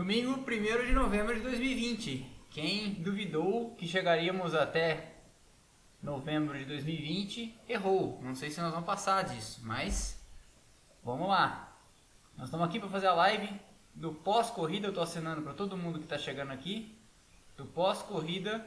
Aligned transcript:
Domingo 0.00 0.32
1 0.32 0.86
de 0.86 0.92
novembro 0.94 1.34
de 1.34 1.42
2020. 1.42 2.26
Quem 2.48 2.94
duvidou 2.94 3.74
que 3.74 3.86
chegaríamos 3.86 4.54
até 4.54 5.12
novembro 6.02 6.58
de 6.58 6.64
2020 6.64 7.54
errou. 7.68 8.18
Não 8.22 8.34
sei 8.34 8.48
se 8.48 8.62
nós 8.62 8.70
vamos 8.70 8.86
passar 8.86 9.22
disso, 9.24 9.60
mas 9.62 10.18
vamos 11.04 11.28
lá. 11.28 11.76
Nós 12.34 12.46
estamos 12.46 12.66
aqui 12.66 12.80
para 12.80 12.88
fazer 12.88 13.08
a 13.08 13.12
live 13.12 13.52
do 13.94 14.14
pós-corrida. 14.14 14.86
Eu 14.86 14.92
estou 14.92 15.04
assinando 15.04 15.42
para 15.42 15.52
todo 15.52 15.76
mundo 15.76 15.98
que 15.98 16.06
está 16.06 16.16
chegando 16.16 16.52
aqui. 16.52 16.98
Do 17.54 17.66
pós-corrida 17.66 18.64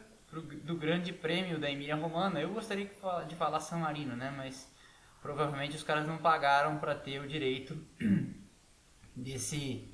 do 0.63 0.75
Grande 0.75 1.11
Prêmio 1.11 1.59
da 1.59 1.67
Emília 1.67 1.95
Romana. 1.95 2.39
Eu 2.39 2.53
gostaria 2.53 2.91
de 3.27 3.35
falar 3.35 3.59
San 3.59 3.77
Marino, 3.77 4.15
né? 4.15 4.31
Mas 4.37 4.71
provavelmente 5.19 5.75
os 5.75 5.81
caras 5.81 6.05
não 6.05 6.19
pagaram 6.19 6.77
para 6.77 6.93
ter 6.93 7.19
o 7.19 7.27
direito 7.27 7.75
desse 9.17 9.91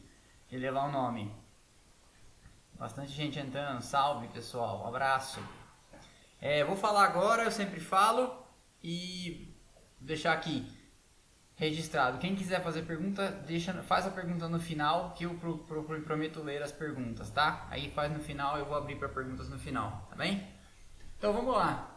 de 0.50 0.58
levar 0.58 0.86
o 0.88 0.92
nome. 0.92 1.32
Bastante 2.74 3.12
gente 3.12 3.40
entrando. 3.40 3.82
Salve 3.82 4.28
pessoal, 4.30 4.84
um 4.84 4.88
abraço. 4.88 5.40
É, 6.42 6.64
vou 6.64 6.76
falar 6.76 7.04
agora, 7.04 7.44
eu 7.44 7.52
sempre 7.52 7.80
falo 7.80 8.46
e 8.84 9.54
deixar 10.00 10.34
aqui 10.34 10.66
registrado. 11.56 12.18
Quem 12.20 12.36
quiser 12.36 12.64
fazer 12.64 12.84
pergunta, 12.84 13.30
deixa, 13.46 13.74
faz 13.84 14.08
a 14.08 14.12
pergunta 14.12 14.48
no 14.48 14.60
final 14.60 15.12
que 15.12 15.26
eu 15.26 15.34
pro, 15.36 15.58
pro, 15.58 15.84
pro, 15.84 16.02
prometo 16.02 16.42
ler 16.42 16.64
as 16.64 16.72
perguntas, 16.72 17.30
tá? 17.30 17.68
Aí 17.70 17.92
faz 17.92 18.12
no 18.12 18.20
final, 18.20 18.58
eu 18.58 18.66
vou 18.66 18.78
abrir 18.78 18.96
para 18.96 19.10
perguntas 19.10 19.50
no 19.50 19.60
final, 19.60 20.08
tá 20.10 20.16
bem? 20.16 20.48
Então 21.18 21.34
vamos 21.34 21.54
lá. 21.54 21.89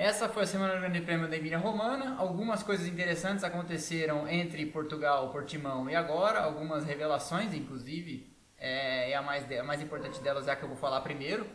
Essa 0.00 0.30
foi 0.30 0.44
a 0.44 0.46
semana 0.46 0.72
do 0.72 0.80
Grande 0.80 1.02
Prêmio 1.02 1.28
da 1.28 1.36
Emília 1.36 1.58
Romana. 1.58 2.16
Algumas 2.16 2.62
coisas 2.62 2.86
interessantes 2.86 3.44
aconteceram 3.44 4.26
entre 4.26 4.64
Portugal, 4.64 5.28
Portimão 5.28 5.90
e 5.90 5.94
agora. 5.94 6.42
Algumas 6.42 6.86
revelações, 6.86 7.52
inclusive. 7.52 8.34
É, 8.56 9.14
a 9.14 9.20
mais, 9.20 9.44
a 9.52 9.62
mais 9.62 9.82
importante 9.82 10.18
delas 10.20 10.48
é 10.48 10.52
a 10.52 10.56
que 10.56 10.62
eu 10.62 10.70
vou 10.70 10.76
falar 10.78 11.02
primeiro. 11.02 11.46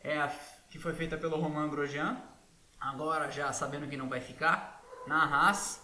É 0.00 0.18
a 0.18 0.30
que 0.68 0.78
foi 0.78 0.92
feita 0.92 1.16
pelo 1.16 1.40
Romain 1.40 1.70
Grosjean. 1.70 2.20
Agora, 2.78 3.30
já 3.30 3.50
sabendo 3.54 3.88
que 3.88 3.96
não 3.96 4.10
vai 4.10 4.20
ficar, 4.20 4.82
na 5.06 5.24
Haas, 5.24 5.82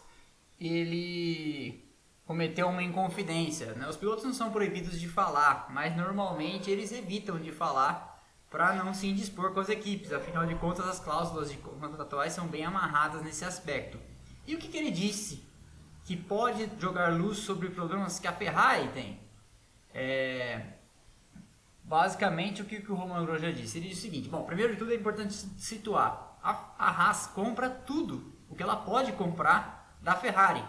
ele 0.60 1.90
cometeu 2.26 2.68
uma 2.68 2.82
inconfidência. 2.82 3.72
Né? 3.72 3.88
Os 3.88 3.96
pilotos 3.96 4.24
não 4.24 4.34
são 4.34 4.52
proibidos 4.52 5.00
de 5.00 5.08
falar, 5.08 5.68
mas 5.70 5.96
normalmente 5.96 6.70
eles 6.70 6.92
evitam 6.92 7.40
de 7.40 7.50
falar 7.50 8.09
para 8.50 8.74
não 8.74 8.92
se 8.92 9.06
indispor 9.06 9.54
com 9.54 9.60
as 9.60 9.68
equipes. 9.68 10.12
Afinal 10.12 10.44
de 10.44 10.56
contas, 10.56 10.86
as 10.86 10.98
cláusulas 10.98 11.50
de 11.50 11.56
contratuais 11.56 12.32
são 12.32 12.48
bem 12.48 12.64
amarradas 12.64 13.22
nesse 13.22 13.44
aspecto. 13.44 13.98
E 14.46 14.54
o 14.54 14.58
que, 14.58 14.68
que 14.68 14.76
ele 14.76 14.90
disse? 14.90 15.48
Que 16.04 16.16
pode 16.16 16.68
jogar 16.78 17.12
luz 17.12 17.38
sobre 17.38 17.70
problemas 17.70 18.18
que 18.18 18.26
a 18.26 18.32
Ferrari 18.32 18.88
tem. 18.88 19.20
É... 19.94 20.74
Basicamente, 21.84 22.62
o 22.62 22.64
que, 22.64 22.80
que 22.80 22.90
o 22.90 22.94
Roman 22.94 23.24
Grosjean 23.24 23.52
disse? 23.52 23.78
Ele 23.78 23.88
disse 23.88 24.00
o 24.00 24.10
seguinte: 24.10 24.28
bom, 24.28 24.42
primeiro 24.44 24.72
de 24.72 24.78
tudo 24.78 24.92
é 24.92 24.96
importante 24.96 25.32
situar. 25.32 26.38
A, 26.42 26.50
a 26.78 26.90
Haas 26.90 27.28
compra 27.28 27.70
tudo 27.70 28.32
o 28.48 28.54
que 28.54 28.62
ela 28.62 28.76
pode 28.76 29.12
comprar 29.12 29.96
da 30.00 30.16
Ferrari: 30.16 30.64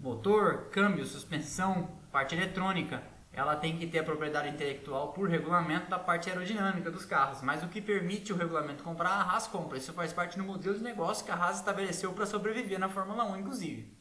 motor, 0.00 0.68
câmbio, 0.70 1.04
suspensão, 1.04 1.88
parte 2.10 2.34
eletrônica 2.34 3.13
ela 3.34 3.56
tem 3.56 3.76
que 3.76 3.86
ter 3.86 3.98
a 3.98 4.04
propriedade 4.04 4.48
intelectual 4.48 5.12
por 5.12 5.28
regulamento 5.28 5.90
da 5.90 5.98
parte 5.98 6.30
aerodinâmica 6.30 6.90
dos 6.90 7.04
carros, 7.04 7.42
mas 7.42 7.62
o 7.62 7.68
que 7.68 7.80
permite 7.80 8.32
o 8.32 8.36
regulamento 8.36 8.84
comprar, 8.84 9.10
a 9.10 9.22
Haas 9.22 9.48
compra. 9.48 9.76
Isso 9.76 9.92
faz 9.92 10.12
parte 10.12 10.38
do 10.38 10.44
modelo 10.44 10.78
de 10.78 10.84
negócio 10.84 11.24
que 11.24 11.32
a 11.32 11.34
Haas 11.34 11.58
estabeleceu 11.58 12.12
para 12.12 12.26
sobreviver 12.26 12.78
na 12.78 12.88
Fórmula 12.88 13.24
1, 13.24 13.38
inclusive. 13.38 13.92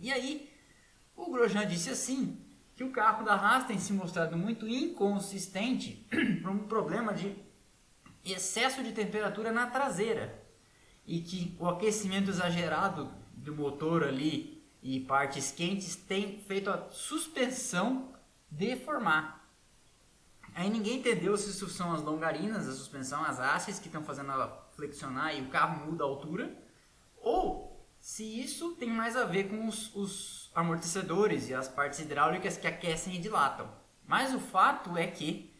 E 0.00 0.10
aí, 0.10 0.50
o 1.14 1.30
Grosjean 1.30 1.66
disse 1.66 1.90
assim, 1.90 2.42
que 2.74 2.82
o 2.82 2.90
carro 2.90 3.24
da 3.24 3.34
Haas 3.34 3.66
tem 3.66 3.78
se 3.78 3.92
mostrado 3.92 4.36
muito 4.36 4.66
inconsistente 4.66 6.06
por 6.40 6.50
um 6.50 6.60
problema 6.60 7.12
de 7.12 7.36
excesso 8.24 8.82
de 8.82 8.92
temperatura 8.92 9.52
na 9.52 9.66
traseira 9.66 10.42
e 11.06 11.20
que 11.20 11.56
o 11.58 11.68
aquecimento 11.68 12.30
exagerado 12.30 13.12
do 13.34 13.54
motor 13.54 14.04
ali 14.04 14.62
e 14.82 15.00
partes 15.00 15.50
quentes 15.50 15.94
tem 15.94 16.40
feito 16.40 16.70
a 16.70 16.88
suspensão 16.90 18.12
deformar. 18.52 19.48
Aí 20.54 20.68
ninguém 20.68 20.98
entendeu 20.98 21.36
se 21.36 21.50
isso 21.50 21.68
são 21.68 21.92
as 21.92 22.02
longarinas, 22.02 22.68
a 22.68 22.72
suspensão, 22.72 23.24
as 23.24 23.40
hastes 23.40 23.78
que 23.78 23.86
estão 23.86 24.04
fazendo 24.04 24.30
ela 24.30 24.70
flexionar 24.76 25.34
e 25.34 25.40
o 25.40 25.48
carro 25.48 25.86
muda 25.86 26.04
a 26.04 26.06
altura, 26.06 26.54
ou 27.16 27.86
se 27.98 28.40
isso 28.40 28.72
tem 28.72 28.90
mais 28.90 29.16
a 29.16 29.24
ver 29.24 29.48
com 29.48 29.66
os, 29.66 29.94
os 29.94 30.50
amortecedores 30.54 31.48
e 31.48 31.54
as 31.54 31.68
partes 31.68 32.00
hidráulicas 32.00 32.56
que 32.56 32.66
aquecem 32.66 33.14
e 33.14 33.18
dilatam. 33.18 33.70
Mas 34.06 34.34
o 34.34 34.40
fato 34.40 34.96
é 34.96 35.06
que 35.06 35.54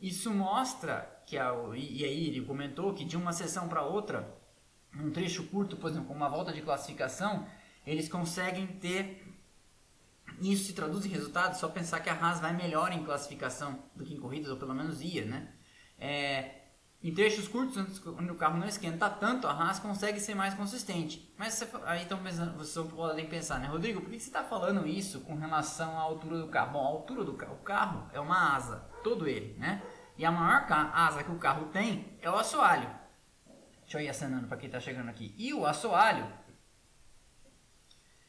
isso 0.00 0.32
mostra 0.32 1.22
que 1.26 1.38
a, 1.38 1.54
e 1.74 2.04
aí 2.04 2.26
ele 2.26 2.44
comentou 2.44 2.92
que 2.92 3.04
de 3.04 3.16
uma 3.16 3.32
sessão 3.32 3.68
para 3.68 3.82
outra, 3.82 4.36
um 4.98 5.10
trecho 5.10 5.44
curto, 5.44 5.76
por 5.76 5.90
exemplo, 5.90 6.08
com 6.08 6.14
uma 6.14 6.28
volta 6.28 6.52
de 6.52 6.62
classificação, 6.62 7.46
eles 7.86 8.08
conseguem 8.08 8.66
ter 8.66 9.21
isso 10.40 10.64
se 10.64 10.72
traduz 10.72 11.06
em 11.06 11.08
resultados, 11.08 11.58
só 11.58 11.68
pensar 11.68 12.00
que 12.00 12.10
a 12.10 12.14
Haas 12.14 12.40
vai 12.40 12.52
melhor 12.52 12.92
em 12.92 13.04
classificação 13.04 13.84
do 13.94 14.04
que 14.04 14.14
em 14.14 14.20
corridas, 14.20 14.50
ou 14.50 14.56
pelo 14.56 14.74
menos 14.74 15.00
ia, 15.00 15.24
né? 15.24 15.52
É, 15.98 16.62
em 17.02 17.12
trechos 17.12 17.48
curtos, 17.48 17.76
onde 18.06 18.30
o 18.30 18.36
carro 18.36 18.56
não 18.58 18.66
esquenta 18.66 19.10
tanto, 19.10 19.46
a 19.46 19.52
Haas 19.52 19.80
consegue 19.80 20.20
ser 20.20 20.34
mais 20.34 20.54
consistente. 20.54 21.32
Mas 21.36 21.54
você, 21.54 21.68
aí 21.84 22.02
estão 22.02 22.22
pensando, 22.22 22.56
vocês 22.56 22.86
podem 22.88 23.28
pensar, 23.28 23.58
né? 23.58 23.66
Rodrigo, 23.66 24.00
por 24.00 24.10
que 24.10 24.20
você 24.20 24.28
está 24.28 24.44
falando 24.44 24.86
isso 24.86 25.20
com 25.20 25.34
relação 25.34 25.98
à 25.98 26.00
altura 26.00 26.38
do 26.38 26.48
carro? 26.48 26.72
Bom, 26.72 26.84
a 26.84 26.88
altura 26.88 27.24
do 27.24 27.34
carro, 27.34 27.54
o 27.54 27.64
carro 27.64 28.10
é 28.12 28.20
uma 28.20 28.54
asa, 28.54 28.88
todo 29.02 29.28
ele, 29.28 29.58
né? 29.58 29.82
E 30.16 30.24
a 30.24 30.30
maior 30.30 30.66
asa 30.92 31.24
que 31.24 31.32
o 31.32 31.38
carro 31.38 31.66
tem 31.66 32.16
é 32.20 32.30
o 32.30 32.36
assoalho. 32.36 32.88
Deixa 33.82 33.98
eu 33.98 34.02
ir 34.02 34.08
acenando 34.08 34.46
para 34.46 34.56
quem 34.56 34.66
está 34.66 34.78
chegando 34.78 35.08
aqui. 35.08 35.34
E 35.36 35.52
o 35.52 35.66
assoalho, 35.66 36.26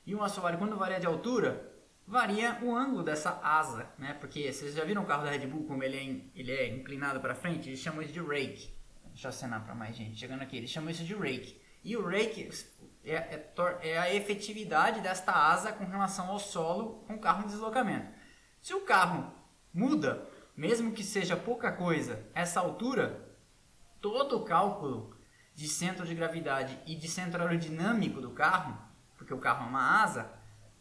e 0.06 0.16
o 0.16 0.24
assoalho 0.24 0.58
quando 0.58 0.76
varia 0.76 1.00
de 1.00 1.06
altura, 1.06 1.73
varia 2.06 2.60
o 2.62 2.76
ângulo 2.76 3.04
dessa 3.04 3.40
asa, 3.44 3.90
né? 3.98 4.14
Porque 4.14 4.52
vocês 4.52 4.76
já 4.76 4.84
viram 4.84 5.04
o 5.04 5.06
carro 5.06 5.24
da 5.24 5.32
Red 5.32 5.48
Bull 5.48 5.66
como 5.66 5.84
ele 5.84 5.98
é, 5.98 6.40
ele 6.40 6.52
é 6.52 6.68
inclinado 6.70 7.20
para 7.20 7.36
frente? 7.36 7.70
Eles 7.70 7.80
chamam 7.80 8.02
isso 8.02 8.14
de 8.14 8.22
rake. 8.22 8.74
Deixa 9.08 9.28
eu 9.28 9.30
acenar 9.30 9.64
para 9.64 9.76
mais 9.76 9.96
gente 9.96 10.20
chegando 10.20 10.42
aqui. 10.42 10.58
Eles 10.58 10.70
chamam 10.70 10.90
isso 10.90 11.04
de 11.04 11.14
rake. 11.14 11.62
E 11.84 11.96
o 11.98 12.06
rake 12.06 12.50
é, 13.04 13.16
é, 13.16 13.54
é, 13.82 13.98
a 13.98 14.14
efetividade 14.14 15.02
desta 15.02 15.32
asa 15.32 15.72
com 15.72 15.86
relação 15.86 16.30
ao 16.30 16.40
solo 16.40 17.04
com 17.06 17.16
o 17.16 17.20
carro 17.20 17.44
em 17.44 17.48
deslocamento. 17.48 18.08
Se 18.62 18.74
o 18.74 18.82
carro 18.82 19.32
muda, 19.74 20.28
mesmo 20.56 20.94
que 20.94 21.04
seja 21.04 21.36
pouca 21.36 21.72
coisa, 21.72 22.26
essa 22.34 22.60
altura, 22.60 23.36
todo 24.00 24.38
o 24.38 24.46
cálculo 24.46 25.16
de 25.54 25.68
centro 25.68 26.06
de 26.06 26.16
gravidade 26.16 26.80
e 26.86 26.96
de 26.96 27.08
centro 27.08 27.42
aerodinâmico 27.42 28.22
do 28.22 28.32
carro, 28.32 28.78
porque 29.18 29.34
o 29.34 29.40
carro 29.40 29.66
é 29.66 29.70
uma 29.70 30.02
asa, 30.02 30.32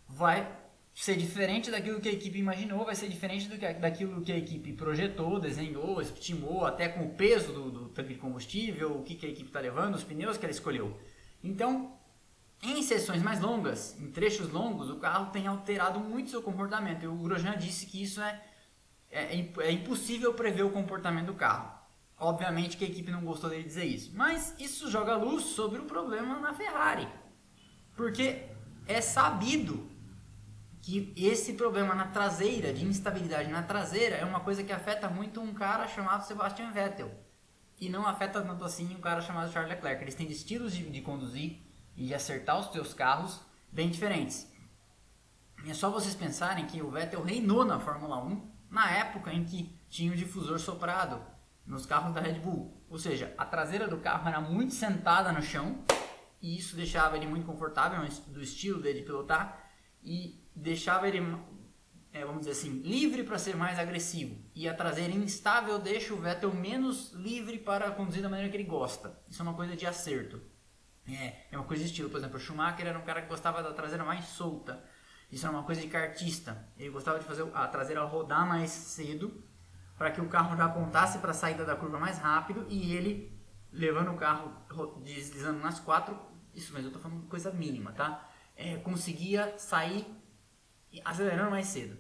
vai 0.09 0.62
ser 0.95 1.17
diferente 1.17 1.71
daquilo 1.71 2.01
que 2.01 2.09
a 2.09 2.13
equipe 2.13 2.39
imaginou, 2.39 2.85
vai 2.85 2.95
ser 2.95 3.09
diferente 3.09 3.49
do 3.49 3.57
que, 3.57 3.73
daquilo 3.75 4.21
que 4.21 4.31
a 4.31 4.37
equipe 4.37 4.73
projetou, 4.75 5.41
desenhou, 5.41 6.01
estimou, 6.03 6.67
até 6.67 6.89
com 6.89 7.07
o 7.07 7.15
peso 7.15 7.53
do, 7.53 7.71
do 7.71 7.89
tanque 7.89 8.15
de 8.15 8.21
combustível, 8.21 8.99
o 8.99 9.03
que, 9.03 9.15
que 9.15 9.27
a 9.27 9.29
equipe 9.29 9.49
está 9.49 9.61
levando, 9.61 9.95
os 9.95 10.05
pneus 10.05 10.37
que 10.37 10.45
ela 10.45 10.53
escolheu. 10.53 10.99
Então, 11.43 11.97
em 12.63 12.83
sessões 12.83 13.23
mais 13.23 13.41
longas, 13.41 13.99
em 14.01 14.11
trechos 14.11 14.51
longos, 14.51 14.91
o 14.91 14.97
carro 14.97 15.33
tem 15.33 15.47
alterado 15.47 15.99
muito 15.99 16.31
seu 16.31 16.43
comportamento. 16.43 17.03
E 17.03 17.09
o 17.09 17.17
Grosjean 17.17 17.57
disse 17.57 17.87
que 17.87 18.03
isso 18.03 18.21
é, 18.21 18.41
é, 19.11 19.53
é 19.59 19.73
impossível 19.73 20.33
prever 20.35 20.63
o 20.63 20.71
comportamento 20.71 21.27
do 21.27 21.35
carro. 21.35 21.73
Obviamente 22.19 22.77
que 22.77 22.85
a 22.85 22.89
equipe 22.89 23.11
não 23.11 23.25
gostou 23.25 23.51
dele 23.51 23.65
dizer 23.65 23.85
isso. 23.85 24.13
Mas 24.15 24.55
isso 24.61 24.89
joga 24.89 25.17
luz 25.17 25.43
sobre 25.45 25.81
o 25.81 25.87
problema 25.87 26.39
na 26.39 26.55
Ferrari. 26.55 27.09
Porque 27.97 28.45
é 28.87 29.01
sabido 29.01 29.91
que 30.83 31.15
esse 31.17 31.53
problema 31.53 31.95
na 31.95 32.09
traseira, 32.09 32.73
de 32.73 32.85
instabilidade 32.85 33.49
na 33.49 33.63
traseira, 33.63 34.17
é 34.17 34.25
uma 34.25 34.41
coisa 34.41 34.65
que 34.65 34.73
afeta 34.73 35.09
muito 35.09 35.41
um 35.41 35.55
cara 35.55 35.87
chamado 35.87 36.27
Sebastian 36.27 36.73
Vettel. 36.73 37.09
E 37.81 37.89
não 37.89 38.05
afeta 38.05 38.43
tanto 38.43 38.65
assim 38.65 38.93
um 38.93 39.01
cara 39.01 39.23
chamado 39.23 39.53
Charles 39.53 39.73
Leclerc. 39.73 40.03
Eles 40.03 40.17
têm 40.17 40.29
estilos 40.29 40.75
de, 40.75 40.91
de 40.91 41.01
conduzir 41.01 41.61
e 41.97 42.07
de 42.07 42.15
acertar 42.15 42.59
os 42.59 42.73
seus 42.73 42.93
carros 42.93 43.41
bem 43.71 43.91
diferentes. 43.91 44.51
E 45.65 45.71
é 45.71 45.75
só 45.75 45.89
vocês 45.89 46.17
pensarem 46.17 46.67
que 46.67 46.83
o 46.83 46.91
Vettel 46.91 47.23
reinou 47.23 47.65
na 47.65 47.79
Fórmula 47.79 48.23
1 48.23 48.51
na 48.69 48.91
época 48.91 49.33
em 49.33 49.45
que 49.45 49.79
tinha 49.89 50.11
o 50.11 50.17
difusor 50.17 50.59
soprado 50.59 51.25
nos 51.65 51.87
carros 51.87 52.13
da 52.13 52.21
Red 52.21 52.41
Bull. 52.41 52.83
Ou 52.91 52.99
seja, 52.99 53.33
a 53.39 53.45
traseira 53.45 53.87
do 53.87 53.99
carro 53.99 54.29
era 54.29 54.41
muito 54.41 54.75
sentada 54.75 55.31
no 55.31 55.43
chão 55.43 55.85
e 56.41 56.59
isso 56.59 56.75
deixava 56.75 57.17
ele 57.17 57.27
muito 57.29 57.47
confortável 57.47 58.01
do 58.29 58.43
estilo 58.43 58.83
dele 58.83 59.01
de 59.01 59.07
pilotar 59.07 59.71
e 60.03 60.42
deixava 60.55 61.09
ele, 61.09 61.19
é, 62.13 62.25
vamos 62.25 62.41
dizer 62.41 62.53
assim, 62.53 62.81
livre 62.81 63.25
para 63.25 63.39
ser 63.39 63.57
mais 63.57 63.79
agressivo. 63.79 64.37
E 64.55 64.69
a 64.69 64.75
traseira 64.75 65.13
instável 65.13 65.79
deixa 65.79 66.15
o 66.15 66.19
Vettel 66.19 66.53
menos 66.55 67.13
livre 67.13 67.59
para 67.59 67.91
conduzir 67.91 68.23
da 68.23 68.29
maneira 68.29 68.51
que 68.51 68.57
ele 68.57 68.65
gosta. 68.65 69.19
Isso 69.29 69.41
é 69.41 69.45
uma 69.45 69.55
coisa 69.55 69.77
de 69.77 69.87
acerto. 69.87 70.41
É, 71.09 71.47
é 71.51 71.57
uma 71.59 71.67
coisa 71.67 71.83
de 71.83 71.91
estilo. 71.91 72.11
Por 72.11 72.19
exemplo, 72.19 72.37
o 72.37 72.41
Schumacher 72.41 72.87
era 72.87 72.99
um 72.99 73.03
cara 73.03 73.23
que 73.23 73.29
gostava 73.29 73.63
da 73.63 73.73
traseira 73.73 74.05
mais 74.05 74.25
solta. 74.27 74.83
Isso 75.31 75.47
era 75.47 75.55
uma 75.55 75.65
coisa 75.65 75.81
de 75.81 75.89
cartista. 75.89 76.69
Ele 76.77 76.91
gostava 76.91 77.19
de 77.19 77.25
fazer 77.25 77.49
a 77.55 77.67
traseira 77.67 78.05
rodar 78.05 78.47
mais 78.47 78.71
cedo 78.71 79.43
para 79.97 80.11
que 80.11 80.21
o 80.21 80.29
carro 80.29 80.57
já 80.57 80.65
apontasse 80.65 81.19
para 81.19 81.31
a 81.31 81.35
saída 81.35 81.65
da 81.65 81.77
curva 81.77 81.99
mais 81.99 82.19
rápido 82.19 82.67
e 82.69 82.95
ele 82.95 83.33
levando 83.73 84.11
o 84.11 84.17
carro 84.17 84.53
deslizando 85.03 85.59
nas 85.61 85.81
quatro, 85.81 86.19
isso 86.55 86.73
mas 86.73 86.83
eu 86.83 86.89
estou 86.89 87.03
falando 87.03 87.27
coisa 87.29 87.51
mínima, 87.51 87.93
tá? 87.93 88.29
É, 88.55 88.77
conseguia 88.77 89.57
sair 89.59 90.07
acelerando 91.05 91.51
mais 91.51 91.67
cedo, 91.67 91.97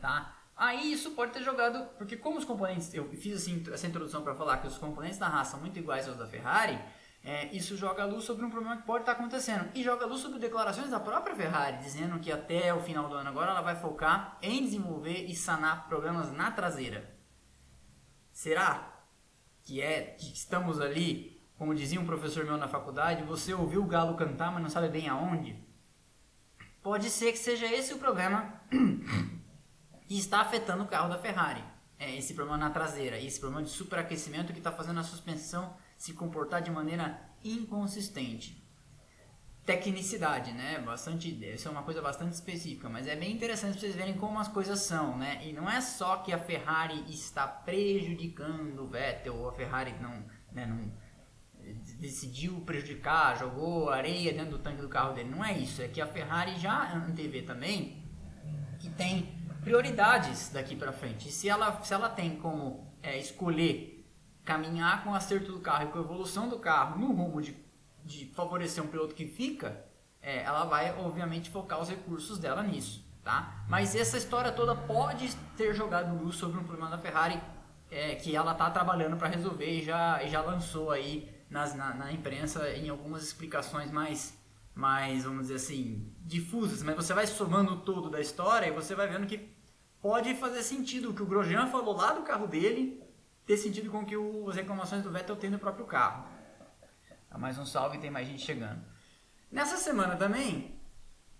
tá? 0.00 0.36
Aí 0.56 0.92
isso 0.92 1.10
pode 1.10 1.32
ter 1.32 1.42
jogado, 1.42 1.86
porque 1.98 2.16
como 2.16 2.38
os 2.38 2.44
componentes, 2.44 2.92
eu 2.94 3.08
fiz 3.10 3.42
assim, 3.42 3.62
essa 3.72 3.86
introdução 3.86 4.22
para 4.22 4.34
falar 4.34 4.58
que 4.58 4.66
os 4.66 4.78
componentes 4.78 5.18
da 5.18 5.28
raça 5.28 5.52
são 5.52 5.60
muito 5.60 5.78
iguais 5.78 6.08
aos 6.08 6.16
da 6.16 6.26
Ferrari, 6.26 6.78
é, 7.22 7.46
isso 7.54 7.76
joga 7.76 8.04
luz 8.04 8.24
sobre 8.24 8.46
um 8.46 8.50
problema 8.50 8.76
que 8.76 8.86
pode 8.86 9.02
estar 9.02 9.12
acontecendo. 9.12 9.68
E 9.74 9.82
joga 9.82 10.06
luz 10.06 10.20
sobre 10.20 10.38
declarações 10.38 10.90
da 10.90 11.00
própria 11.00 11.34
Ferrari, 11.34 11.78
dizendo 11.78 12.20
que 12.20 12.30
até 12.30 12.72
o 12.72 12.80
final 12.80 13.08
do 13.08 13.16
ano 13.16 13.28
agora 13.28 13.50
ela 13.50 13.62
vai 13.62 13.74
focar 13.74 14.38
em 14.40 14.62
desenvolver 14.62 15.24
e 15.24 15.34
sanar 15.34 15.88
problemas 15.88 16.30
na 16.30 16.52
traseira. 16.52 17.18
Será 18.30 19.02
que 19.64 19.82
é 19.82 20.02
que 20.02 20.32
estamos 20.32 20.80
ali, 20.80 21.42
como 21.58 21.74
dizia 21.74 22.00
um 22.00 22.06
professor 22.06 22.44
meu 22.44 22.56
na 22.56 22.68
faculdade, 22.68 23.24
você 23.24 23.52
ouviu 23.52 23.82
o 23.82 23.86
galo 23.86 24.16
cantar, 24.16 24.52
mas 24.52 24.62
não 24.62 24.70
sabe 24.70 24.88
bem 24.88 25.08
aonde? 25.08 25.65
Pode 26.86 27.10
ser 27.10 27.32
que 27.32 27.38
seja 27.38 27.66
esse 27.66 27.92
o 27.92 27.98
problema 27.98 28.60
que 30.06 30.16
está 30.16 30.40
afetando 30.40 30.84
o 30.84 30.86
carro 30.86 31.08
da 31.08 31.18
Ferrari. 31.18 31.64
É 31.98 32.14
esse 32.14 32.32
problema 32.32 32.56
na 32.56 32.70
traseira, 32.70 33.18
esse 33.18 33.40
problema 33.40 33.64
de 33.64 33.70
superaquecimento 33.70 34.52
que 34.52 34.60
está 34.60 34.70
fazendo 34.70 35.00
a 35.00 35.02
suspensão 35.02 35.76
se 35.98 36.12
comportar 36.12 36.62
de 36.62 36.70
maneira 36.70 37.20
inconsistente. 37.42 38.64
Tecnicidade, 39.64 40.52
né? 40.52 40.78
Bastante, 40.78 41.28
isso 41.52 41.66
é 41.66 41.70
uma 41.72 41.82
coisa 41.82 42.00
bastante 42.00 42.34
específica, 42.34 42.88
mas 42.88 43.08
é 43.08 43.16
bem 43.16 43.32
interessante 43.32 43.80
vocês 43.80 43.96
verem 43.96 44.14
como 44.14 44.38
as 44.38 44.46
coisas 44.46 44.78
são, 44.78 45.18
né? 45.18 45.40
E 45.44 45.52
não 45.52 45.68
é 45.68 45.80
só 45.80 46.18
que 46.18 46.32
a 46.32 46.38
Ferrari 46.38 47.04
está 47.12 47.48
prejudicando 47.48 48.84
o 48.84 48.86
Vettel, 48.86 49.34
ou 49.34 49.48
a 49.48 49.52
Ferrari 49.52 49.92
não, 50.00 50.24
né, 50.52 50.64
não 50.64 50.88
decidiu 51.98 52.60
prejudicar, 52.60 53.38
jogou 53.38 53.90
areia 53.90 54.32
dentro 54.32 54.52
do 54.52 54.58
tanque 54.58 54.82
do 54.82 54.88
carro 54.88 55.14
dele. 55.14 55.30
Não 55.30 55.44
é 55.44 55.56
isso, 55.56 55.82
é 55.82 55.88
que 55.88 56.00
a 56.00 56.06
Ferrari 56.06 56.58
já 56.58 56.94
antevê 56.94 57.42
também 57.42 58.02
que 58.78 58.90
tem 58.90 59.34
prioridades 59.62 60.50
daqui 60.50 60.76
para 60.76 60.92
frente. 60.92 61.28
E 61.28 61.32
se 61.32 61.48
ela, 61.48 61.82
se 61.82 61.92
ela 61.92 62.08
tem 62.08 62.36
como 62.36 62.92
é, 63.02 63.18
escolher 63.18 64.06
caminhar 64.44 65.02
com 65.02 65.10
o 65.10 65.14
acerto 65.14 65.50
do 65.50 65.60
carro 65.60 65.88
e 65.88 65.92
com 65.92 65.98
a 65.98 66.02
evolução 66.02 66.48
do 66.48 66.58
carro 66.58 66.98
no 66.98 67.12
rumo 67.12 67.42
de, 67.42 67.56
de 68.04 68.26
favorecer 68.26 68.82
um 68.82 68.86
piloto 68.86 69.14
que 69.14 69.26
fica, 69.26 69.84
é, 70.22 70.42
ela 70.42 70.64
vai 70.64 70.96
obviamente 70.96 71.50
focar 71.50 71.80
os 71.80 71.88
recursos 71.88 72.38
dela 72.38 72.62
nisso, 72.62 73.04
tá? 73.24 73.64
Mas 73.68 73.96
essa 73.96 74.16
história 74.16 74.52
toda 74.52 74.74
pode 74.74 75.34
ter 75.56 75.74
jogado 75.74 76.16
luz 76.16 76.36
sobre 76.36 76.58
um 76.58 76.64
problema 76.64 76.90
da 76.90 76.98
Ferrari 76.98 77.40
é, 77.90 78.14
que 78.14 78.34
ela 78.34 78.52
está 78.52 78.70
trabalhando 78.70 79.16
para 79.16 79.28
resolver 79.28 79.68
e 79.68 79.82
já, 79.82 80.22
e 80.22 80.28
já 80.28 80.40
lançou 80.40 80.90
aí 80.90 81.35
nas, 81.48 81.74
na, 81.74 81.94
na 81.94 82.12
imprensa 82.12 82.68
em 82.70 82.88
algumas 82.88 83.22
explicações 83.22 83.90
mais 83.90 84.36
mais, 84.76 85.24
vamos 85.24 85.46
dizer 85.46 85.54
assim, 85.54 86.14
difusas, 86.20 86.82
mas 86.82 86.94
você 86.94 87.14
vai 87.14 87.26
somando 87.26 87.72
o 87.72 87.80
todo 87.80 88.10
da 88.10 88.20
história 88.20 88.66
e 88.66 88.70
você 88.70 88.94
vai 88.94 89.08
vendo 89.08 89.26
que 89.26 89.56
pode 90.02 90.34
fazer 90.34 90.62
sentido 90.62 91.10
o 91.10 91.14
que 91.14 91.22
o 91.22 91.26
Grosjean 91.26 91.66
falou 91.68 91.96
lá 91.96 92.12
do 92.12 92.22
carro 92.22 92.46
dele 92.46 93.02
ter 93.46 93.56
sentido 93.56 93.90
com 93.90 94.04
que 94.04 94.14
o, 94.14 94.50
as 94.50 94.56
reclamações 94.56 95.02
do 95.02 95.10
Vettel 95.10 95.36
tem 95.36 95.48
no 95.48 95.58
próprio 95.58 95.86
carro. 95.86 96.26
Tá, 97.30 97.38
mais 97.38 97.56
um 97.56 97.64
salve, 97.64 97.96
tem 97.96 98.10
mais 98.10 98.28
gente 98.28 98.42
chegando. 98.42 98.84
Nessa 99.50 99.78
semana 99.78 100.14
também, 100.14 100.78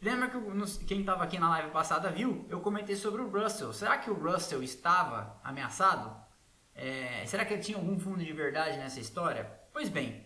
lembra 0.00 0.31
que 0.31 0.38
no, 0.38 0.67
quem 0.87 1.00
estava 1.00 1.23
aqui 1.23 1.38
na 1.38 1.50
live 1.50 1.70
passada 1.70 2.11
viu? 2.11 2.47
Eu 2.49 2.61
comentei 2.61 2.97
sobre 2.97 3.20
o 3.20 3.29
Russell. 3.29 3.73
Será 3.75 3.99
que 3.99 4.11
o 4.11 4.14
Russell 4.14 4.62
estava 4.62 5.38
ameaçado? 5.44 6.17
É, 6.75 7.23
será 7.26 7.44
que 7.44 7.53
ele 7.53 7.62
tinha 7.62 7.76
algum 7.76 7.99
fundo 7.99 8.25
de 8.25 8.32
verdade 8.32 8.79
nessa 8.79 8.99
história? 8.99 9.66
Pois 9.76 9.90
bem, 9.90 10.25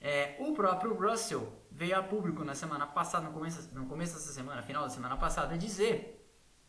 é, 0.00 0.36
o 0.38 0.52
próprio 0.52 0.94
Russell 0.94 1.66
veio 1.72 1.98
a 1.98 2.02
público 2.04 2.44
na 2.44 2.54
semana 2.54 2.86
passada, 2.86 3.24
no 3.26 3.32
começo, 3.32 3.74
no 3.74 3.86
começo 3.86 4.14
dessa 4.14 4.32
semana, 4.32 4.62
final 4.62 4.84
da 4.84 4.90
semana 4.90 5.16
passada, 5.16 5.58
dizer 5.58 6.24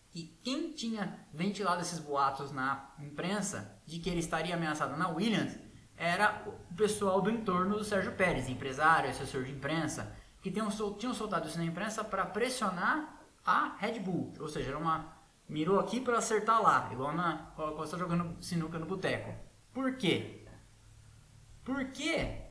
que 0.09 0.39
quem 0.43 0.71
tinha 0.71 1.27
ventilado 1.31 1.83
esses 1.83 1.99
boatos 1.99 2.51
na 2.51 2.91
imprensa 2.97 3.79
de 3.85 3.99
que 3.99 4.09
ele 4.09 4.17
estaria 4.17 4.55
ameaçado 4.55 4.97
na 4.97 5.09
Williams 5.09 5.55
era 5.95 6.43
o 6.47 6.75
pessoal 6.75 7.21
do 7.21 7.29
entorno 7.29 7.77
do 7.77 7.83
Sérgio 7.83 8.13
Pérez, 8.13 8.49
empresário, 8.49 9.11
assessor 9.11 9.43
de 9.43 9.51
imprensa, 9.51 10.11
que 10.41 10.49
tinham, 10.49 10.71
tinham 10.97 11.13
soltado 11.13 11.47
isso 11.47 11.59
na 11.59 11.65
imprensa 11.65 12.03
para 12.03 12.25
pressionar 12.25 13.27
a 13.45 13.75
Red 13.77 13.99
Bull, 13.99 14.33
ou 14.39 14.49
seja, 14.49 14.69
era 14.69 14.79
uma 14.79 15.15
mirou 15.47 15.79
aqui 15.79 16.01
para 16.01 16.17
acertar 16.17 16.63
lá, 16.63 16.89
igual 16.91 17.13
na 17.13 17.51
quando 17.55 17.75
você 17.75 17.95
jogando 17.95 18.43
sinuca 18.43 18.79
no 18.79 18.87
boteco. 18.87 19.31
Por 19.71 19.97
quê? 19.97 20.42
Porque 21.63 22.41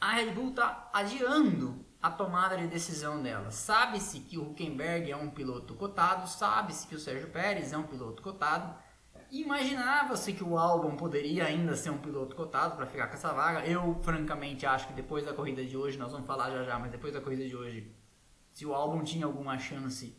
a 0.00 0.12
Red 0.12 0.32
Bull 0.32 0.50
está 0.50 0.90
adiando 0.92 1.84
a 2.02 2.10
tomada 2.10 2.56
de 2.56 2.66
decisão 2.66 3.22
dela. 3.22 3.50
Sabe-se 3.50 4.20
que 4.20 4.38
o 4.38 4.50
Huckenberg 4.50 5.10
é 5.10 5.16
um 5.16 5.28
piloto 5.28 5.74
cotado, 5.74 6.28
sabe-se 6.28 6.86
que 6.86 6.94
o 6.94 6.98
Sérgio 6.98 7.28
Pérez 7.28 7.72
é 7.72 7.78
um 7.78 7.82
piloto 7.82 8.22
cotado. 8.22 8.74
Imaginava-se 9.30 10.32
que 10.32 10.42
o 10.42 10.58
Albon 10.58 10.96
poderia 10.96 11.44
ainda 11.44 11.76
ser 11.76 11.90
um 11.90 11.98
piloto 11.98 12.34
cotado 12.34 12.74
para 12.76 12.86
ficar 12.86 13.06
com 13.06 13.14
essa 13.14 13.32
vaga. 13.32 13.64
Eu, 13.66 14.00
francamente, 14.02 14.66
acho 14.66 14.88
que 14.88 14.92
depois 14.92 15.24
da 15.24 15.32
corrida 15.32 15.64
de 15.64 15.76
hoje, 15.76 15.98
nós 15.98 16.10
vamos 16.10 16.26
falar 16.26 16.50
já 16.50 16.64
já, 16.64 16.78
mas 16.78 16.90
depois 16.90 17.12
da 17.12 17.20
corrida 17.20 17.46
de 17.46 17.54
hoje, 17.54 17.94
se 18.52 18.66
o 18.66 18.74
Albon 18.74 19.04
tinha 19.04 19.26
alguma 19.26 19.58
chance, 19.58 20.16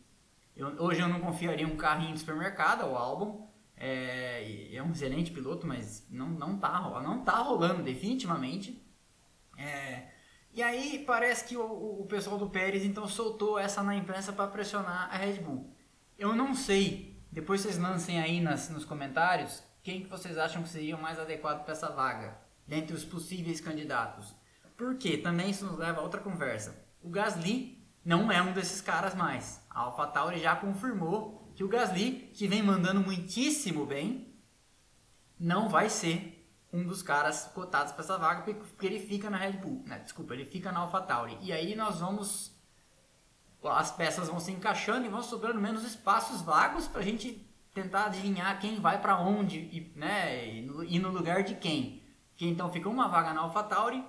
eu, 0.56 0.68
hoje 0.80 1.02
eu 1.02 1.10
não 1.10 1.20
confiaria 1.20 1.68
um 1.68 1.76
carrinho 1.76 2.14
de 2.14 2.20
supermercado 2.20 2.84
ao 2.84 2.96
Albon. 2.96 3.51
É, 3.84 4.76
é 4.76 4.84
um 4.84 4.92
excelente 4.92 5.32
piloto, 5.32 5.66
mas 5.66 6.06
não, 6.08 6.30
não, 6.30 6.56
tá, 6.56 7.02
não 7.02 7.24
tá 7.24 7.38
rolando 7.38 7.82
definitivamente. 7.82 8.80
É, 9.58 10.10
e 10.54 10.62
aí 10.62 11.04
parece 11.04 11.46
que 11.46 11.58
o, 11.58 12.02
o 12.02 12.06
pessoal 12.06 12.38
do 12.38 12.48
Pérez 12.48 12.86
então 12.86 13.08
soltou 13.08 13.58
essa 13.58 13.82
na 13.82 13.96
imprensa 13.96 14.32
para 14.32 14.52
pressionar 14.52 15.10
a 15.12 15.18
Red 15.18 15.40
Bull. 15.40 15.76
Eu 16.16 16.36
não 16.36 16.54
sei, 16.54 17.20
depois 17.32 17.62
vocês 17.62 17.80
lancem 17.80 18.22
aí 18.22 18.40
nas, 18.40 18.70
nos 18.70 18.86
comentários 18.86 19.64
quem 19.82 20.04
que 20.04 20.10
vocês 20.10 20.38
acham 20.38 20.62
que 20.62 20.70
seria 20.70 20.96
o 20.96 21.02
mais 21.02 21.18
adequado 21.18 21.64
para 21.64 21.74
essa 21.74 21.90
vaga, 21.90 22.38
dentre 22.68 22.96
os 22.96 23.04
possíveis 23.04 23.60
candidatos. 23.60 24.36
Porque 24.78 25.18
também 25.18 25.50
isso 25.50 25.66
nos 25.66 25.80
leva 25.80 26.02
a 26.02 26.04
outra 26.04 26.22
conversa. 26.22 26.86
O 27.02 27.10
Gasly 27.10 27.84
não 28.06 28.32
é 28.32 28.44
um 28.44 28.54
desses 28.54 28.80
caras 28.80 29.16
mais. 29.16 29.66
A 29.72 29.80
AlphaTauri 29.80 30.40
já 30.40 30.56
confirmou 30.56 31.41
que 31.56 31.64
o 31.64 31.68
Gasly, 31.68 32.32
que 32.34 32.48
vem 32.48 32.64
mandando 32.64 33.02
muitíssimo 33.02 33.86
bem, 33.86 34.34
não 35.40 35.70
vai 35.70 35.90
ser 35.90 36.38
um 36.72 36.86
dos 36.86 37.02
caras 37.04 37.50
cotados 37.54 37.92
para 37.92 38.04
essa 38.04 38.18
vaga, 38.18 38.54
porque 38.54 38.86
ele 38.86 39.00
fica 39.00 39.30
na 39.30 39.38
Red 39.38 39.54
Bull, 39.54 39.84
né? 39.86 40.00
Desculpa, 40.00 40.34
ele 40.34 40.46
fica 40.46 40.72
na 40.72 40.80
AlphaTauri. 40.80 41.38
E 41.42 41.52
aí 41.52 41.76
nós 41.76 42.00
vamos 42.00 42.52
as 43.64 43.92
peças 43.92 44.28
vão 44.28 44.40
se 44.40 44.52
encaixando 44.52 45.06
e 45.06 45.10
vão 45.10 45.22
sobrando 45.22 45.62
menos 45.62 45.84
espaços 45.84 46.42
vagos 46.42 46.88
para 46.88 47.02
a 47.02 47.04
gente 47.04 47.48
tentar 47.74 48.06
adivinhar 48.06 48.60
quem 48.60 48.80
vai 48.80 49.00
para 49.00 49.20
onde 49.20 49.60
e, 49.60 49.94
né, 49.96 50.48
e 50.48 51.00
no 51.00 51.12
lugar 51.12 51.44
de 51.44 51.56
quem. 51.56 52.02
Que 52.36 52.48
então 52.48 52.72
fica 52.72 52.90
uma 52.90 53.08
vaga 53.08 53.34
na 53.34 53.42
AlphaTauri, 53.42 54.04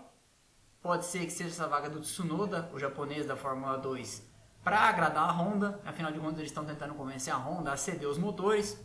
pode 0.81 1.05
ser 1.05 1.27
que 1.27 1.31
seja 1.31 1.51
essa 1.51 1.69
vaga 1.69 1.91
do 1.91 2.01
Tsunoda, 2.01 2.71
o 2.73 2.79
japonês 2.79 3.27
da 3.27 3.37
Fórmula 3.37 3.77
2, 3.77 4.32
para 4.63 4.79
agradar 4.81 5.29
a 5.29 5.33
Honda, 5.33 5.81
afinal 5.85 6.13
de 6.13 6.19
contas 6.19 6.39
eles 6.39 6.51
estão 6.51 6.65
tentando 6.65 6.95
convencer 6.95 7.33
a 7.33 7.37
Honda 7.37 7.73
a 7.73 7.77
ceder 7.77 8.09
os 8.09 8.19
motores. 8.19 8.79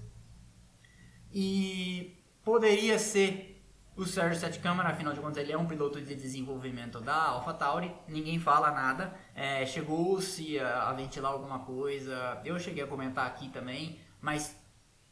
E 1.32 2.24
poderia 2.44 2.98
ser 2.98 3.58
o 3.98 4.06
Sérgio 4.06 4.40
Sete 4.40 4.60
Câmara, 4.60 4.90
afinal 4.90 5.12
de 5.12 5.20
contas, 5.20 5.38
ele 5.38 5.52
é 5.52 5.58
um 5.58 5.66
piloto 5.66 6.00
de 6.00 6.14
desenvolvimento 6.14 7.02
da 7.02 7.16
AlphaTauri, 7.16 7.92
ninguém 8.08 8.40
fala 8.40 8.70
nada. 8.72 9.14
É, 9.34 9.66
Chegou-se 9.66 10.60
a, 10.60 10.90
a, 10.90 10.94
ventilar 10.94 11.32
alguma 11.32 11.60
coisa, 11.60 12.40
eu 12.46 12.60
cheguei 12.60 12.84
a 12.84 12.88
comentar 12.88 13.26
aqui 13.26 13.50
também, 13.50 14.00
mas 14.22 14.56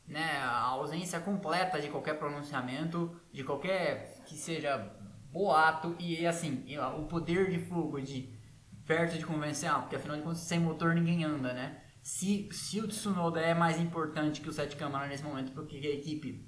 né, 0.07 0.37
a 0.37 0.61
ausência 0.65 1.19
completa 1.19 1.81
de 1.81 1.89
qualquer 1.89 2.19
pronunciamento, 2.19 3.19
de 3.31 3.43
qualquer 3.43 4.21
que 4.25 4.35
seja 4.35 4.91
boato, 5.31 5.95
e 5.99 6.25
assim, 6.27 6.63
o 6.97 7.03
poder 7.05 7.49
de 7.49 7.59
fogo 7.65 7.99
de 7.99 8.34
perto 8.85 9.17
de 9.17 9.25
convencer, 9.25 9.69
ah, 9.69 9.79
porque 9.79 9.95
afinal 9.95 10.17
de 10.17 10.23
contas, 10.23 10.39
sem 10.39 10.59
motor 10.59 10.93
ninguém 10.93 11.23
anda, 11.23 11.53
né? 11.53 11.81
Se, 12.01 12.47
se 12.51 12.79
o 12.79 12.87
Tsunoda 12.87 13.39
é 13.39 13.53
mais 13.53 13.79
importante 13.79 14.41
que 14.41 14.49
o 14.49 14.53
Sete 14.53 14.75
Câmara 14.75 15.07
nesse 15.07 15.23
momento, 15.23 15.51
porque 15.53 15.77
a 15.77 15.93
equipe, 15.93 16.47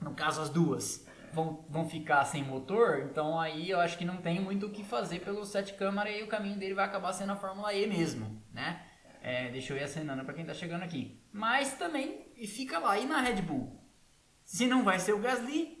no 0.00 0.14
caso 0.14 0.40
as 0.40 0.50
duas, 0.50 1.06
vão, 1.32 1.64
vão 1.68 1.88
ficar 1.88 2.24
sem 2.24 2.42
motor, 2.42 3.06
então 3.10 3.38
aí 3.38 3.70
eu 3.70 3.78
acho 3.78 3.98
que 3.98 4.04
não 4.04 4.16
tem 4.16 4.40
muito 4.40 4.66
o 4.66 4.70
que 4.70 4.82
fazer 4.82 5.20
pelo 5.20 5.44
sete 5.44 5.74
câmara 5.74 6.10
e 6.10 6.22
o 6.22 6.28
caminho 6.28 6.58
dele 6.58 6.74
vai 6.74 6.86
acabar 6.86 7.12
sendo 7.12 7.32
a 7.32 7.36
Fórmula 7.36 7.72
E 7.74 7.86
mesmo, 7.86 8.42
né? 8.52 8.84
É, 9.22 9.50
deixa 9.50 9.72
eu 9.72 9.76
ir 9.76 9.82
acenando 9.82 10.24
para 10.24 10.34
quem 10.34 10.42
está 10.42 10.54
chegando 10.54 10.82
aqui. 10.82 11.20
Mas 11.32 11.74
também 11.74 12.32
fica 12.46 12.78
lá, 12.78 12.98
e 12.98 13.06
na 13.06 13.20
Red 13.20 13.42
Bull? 13.42 13.78
Se 14.44 14.66
não 14.66 14.84
vai 14.84 14.98
ser 14.98 15.12
o 15.12 15.18
Gasly, 15.18 15.76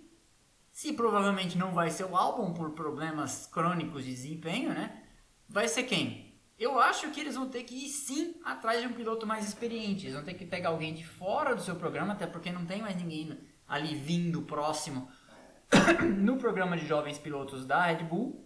se 0.70 0.92
provavelmente 0.92 1.56
não 1.56 1.72
vai 1.72 1.90
ser 1.90 2.04
o 2.04 2.16
Albon 2.16 2.52
por 2.52 2.72
problemas 2.72 3.46
crônicos 3.46 4.04
de 4.04 4.10
desempenho, 4.10 4.70
né? 4.70 5.04
Vai 5.48 5.68
ser 5.68 5.84
quem? 5.84 6.26
eu 6.58 6.80
acho 6.80 7.10
que 7.10 7.20
eles 7.20 7.34
vão 7.34 7.48
ter 7.48 7.64
que 7.64 7.74
ir 7.74 7.88
sim 7.88 8.34
atrás 8.44 8.80
de 8.80 8.86
um 8.86 8.92
piloto 8.92 9.26
mais 9.26 9.46
experiente. 9.46 10.06
Eles 10.06 10.14
vão 10.14 10.24
ter 10.24 10.34
que 10.34 10.46
pegar 10.46 10.70
alguém 10.70 10.94
de 10.94 11.06
fora 11.06 11.54
do 11.54 11.62
seu 11.62 11.76
programa, 11.76 12.14
até 12.14 12.26
porque 12.26 12.50
não 12.50 12.64
tem 12.64 12.80
mais 12.80 12.96
ninguém 12.96 13.38
ali 13.68 13.94
vindo 13.94 14.42
próximo 14.42 15.08
no 16.18 16.36
programa 16.36 16.76
de 16.76 16.86
jovens 16.86 17.18
pilotos 17.18 17.66
da 17.66 17.82
Red 17.82 18.04
Bull 18.04 18.42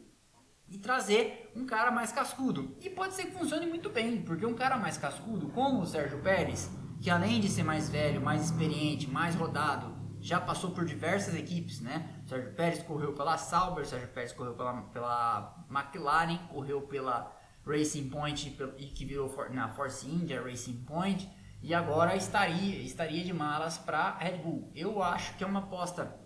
e 0.69 0.79
trazer 0.79 1.53
um 1.55 1.65
cara 1.65 1.91
mais 1.91 2.11
cascudo. 2.11 2.77
E 2.81 2.91
pode 2.91 3.15
ser 3.15 3.27
que 3.27 3.39
funcione 3.39 3.67
muito 3.67 3.91
bem, 3.91 4.23
porque 4.23 4.47
um 4.47 4.55
cara 4.55 4.77
mais 4.77 4.97
cascudo, 4.97 5.49
como 5.51 5.81
o 5.81 5.87
Sérgio 5.87 6.21
Pérez, 6.21 6.71
que 7.01 7.11
além 7.11 7.41
de 7.41 7.49
ser 7.49 7.63
mais 7.63 7.89
velho, 7.89 8.21
mais 8.21 8.45
experiente, 8.45 9.09
mais 9.09 9.37
rodado, 9.37 10.00
já 10.21 10.41
passou 10.41 10.71
por 10.71 10.85
diversas 10.85 11.35
equipes, 11.35 11.81
né? 11.81 12.23
Sérgio 12.27 12.53
Pérez 12.53 12.83
correu 12.83 13.13
pela 13.13 13.37
Sauber, 13.37 13.87
Sérgio 13.87 14.09
Pérez 14.09 14.33
correu 14.33 14.55
pela, 14.55 14.83
pela 14.83 15.65
McLaren, 15.71 16.39
correu 16.49 16.83
pela 16.83 17.37
Racing 17.67 18.09
Point 18.09 18.57
e 18.79 18.87
que 18.87 19.05
virou 19.05 19.35
na 19.51 19.69
Force 19.69 20.09
India 20.09 20.43
Racing 20.43 20.85
Point 20.85 21.31
e 21.63 21.75
agora 21.75 22.17
estaria 22.17 22.79
estaria 22.83 23.25
de 23.25 23.33
malas 23.33 23.79
para 23.79 24.17
Red 24.19 24.39
Bull. 24.39 24.71
Eu 24.75 25.03
acho 25.03 25.37
que 25.37 25.45
é 25.45 25.47
uma 25.47 25.61
aposta 25.61 26.19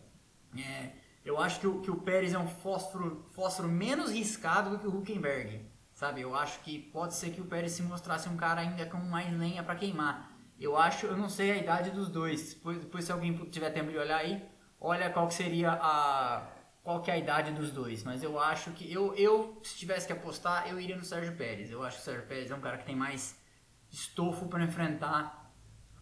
é, 0.57 0.93
eu 1.25 1.41
acho 1.41 1.59
que 1.59 1.67
o, 1.67 1.81
que 1.81 1.91
o 1.91 1.97
Pérez 1.97 2.35
é 2.35 2.39
um 2.39 2.47
fósforo, 2.47 3.25
fósforo 3.35 3.69
menos 3.69 4.11
riscado 4.11 4.71
do 4.71 4.79
que 4.79 4.87
o 4.87 4.99
Huckenberg, 4.99 5.67
sabe? 5.93 6.21
Eu 6.21 6.35
acho 6.35 6.61
que 6.61 6.79
pode 6.79 7.15
ser 7.15 7.31
que 7.31 7.41
o 7.41 7.47
Pérez 7.47 7.73
se 7.73 7.83
mostrasse 7.83 8.29
um 8.29 8.37
cara 8.37 8.61
ainda 8.61 8.87
com 8.87 8.99
mais 8.99 9.33
lenha 9.37 9.63
para 9.63 9.75
queimar. 9.75 10.34
Eu 10.59 10.77
acho, 10.77 11.07
eu 11.07 11.17
não 11.17 11.29
sei 11.29 11.53
a 11.53 11.57
idade 11.57 11.91
dos 11.91 12.09
dois. 12.09 12.55
Depois, 12.55 12.79
depois 12.79 13.05
se 13.05 13.13
alguém 13.13 13.35
tiver 13.51 13.71
tempo 13.71 13.91
de 13.91 13.99
olhar 13.99 14.19
aí, 14.19 14.43
olha 14.81 15.11
qual 15.11 15.27
que 15.29 15.35
seria 15.35 15.73
a 15.73 16.51
qual 16.83 17.01
que 17.01 17.11
é 17.11 17.15
a 17.15 17.19
idade 17.19 17.51
dos 17.53 17.71
dois, 17.71 18.05
mas 18.05 18.23
eu 18.23 18.39
acho 18.39 18.71
que 18.73 18.93
eu, 18.93 19.15
eu 19.15 19.59
se 19.63 19.75
tivesse 19.75 20.07
que 20.07 20.13
apostar, 20.13 20.69
eu 20.69 20.79
iria 20.79 20.97
no 20.97 21.03
Sérgio 21.03 21.35
Pérez. 21.35 21.71
Eu 21.71 21.83
acho 21.83 21.97
que 21.97 22.03
o 22.03 22.05
Sérgio 22.05 22.27
Pérez 22.27 22.51
é 22.51 22.55
um 22.55 22.61
cara 22.61 22.77
que 22.77 22.85
tem 22.85 22.95
mais 22.95 23.43
estofo 23.91 24.47
para 24.49 24.63
enfrentar 24.63 25.51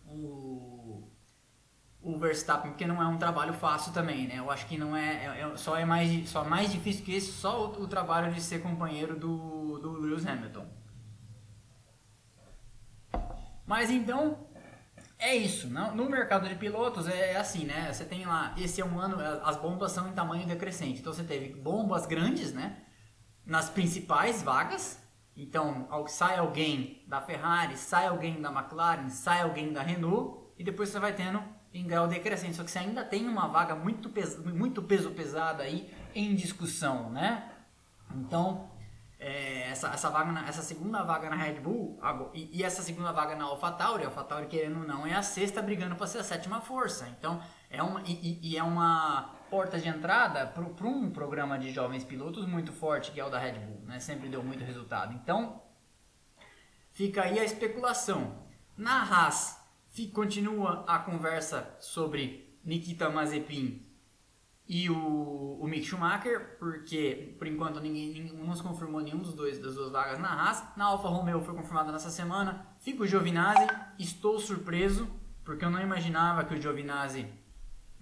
o 0.04 1.08
o 2.02 2.18
Verstappen, 2.18 2.72
porque 2.72 2.84
não 2.84 3.00
é 3.00 3.06
um 3.06 3.16
trabalho 3.16 3.52
fácil 3.52 3.92
também, 3.92 4.26
né? 4.26 4.38
Eu 4.38 4.50
acho 4.50 4.66
que 4.66 4.76
não 4.76 4.96
é, 4.96 5.24
é, 5.24 5.40
é 5.40 5.56
só 5.56 5.76
é 5.76 5.84
mais 5.84 6.28
só 6.28 6.44
mais 6.44 6.72
difícil 6.72 7.04
que 7.04 7.14
esse 7.14 7.30
só 7.30 7.66
o, 7.66 7.82
o, 7.84 7.86
trabalho 7.86 8.32
de 8.32 8.40
ser 8.40 8.60
companheiro 8.60 9.16
do 9.16 9.78
do 9.78 9.92
Lewis 9.92 10.26
Hamilton. 10.26 10.66
Mas 13.66 13.90
então 13.90 14.46
é 15.18 15.34
isso. 15.34 15.68
No, 15.68 15.94
no 15.94 16.10
mercado 16.10 16.48
de 16.48 16.54
pilotos 16.54 17.06
é, 17.06 17.32
é 17.32 17.36
assim, 17.36 17.64
né? 17.64 17.92
Você 17.92 18.04
tem 18.04 18.24
lá 18.24 18.54
esse 18.58 18.80
é 18.80 18.84
um 18.84 18.98
ano 18.98 19.18
as 19.44 19.56
bombas 19.56 19.92
são 19.92 20.08
em 20.08 20.12
tamanho 20.12 20.46
decrescente. 20.46 21.00
Então 21.00 21.12
você 21.12 21.24
teve 21.24 21.54
bombas 21.54 22.06
grandes, 22.06 22.52
né? 22.52 22.78
Nas 23.46 23.70
principais 23.70 24.42
vagas. 24.42 25.00
Então 25.36 25.88
sai 26.08 26.38
alguém 26.38 27.02
da 27.06 27.20
Ferrari, 27.20 27.76
sai 27.76 28.06
alguém 28.06 28.40
da 28.40 28.50
McLaren, 28.50 29.08
sai 29.08 29.42
alguém 29.42 29.72
da 29.72 29.82
Renault 29.82 30.42
e 30.58 30.64
depois 30.64 30.90
você 30.90 30.98
vai 30.98 31.14
tendo 31.14 31.42
em 31.72 31.86
grau 31.86 32.06
decrescente. 32.06 32.56
Só 32.56 32.64
que 32.64 32.70
você 32.70 32.80
ainda 32.80 33.04
tem 33.04 33.26
uma 33.28 33.46
vaga 33.48 33.74
muito, 33.74 34.10
pes 34.10 34.36
muito 34.38 34.82
peso 34.82 35.10
pesado 35.12 35.62
aí 35.62 35.90
em 36.14 36.34
discussão, 36.34 37.10
né? 37.10 37.50
Então, 38.14 38.70
é, 39.22 39.68
essa, 39.70 39.88
essa, 39.88 40.10
vaga 40.10 40.32
na, 40.32 40.48
essa 40.48 40.62
segunda 40.62 41.04
vaga 41.04 41.30
na 41.30 41.36
Red 41.36 41.60
Bull 41.60 41.96
e, 42.34 42.58
e, 42.58 42.64
essa 42.64 42.82
segunda 42.82 43.12
vaga 43.12 43.36
na 43.36 43.44
AlphaTauri, 43.44 44.02
a 44.02 44.06
AlphaTauri 44.08 44.46
querendo 44.48 44.80
ou 44.80 44.86
não 44.86 45.06
é 45.06 45.14
a 45.14 45.22
sexta 45.22 45.62
brigando 45.62 45.94
para 45.94 46.08
ser 46.08 46.18
a 46.18 46.24
sétima 46.24 46.60
força. 46.60 47.08
Então, 47.16 47.40
é 47.70 47.80
uma, 47.80 48.02
e, 48.04 48.40
e 48.42 48.56
é 48.56 48.62
uma 48.62 49.36
porta 49.48 49.78
de 49.78 49.88
entrada 49.88 50.44
para 50.46 50.86
um 50.88 51.10
programa 51.10 51.56
de 51.56 51.70
jovens 51.70 52.02
pilotos 52.02 52.46
muito 52.46 52.72
forte 52.72 53.12
que 53.12 53.20
é 53.20 53.24
o 53.24 53.30
da 53.30 53.38
Red 53.38 53.60
Bull, 53.60 53.82
né? 53.86 54.00
Sempre 54.00 54.28
deu 54.28 54.42
muito 54.42 54.64
resultado. 54.64 55.14
Então, 55.14 55.62
fica 56.90 57.22
aí 57.22 57.38
a 57.38 57.44
especulação. 57.44 58.42
Na 58.76 59.02
Haas, 59.02 59.56
continua 60.12 60.84
a 60.88 60.98
conversa 60.98 61.76
sobre 61.78 62.58
Nikita 62.64 63.08
Mazepin 63.08 63.91
e 64.68 64.88
o, 64.88 65.58
o 65.60 65.66
Mick 65.66 65.84
Schumacher, 65.84 66.56
porque 66.58 67.34
por 67.38 67.46
enquanto 67.46 67.80
ninguém, 67.80 68.12
ninguém 68.12 68.46
não 68.46 68.54
se 68.54 68.62
confirmou 68.62 69.00
nenhum 69.00 69.18
dos 69.18 69.34
dois 69.34 69.58
das 69.58 69.74
duas 69.74 69.90
vagas 69.90 70.18
na 70.18 70.28
Haas. 70.28 70.64
Na 70.76 70.86
Alfa 70.86 71.08
Romeo 71.08 71.40
foi 71.40 71.54
confirmada 71.54 71.92
nessa 71.92 72.10
semana. 72.10 72.66
Fica 72.78 73.02
o 73.02 73.06
Giovinazzi, 73.06 73.66
estou 73.98 74.38
surpreso, 74.38 75.08
porque 75.44 75.64
eu 75.64 75.70
não 75.70 75.80
imaginava 75.80 76.44
que 76.44 76.54
o 76.54 76.60
Giovinazzi 76.60 77.26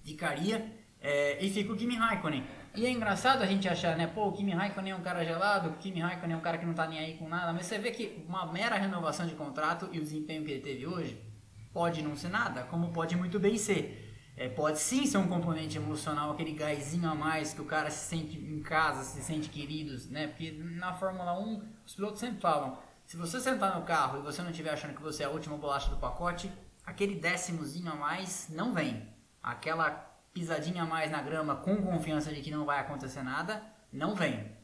ficaria. 0.02 0.78
É, 1.02 1.42
e 1.42 1.48
fica 1.48 1.72
o 1.72 1.76
Kimi 1.76 1.96
Raikkonen. 1.96 2.44
E 2.76 2.84
é 2.84 2.90
engraçado 2.90 3.42
a 3.42 3.46
gente 3.46 3.66
achar, 3.66 3.96
né? 3.96 4.06
Pô, 4.06 4.28
o 4.28 4.32
Kimi 4.32 4.52
Raikkonen 4.52 4.92
é 4.92 4.96
um 4.96 5.00
cara 5.00 5.24
gelado, 5.24 5.70
o 5.70 5.72
Kimi 5.78 6.00
Raikkonen 6.00 6.36
é 6.36 6.38
um 6.38 6.42
cara 6.42 6.58
que 6.58 6.66
não 6.66 6.74
tá 6.74 6.86
nem 6.86 6.98
aí 6.98 7.16
com 7.16 7.26
nada, 7.26 7.54
mas 7.54 7.64
você 7.64 7.78
vê 7.78 7.90
que 7.90 8.22
uma 8.28 8.52
mera 8.52 8.76
renovação 8.76 9.26
de 9.26 9.34
contrato 9.34 9.88
e 9.92 9.98
o 9.98 10.02
desempenho 10.02 10.44
que 10.44 10.50
ele 10.50 10.60
teve 10.60 10.86
hoje 10.86 11.30
Pode 11.72 12.02
não 12.02 12.16
ser 12.16 12.28
nada, 12.28 12.64
como 12.64 12.92
pode 12.92 13.16
muito 13.16 13.38
bem 13.38 13.56
ser. 13.56 14.09
É, 14.40 14.48
pode 14.48 14.78
sim 14.78 15.04
ser 15.04 15.18
um 15.18 15.28
componente 15.28 15.76
emocional, 15.76 16.30
aquele 16.30 16.52
gásinho 16.52 17.06
a 17.10 17.14
mais 17.14 17.52
que 17.52 17.60
o 17.60 17.66
cara 17.66 17.90
se 17.90 18.08
sente 18.08 18.38
em 18.38 18.62
casa, 18.62 19.04
se 19.04 19.20
sente 19.20 19.50
querido, 19.50 19.94
né? 20.10 20.28
Porque 20.28 20.50
na 20.50 20.94
Fórmula 20.94 21.38
1, 21.38 21.62
os 21.84 21.94
pilotos 21.94 22.20
sempre 22.20 22.40
falam: 22.40 22.78
se 23.04 23.18
você 23.18 23.38
sentar 23.38 23.78
no 23.78 23.84
carro 23.84 24.18
e 24.18 24.22
você 24.22 24.40
não 24.40 24.48
estiver 24.48 24.70
achando 24.70 24.94
que 24.94 25.02
você 25.02 25.24
é 25.24 25.26
a 25.26 25.28
última 25.28 25.58
bolacha 25.58 25.90
do 25.90 25.98
pacote, 25.98 26.50
aquele 26.86 27.16
décimozinho 27.16 27.92
a 27.92 27.94
mais 27.94 28.48
não 28.48 28.72
vem. 28.72 29.06
Aquela 29.42 29.90
pisadinha 30.32 30.84
a 30.84 30.86
mais 30.86 31.10
na 31.10 31.20
grama 31.20 31.56
com 31.56 31.76
confiança 31.82 32.32
de 32.32 32.40
que 32.40 32.50
não 32.50 32.64
vai 32.64 32.80
acontecer 32.80 33.22
nada, 33.22 33.62
não 33.92 34.14
vem. 34.14 34.56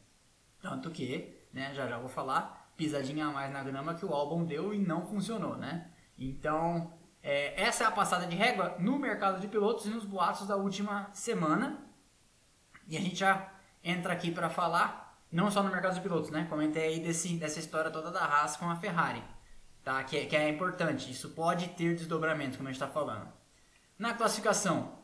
Tanto 0.59 0.91
que, 0.91 1.39
né, 1.53 1.75
já 1.75 1.87
já 1.87 1.99
vou 1.99 2.09
falar, 2.09 2.73
pisadinha 2.79 3.27
a 3.27 3.31
mais 3.31 3.53
na 3.53 3.63
grama 3.63 3.93
que 3.93 4.07
o 4.07 4.15
álbum 4.15 4.43
deu 4.43 4.73
e 4.73 4.79
não 4.79 5.05
funcionou, 5.05 5.55
né? 5.55 5.91
Então, 6.19 6.96
é, 7.27 7.61
essa 7.61 7.83
é 7.83 7.87
a 7.89 7.91
passada 7.91 8.25
de 8.25 8.37
régua 8.37 8.77
no 8.79 9.01
mercado 9.01 9.41
de 9.41 9.49
pilotos 9.49 9.85
e 9.85 9.89
nos 9.89 10.05
boatos 10.05 10.47
da 10.47 10.55
última 10.55 11.11
semana. 11.13 11.85
E 12.87 12.97
a 12.97 13.01
gente 13.01 13.17
já 13.17 13.53
entra 13.83 14.13
aqui 14.13 14.31
para 14.31 14.49
falar, 14.49 15.21
não 15.33 15.51
só 15.51 15.61
no 15.61 15.69
mercado 15.69 15.95
de 15.95 16.01
pilotos, 16.01 16.31
né? 16.31 16.47
Comentei 16.49 16.85
aí 16.85 17.01
desse, 17.01 17.37
dessa 17.37 17.59
história 17.59 17.91
toda 17.91 18.13
da 18.13 18.25
Haas 18.25 18.57
com 18.57 18.71
a 18.71 18.77
Ferrari, 18.77 19.25
tá? 19.83 20.05
Que, 20.05 20.19
é, 20.19 20.27
que 20.27 20.37
é 20.37 20.49
importante, 20.49 21.11
isso 21.11 21.31
pode 21.31 21.67
ter 21.71 21.97
desdobramentos, 21.97 22.57
como 22.57 22.69
a 22.69 22.73
gente 22.73 22.81
está 22.81 22.93
falando. 22.93 23.27
Na 23.99 24.15
classificação, 24.15 24.97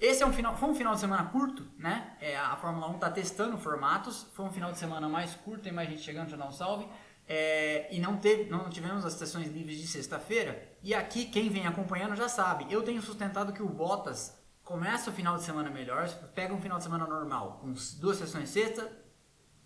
esse 0.00 0.24
é 0.24 0.26
um 0.26 0.32
final, 0.32 0.56
foi 0.56 0.68
um 0.68 0.74
final 0.74 0.94
de 0.94 1.00
semana 1.00 1.24
curto, 1.26 1.64
né? 1.78 2.16
É, 2.20 2.36
a 2.36 2.56
Fórmula 2.56 2.88
1 2.88 2.94
está 2.96 3.10
testando 3.10 3.56
formatos, 3.58 4.26
foi 4.34 4.44
um 4.44 4.50
final 4.50 4.72
de 4.72 4.78
semana 4.78 5.08
mais 5.08 5.36
curto, 5.36 5.62
tem 5.62 5.72
mais 5.72 5.88
gente 5.88 6.02
chegando, 6.02 6.30
já 6.30 6.36
dá 6.36 6.48
um 6.48 6.52
salve. 6.52 6.88
É, 7.28 7.86
e 7.94 8.00
não, 8.00 8.16
teve, 8.16 8.50
não 8.50 8.68
tivemos 8.68 9.04
as 9.06 9.12
sessões 9.12 9.46
livres 9.52 9.78
de 9.78 9.86
sexta-feira. 9.86 10.73
E 10.84 10.92
aqui, 10.92 11.24
quem 11.24 11.48
vem 11.48 11.66
acompanhando 11.66 12.14
já 12.14 12.28
sabe, 12.28 12.66
eu 12.70 12.82
tenho 12.82 13.00
sustentado 13.00 13.54
que 13.54 13.62
o 13.62 13.68
Bottas 13.68 14.38
começa 14.62 15.08
o 15.08 15.12
final 15.14 15.34
de 15.34 15.42
semana 15.42 15.70
melhor, 15.70 16.06
pega 16.34 16.52
um 16.52 16.60
final 16.60 16.76
de 16.76 16.84
semana 16.84 17.06
normal, 17.06 17.58
com 17.62 17.72
duas 17.98 18.18
sessões 18.18 18.50
sexta, 18.50 18.92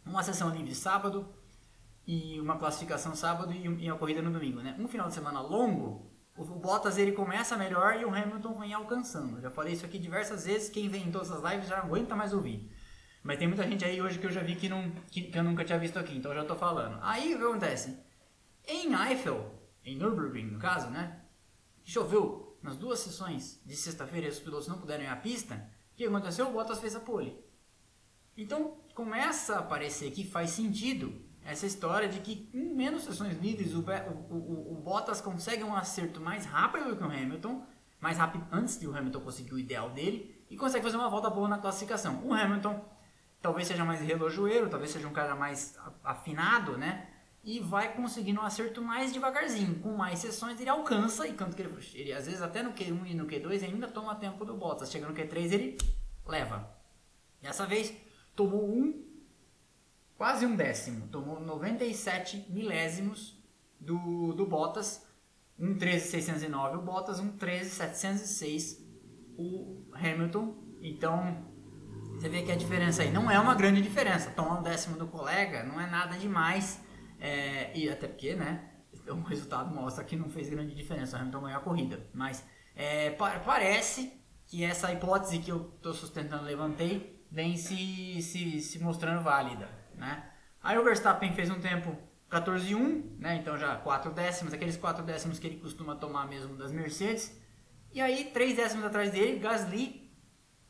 uma 0.07 0.23
sessão 0.23 0.49
livre 0.49 0.73
sábado 0.77 1.29
e 2.07 2.39
uma 2.41 2.57
classificação 2.57 3.17
sábado 3.17 3.53
e, 3.53 3.85
e 3.85 3.91
a 3.91 3.97
corrida 3.97 4.23
no 4.23 4.31
domingo, 4.31 4.61
né? 4.61 4.77
Um 4.79 4.87
final 4.87 5.09
de 5.09 5.15
semana 5.15 5.41
longo, 5.41 6.09
o, 6.37 6.45
Bottas 6.45 6.97
ele 6.97 7.11
começa 7.11 7.57
melhor 7.57 8.01
e 8.01 8.05
o 8.05 8.15
Hamilton 8.15 8.57
vem 8.57 8.73
alcançando. 8.73 9.41
Já 9.41 9.51
falei 9.51 9.73
isso 9.73 9.85
aqui 9.85 9.99
diversas 9.99 10.45
vezes, 10.45 10.71
quem 10.71 10.89
vem 10.89 11.09
em 11.09 11.11
todas 11.11 11.33
as 11.33 11.43
lives 11.43 11.69
já 11.69 11.79
aguenta 11.79 12.15
mais 12.15 12.33
ouvir. 12.33 12.73
Mas 13.25 13.39
tem 13.41 13.49
muita 13.49 13.67
gente 13.67 13.85
aí 13.85 14.01
hoje 14.01 14.21
que 14.21 14.27
eu 14.27 14.31
já 14.31 14.41
vi 14.41 14.55
que, 14.55 14.69
não, 14.69 14.89
que, 15.11 15.23
que 15.23 15.37
eu 15.37 15.43
nunca 15.43 15.65
tinha 15.65 15.81
visto 15.81 15.99
aqui, 15.99 16.17
então 16.17 16.31
eu 16.31 16.43
já 16.43 16.45
tô 16.45 16.55
falando. 16.55 16.97
Aí 17.03 17.35
o 17.35 17.39
que 17.39 17.45
acontece? 17.45 17.99
Em 18.69 18.95
Eiffel, 18.95 19.58
em 19.93 19.97
Nürburgring 19.97 20.47
no 20.47 20.59
caso, 20.59 20.89
né? 20.91 21.21
Choveu 21.85 22.59
nas 22.63 22.77
duas 22.77 23.01
sessões 23.01 23.61
de 23.65 23.77
sexta-feira 23.77 24.27
e 24.27 24.31
os 24.31 24.39
pilotos 24.39 24.69
não 24.69 24.79
puderam 24.79 25.05
ir 25.05 25.09
à 25.09 25.17
pista. 25.17 25.55
O 25.93 25.97
que 25.97 26.05
aconteceu? 26.05 26.49
O 26.49 26.53
Bottas 26.53 26.81
fez 26.81 26.95
a 26.95 27.01
pole. 27.01 27.39
Então 28.37 28.79
começa 28.95 29.59
a 29.59 29.63
parecer 29.63 30.11
que 30.11 30.25
faz 30.25 30.51
sentido 30.51 31.21
essa 31.45 31.67
história 31.67 32.09
de 32.09 32.21
que 32.21 32.51
em 32.53 32.75
menos 32.75 33.05
sessões 33.05 33.39
livres 33.39 33.75
o, 33.75 33.81
o, 33.81 34.35
o, 34.35 34.73
o 34.73 34.83
Bottas 34.83 35.21
consegue 35.21 35.65
um 35.65 35.75
acerto 35.75 36.21
mais 36.21 36.45
rápido 36.45 36.91
do 36.91 36.97
que 36.97 37.03
o 37.03 37.07
Hamilton, 37.07 37.65
mais 38.01 38.19
rápido 38.19 38.47
antes 38.53 38.79
de 38.79 38.87
o 38.87 38.95
Hamilton 38.97 39.21
conseguir 39.21 39.55
o 39.55 39.59
ideal 39.59 39.91
dele, 39.91 40.45
e 40.51 40.57
consegue 40.57 40.85
fazer 40.85 40.97
uma 40.97 41.09
volta 41.09 41.31
boa 41.31 41.49
na 41.49 41.59
classificação. 41.59 42.25
O 42.25 42.33
Hamilton 42.33 42.85
talvez 43.41 43.67
seja 43.67 43.85
mais 43.85 44.01
relojoeiro, 44.01 44.69
talvez 44.69 44.91
seja 44.91 45.09
um 45.09 45.13
cara 45.13 45.35
mais 45.35 45.79
afinado, 46.05 46.77
né? 46.77 47.09
E 47.45 47.61
vai 47.61 47.95
conseguindo 47.95 48.41
um 48.41 48.45
acerto 48.45 48.83
mais 48.83 49.13
devagarzinho. 49.13 49.79
Com 49.81 49.97
mais 49.97 50.19
sessões 50.19 50.61
ele 50.61 50.69
alcança, 50.69 51.27
e 51.27 51.33
tanto 51.33 51.57
que 51.57 51.63
ele, 51.63 51.75
ele 51.95 52.13
às 52.13 52.27
vezes 52.27 52.43
até 52.43 52.63
no 52.63 52.73
Q1 52.73 53.07
e 53.07 53.15
no 53.15 53.27
Q2 53.27 53.65
ainda 53.65 53.89
toma 53.89 54.15
tempo 54.15 54.45
do 54.45 54.57
Bottas. 54.57 54.91
Chegando 54.91 55.11
no 55.11 55.17
Q3 55.17 55.53
ele 55.53 55.79
leva. 56.27 56.69
Dessa 57.41 57.65
vez 57.65 57.95
tomou 58.35 58.69
um, 58.69 59.05
quase 60.17 60.45
um 60.45 60.57
décimo, 60.57 61.09
tomou 61.09 61.41
97 61.41 62.47
milésimos 62.51 63.37
do, 63.81 64.33
do 64.35 64.47
Bottas. 64.47 65.07
Um 65.59 65.77
13.609 65.77 66.79
o 66.79 66.83
Bottas, 66.83 67.19
um 67.19 67.37
13.706 67.37 68.79
o 69.37 69.85
Hamilton. 69.93 70.55
Então 70.81 71.45
você 72.15 72.29
vê 72.29 72.43
que 72.43 72.51
a 72.51 72.57
diferença 72.57 73.03
aí 73.03 73.13
não 73.13 73.31
é 73.31 73.39
uma 73.39 73.55
grande 73.55 73.81
diferença. 73.81 74.31
Tomar 74.31 74.59
um 74.59 74.63
décimo 74.63 74.97
do 74.97 75.07
colega 75.07 75.63
não 75.63 75.81
é 75.81 75.87
nada 75.87 76.17
demais. 76.17 76.81
É, 77.19 77.77
e 77.77 77.89
até 77.89 78.07
porque, 78.07 78.35
né? 78.35 78.71
O 79.09 79.21
resultado 79.23 79.75
mostra 79.75 80.05
que 80.05 80.17
não 80.17 80.29
fez 80.29 80.49
grande 80.49 80.75
diferença, 80.75 81.17
o 81.17 81.21
Hamilton 81.21 81.41
ganhou 81.41 81.59
a 81.59 81.63
corrida. 81.63 82.07
Mas 82.13 82.45
é, 82.75 83.11
pa 83.11 83.39
parece 83.41 84.13
que 84.47 84.65
essa 84.65 84.93
hipótese 84.93 85.39
que 85.39 85.51
eu 85.51 85.73
estou 85.77 85.93
sustentando, 85.93 86.45
levantei, 86.45 87.25
vem 87.31 87.57
se, 87.57 88.23
se, 88.23 88.61
se 88.61 88.79
mostrando 88.79 89.23
válida, 89.23 89.69
né? 89.95 90.31
Aí 90.63 90.79
o 90.79 90.85
Verstappen 90.85 91.33
fez 91.35 91.51
um 91.51 91.61
tempo 91.61 91.97
14,1, 92.31 93.19
né? 93.19 93.37
Então 93.37 93.57
já 93.57 93.77
4 93.77 94.13
décimos, 94.13 94.53
aqueles 94.53 94.77
4 94.77 95.05
décimos 95.05 95.39
que 95.39 95.47
ele 95.47 95.59
costuma 95.59 95.97
tomar 95.97 96.27
mesmo 96.27 96.57
das 96.57 96.73
Mercedes. 96.73 97.39
E 97.93 98.01
aí, 98.01 98.31
3 98.33 98.57
décimos 98.57 98.85
atrás 98.85 99.11
dele, 99.11 99.39
Gasly, 99.39 100.11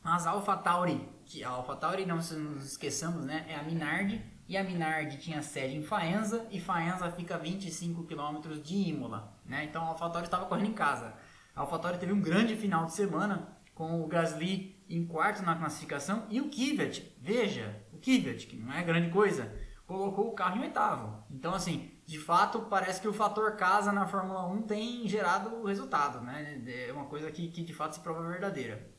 mas 0.01 0.25
AlphaTauri, 0.25 1.07
que 1.25 1.43
a 1.43 1.49
AlphaTauri, 1.49 2.05
não 2.05 2.17
nos 2.17 2.65
esqueçamos, 2.65 3.25
né? 3.25 3.45
É 3.49 3.55
a 3.55 3.63
Minardi, 3.63 4.23
e 4.49 4.57
a 4.57 4.63
Minardi 4.63 5.17
tinha 5.17 5.43
sede 5.43 5.77
em 5.77 5.83
Faenza, 5.83 6.47
e 6.49 6.59
Faenza 6.59 7.11
fica 7.11 7.35
a 7.35 7.37
25 7.37 8.03
km 8.05 8.59
de 8.63 8.89
Imola, 8.89 9.39
né? 9.45 9.63
Então 9.63 9.83
a 9.83 9.89
AlphaTauri 9.89 10.25
estava 10.25 10.47
correndo 10.47 10.69
em 10.69 10.73
casa. 10.73 11.13
A 11.55 11.61
AlphaTauri 11.61 11.99
teve 11.99 12.11
um 12.11 12.19
grande 12.19 12.55
final 12.55 12.85
de 12.85 12.93
semana, 12.93 13.55
com 13.75 14.01
o 14.01 14.07
Gasly 14.07 14.83
em 14.89 15.05
quarto 15.05 15.43
na 15.43 15.55
classificação, 15.55 16.25
e 16.31 16.41
o 16.41 16.49
Kvyat, 16.49 17.15
veja, 17.21 17.79
o 17.93 17.99
Kvyat, 17.99 18.47
que 18.47 18.57
não 18.57 18.73
é 18.73 18.83
grande 18.83 19.11
coisa, 19.11 19.53
colocou 19.85 20.29
o 20.29 20.33
carro 20.33 20.57
em 20.57 20.63
oitavo. 20.63 21.23
Então, 21.29 21.53
assim, 21.53 21.91
de 22.07 22.17
fato, 22.17 22.61
parece 22.61 22.99
que 22.99 23.07
o 23.07 23.13
fator 23.13 23.55
casa 23.55 23.91
na 23.91 24.07
Fórmula 24.07 24.47
1 24.47 24.63
tem 24.63 25.07
gerado 25.07 25.57
o 25.57 25.67
resultado, 25.67 26.21
né? 26.21 26.59
É 26.65 26.91
uma 26.91 27.05
coisa 27.05 27.31
que, 27.31 27.49
que 27.49 27.61
de 27.61 27.73
fato 27.73 27.93
se 27.93 27.99
prova 27.99 28.27
verdadeira. 28.27 28.89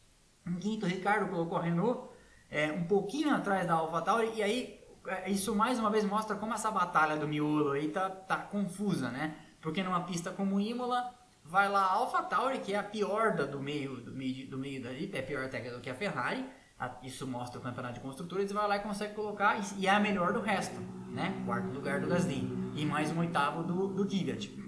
Em 0.47 0.55
quinto, 0.55 0.87
Ricardo 0.87 1.29
colocou 1.29 1.59
a 1.59 1.63
Renault 1.63 2.09
é, 2.49 2.71
um 2.71 2.85
pouquinho 2.85 3.35
atrás 3.35 3.67
da 3.67 3.75
AlphaTauri, 3.75 4.33
e 4.37 4.43
aí 4.45 4.80
isso 5.27 5.55
mais 5.55 5.79
uma 5.79 5.91
vez 5.91 6.05
mostra 6.05 6.37
como 6.37 6.55
essa 6.55 6.71
batalha 6.71 7.17
do 7.17 7.27
miolo 7.27 7.73
aí 7.73 7.89
tá, 7.89 8.11
tá 8.11 8.37
confusa, 8.37 9.11
né? 9.11 9.35
Porque 9.61 9.83
numa 9.83 10.01
pista 10.03 10.31
como 10.31 10.61
Imola, 10.61 11.15
vai 11.45 11.69
lá 11.69 11.81
a 11.81 11.93
AlphaTauri, 11.93 12.59
que 12.61 12.75
é 12.75 12.79
a 12.79 12.83
pior 12.83 13.35
da, 13.35 13.45
do 13.45 13.61
meio 13.61 13.97
do 13.97 14.13
meio, 14.13 14.49
do 14.49 14.59
meio 14.59 14.83
dali, 14.83 15.11
é 15.13 15.23
pior 15.23 15.45
até 15.45 15.61
do 15.71 15.81
que 15.81 15.91
a 15.91 15.95
Ferrari, 15.95 16.45
isso 17.03 17.27
mostra 17.27 17.59
o 17.59 17.63
campeonato 17.63 17.95
de 17.95 18.01
construtores, 18.01 18.53
vai 18.53 18.67
lá 18.67 18.77
e 18.77 18.81
consegue 18.81 19.15
colocar, 19.15 19.59
e 19.77 19.87
é 19.87 19.91
a 19.91 20.01
melhor 20.01 20.33
do 20.33 20.41
resto, 20.41 20.81
né? 21.11 21.43
Quarto 21.45 21.69
lugar 21.69 22.01
do 22.01 22.09
Gasly, 22.09 22.73
e 22.75 22.87
mais 22.87 23.11
um 23.11 23.21
oitavo 23.21 23.63
do, 23.63 23.89
do 23.89 24.07
Kvyat. 24.07 24.59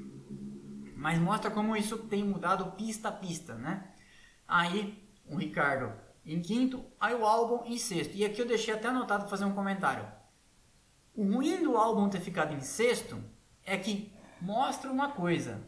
Mas 0.96 1.18
mostra 1.18 1.50
como 1.50 1.76
isso 1.76 1.98
tem 1.98 2.22
mudado 2.22 2.72
pista 2.72 3.08
a 3.08 3.12
pista, 3.12 3.54
né? 3.54 3.88
Aí, 4.46 5.02
o 5.26 5.36
Ricardo 5.36 5.92
em 6.24 6.40
quinto, 6.40 6.84
aí 7.00 7.14
o 7.14 7.26
álbum 7.26 7.64
em 7.66 7.78
sexto. 7.78 8.14
E 8.14 8.24
aqui 8.24 8.40
eu 8.40 8.46
deixei 8.46 8.74
até 8.74 8.88
anotado 8.88 9.28
fazer 9.28 9.44
um 9.44 9.52
comentário. 9.52 10.06
O 11.14 11.24
ruim 11.24 11.62
do 11.62 11.76
álbum 11.76 12.08
ter 12.08 12.20
ficado 12.20 12.54
em 12.54 12.60
sexto 12.60 13.22
é 13.64 13.76
que 13.76 14.12
mostra 14.40 14.90
uma 14.90 15.12
coisa. 15.12 15.62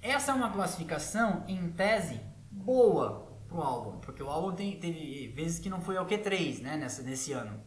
Essa 0.00 0.32
é 0.32 0.34
uma 0.34 0.50
classificação, 0.50 1.44
em 1.46 1.70
tese, 1.72 2.20
boa 2.50 3.26
pro 3.46 3.60
álbum, 3.60 3.98
porque 3.98 4.22
o 4.22 4.28
álbum 4.28 4.54
tem, 4.54 4.78
teve 4.78 5.28
vezes 5.28 5.58
que 5.58 5.68
não 5.68 5.80
foi 5.80 5.96
ao 5.96 6.06
Q3, 6.06 6.60
né, 6.60 6.76
nessa, 6.76 7.02
nesse 7.02 7.32
ano. 7.32 7.62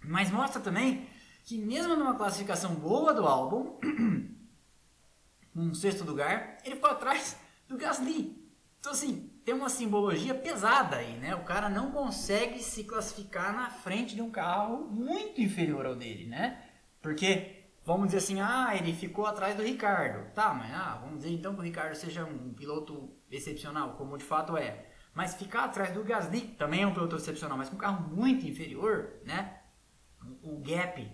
Mas 0.00 0.30
mostra 0.30 0.60
também 0.60 1.08
que 1.44 1.58
mesmo 1.58 1.96
numa 1.96 2.14
classificação 2.14 2.74
boa 2.74 3.12
do 3.12 3.26
álbum, 3.26 3.78
um 5.54 5.74
sexto 5.74 6.04
lugar, 6.04 6.58
ele 6.64 6.76
ficou 6.76 6.90
atrás 6.90 7.36
do 7.68 7.76
Gasly. 7.76 8.40
Então 8.78 8.92
assim, 8.92 9.30
tem 9.44 9.54
uma 9.54 9.68
simbologia 9.68 10.34
pesada 10.34 10.96
aí, 10.96 11.12
né? 11.18 11.34
O 11.34 11.44
cara 11.44 11.68
não 11.68 11.90
consegue 11.90 12.62
se 12.62 12.84
classificar 12.84 13.54
na 13.54 13.68
frente 13.68 14.14
de 14.14 14.22
um 14.22 14.30
carro 14.30 14.88
muito 14.90 15.40
inferior 15.40 15.84
ao 15.84 15.94
dele, 15.94 16.26
né? 16.26 16.64
Porque 17.02 17.66
vamos 17.84 18.06
dizer 18.06 18.18
assim, 18.18 18.40
ah, 18.40 18.74
ele 18.74 18.94
ficou 18.94 19.26
atrás 19.26 19.54
do 19.54 19.62
Ricardo. 19.62 20.32
Tá, 20.32 20.54
mas 20.54 20.72
ah, 20.72 20.98
vamos 21.02 21.18
dizer 21.18 21.30
então 21.30 21.52
que 21.52 21.60
o 21.60 21.64
Ricardo 21.64 21.94
seja 21.94 22.24
um 22.24 22.54
piloto 22.54 23.10
excepcional, 23.30 23.92
como 23.96 24.16
de 24.16 24.24
fato 24.24 24.56
é. 24.56 24.86
Mas 25.12 25.34
ficar 25.34 25.64
atrás 25.64 25.92
do 25.92 26.02
Gasly 26.02 26.40
também 26.40 26.82
é 26.82 26.86
um 26.86 26.94
piloto 26.94 27.16
excepcional, 27.16 27.58
mas 27.58 27.68
com 27.68 27.76
um 27.76 27.78
carro 27.78 28.08
muito 28.08 28.46
inferior, 28.46 29.20
né? 29.24 29.60
O 30.42 30.58
gap 30.60 31.06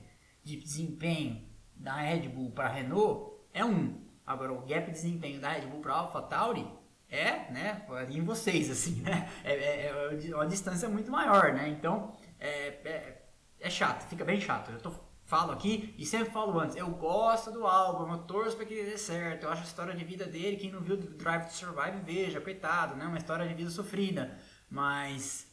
de 0.44 0.56
desempenho 0.56 1.48
da 1.74 1.96
Red 1.96 2.28
Bull 2.28 2.52
para 2.52 2.68
Renault 2.68 3.32
é 3.52 3.64
um. 3.64 4.08
Agora, 4.24 4.52
o 4.52 4.60
gap 4.64 4.86
de 4.86 4.92
desempenho 4.92 5.40
da 5.40 5.50
Red 5.50 5.66
Bull 5.66 5.80
para 5.80 5.94
a 5.94 5.98
AlphaTauri 5.98 6.79
é, 7.10 7.50
né, 7.50 7.84
em 8.08 8.22
vocês, 8.22 8.70
assim, 8.70 9.02
né? 9.02 9.28
É, 9.44 9.52
é, 9.52 9.86
é, 9.86 10.34
uma 10.34 10.46
distância 10.46 10.88
muito 10.88 11.10
maior, 11.10 11.52
né? 11.52 11.68
Então, 11.68 12.14
é, 12.38 12.68
é, 12.84 13.22
é 13.58 13.70
chato, 13.70 14.08
fica 14.08 14.24
bem 14.24 14.40
chato. 14.40 14.70
Eu 14.70 14.78
tô 14.78 14.92
falo 15.30 15.52
aqui 15.52 15.94
e 15.96 16.04
sempre 16.04 16.32
falo 16.32 16.58
antes, 16.58 16.74
eu 16.74 16.90
gosto 16.90 17.52
do 17.52 17.64
álbum, 17.64 18.12
eu 18.12 18.18
torço 18.18 18.56
para 18.56 18.66
que 18.66 18.74
ele 18.74 18.90
dê 18.90 18.98
certo, 18.98 19.44
eu 19.44 19.50
acho 19.50 19.62
a 19.62 19.64
história 19.64 19.94
de 19.94 20.04
vida 20.04 20.26
dele, 20.26 20.56
quem 20.56 20.72
não 20.72 20.80
viu 20.80 20.96
Drive 20.96 21.46
to 21.46 21.52
Survive, 21.52 22.00
veja, 22.04 22.40
coitado, 22.40 22.96
né? 22.96 23.06
Uma 23.06 23.16
história 23.16 23.46
de 23.46 23.54
vida 23.54 23.70
sofrida, 23.70 24.36
mas 24.68 25.46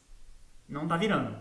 não 0.67 0.87
tá 0.87 0.97
virando. 0.97 1.37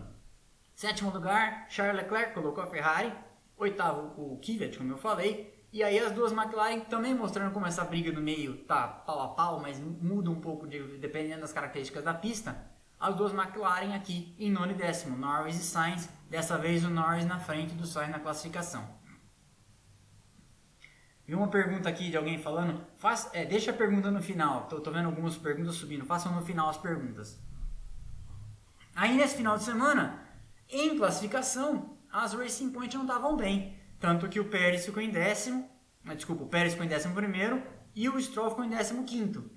Sétimo 0.75 1.09
lugar, 1.09 1.65
Charles 1.67 2.03
Leclerc 2.03 2.35
colocou 2.35 2.63
a 2.63 2.67
Ferrari, 2.67 3.11
oitavo 3.57 4.13
o 4.21 4.37
Kvyat, 4.37 4.77
como 4.77 4.93
eu 4.93 4.97
falei, 4.99 5.56
e 5.77 5.83
aí 5.83 5.99
as 5.99 6.11
duas 6.11 6.31
McLaren 6.31 6.79
também 6.79 7.13
mostrando 7.13 7.53
como 7.53 7.67
essa 7.67 7.85
briga 7.85 8.11
no 8.11 8.19
meio 8.19 8.57
tá 8.63 8.87
pau 8.87 9.21
a 9.21 9.27
pau, 9.27 9.59
mas 9.59 9.79
muda 9.79 10.27
um 10.27 10.41
pouco 10.41 10.67
de, 10.67 10.97
dependendo 10.97 11.41
das 11.41 11.53
características 11.53 12.03
da 12.03 12.15
pista. 12.15 12.57
As 12.99 13.13
duas 13.13 13.31
McLaren 13.31 13.93
aqui 13.93 14.35
em 14.39 14.49
nono 14.49 14.71
e 14.71 14.73
décimo, 14.73 15.15
Norris 15.15 15.55
e 15.55 15.63
Sainz, 15.63 16.09
Dessa 16.27 16.57
vez 16.57 16.83
o 16.83 16.89
Norris 16.89 17.25
na 17.25 17.37
frente 17.37 17.75
do 17.75 17.85
Sainz 17.85 18.09
na 18.09 18.19
classificação. 18.19 18.89
Vi 21.27 21.35
uma 21.35 21.47
pergunta 21.47 21.87
aqui 21.87 22.09
de 22.09 22.17
alguém 22.17 22.39
falando. 22.39 22.83
Faz, 22.95 23.29
é, 23.31 23.45
deixa 23.45 23.69
a 23.69 23.73
pergunta 23.75 24.09
no 24.09 24.23
final. 24.23 24.65
Tô, 24.67 24.81
tô 24.81 24.89
vendo 24.89 25.05
algumas 25.05 25.37
perguntas 25.37 25.75
subindo. 25.75 26.05
Façam 26.05 26.33
no 26.33 26.41
final 26.43 26.69
as 26.69 26.77
perguntas. 26.77 27.39
Aí 28.95 29.15
nesse 29.15 29.37
final 29.37 29.55
de 29.55 29.63
semana, 29.63 30.27
em 30.67 30.97
classificação, 30.97 31.99
as 32.11 32.33
Racing 32.33 32.71
Point 32.71 32.95
não 32.97 33.03
estavam 33.03 33.37
bem. 33.37 33.76
Tanto 33.99 34.29
que 34.29 34.39
o 34.39 34.49
Pérez 34.49 34.85
ficou 34.85 35.01
em 35.01 35.09
décimo. 35.09 35.69
Ah, 36.05 36.13
desculpa, 36.13 36.43
o 36.43 36.47
Pérez 36.47 36.73
ficou 36.73 36.85
em 36.85 36.89
décimo 36.89 37.15
primeiro 37.15 37.61
e 37.95 38.07
o 38.07 38.19
Stroll 38.21 38.51
ficou 38.51 38.63
em 38.63 38.69
décimo 38.69 39.03
quinto. 39.03 39.49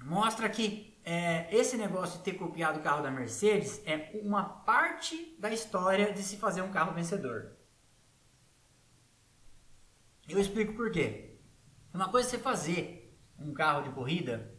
Mostra 0.00 0.48
que 0.48 0.98
é, 1.04 1.54
esse 1.54 1.76
negócio 1.76 2.18
de 2.18 2.24
ter 2.24 2.34
copiado 2.34 2.78
o 2.78 2.82
carro 2.82 3.02
da 3.02 3.10
Mercedes 3.10 3.82
é 3.84 4.10
uma 4.22 4.44
parte 4.44 5.36
da 5.38 5.50
história 5.52 6.12
de 6.12 6.22
se 6.22 6.36
fazer 6.36 6.62
um 6.62 6.70
carro 6.70 6.94
vencedor. 6.94 7.52
Eu 10.28 10.38
explico 10.38 10.74
por 10.74 10.90
quê. 10.90 11.38
Uma 11.92 12.08
coisa 12.08 12.28
é 12.28 12.30
você 12.30 12.38
fazer 12.38 13.18
um 13.38 13.52
carro 13.52 13.82
de 13.82 13.90
corrida 13.90 14.54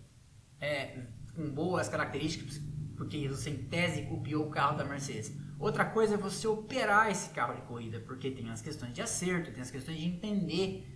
é, 0.59 1.07
com 1.35 1.49
boas 1.49 1.89
características, 1.89 2.61
porque 2.95 3.27
você 3.27 3.49
em 3.49 3.67
tese 3.67 4.03
copiou 4.03 4.47
o 4.47 4.51
carro 4.51 4.77
da 4.77 4.85
Mercedes. 4.85 5.35
Outra 5.59 5.85
coisa 5.85 6.15
é 6.15 6.17
você 6.17 6.47
operar 6.47 7.09
esse 7.09 7.29
carro 7.29 7.55
de 7.55 7.61
corrida, 7.61 7.99
porque 7.99 8.31
tem 8.31 8.49
as 8.49 8.61
questões 8.61 8.93
de 8.93 9.01
acerto, 9.01 9.51
tem 9.51 9.61
as 9.61 9.71
questões 9.71 9.97
de 9.97 10.05
entender 10.05 10.89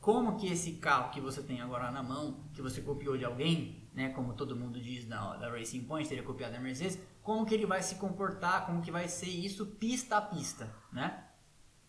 como 0.00 0.36
que 0.36 0.50
esse 0.50 0.72
carro 0.72 1.10
que 1.10 1.20
você 1.20 1.42
tem 1.42 1.60
agora 1.60 1.90
na 1.90 2.02
mão, 2.02 2.44
que 2.54 2.62
você 2.62 2.80
copiou 2.80 3.16
de 3.16 3.24
alguém, 3.24 3.88
né, 3.94 4.10
como 4.10 4.34
todo 4.34 4.56
mundo 4.56 4.80
diz 4.80 5.04
da, 5.04 5.36
da 5.36 5.50
Racing 5.50 5.84
Point, 5.84 6.08
teria 6.08 6.24
copiado 6.24 6.54
da 6.54 6.60
Mercedes, 6.60 6.98
como 7.22 7.44
que 7.44 7.54
ele 7.54 7.66
vai 7.66 7.82
se 7.82 7.96
comportar, 7.96 8.66
como 8.66 8.80
que 8.80 8.90
vai 8.90 9.08
ser 9.08 9.28
isso 9.28 9.66
pista 9.66 10.16
a 10.16 10.22
pista, 10.22 10.74
né? 10.92 11.24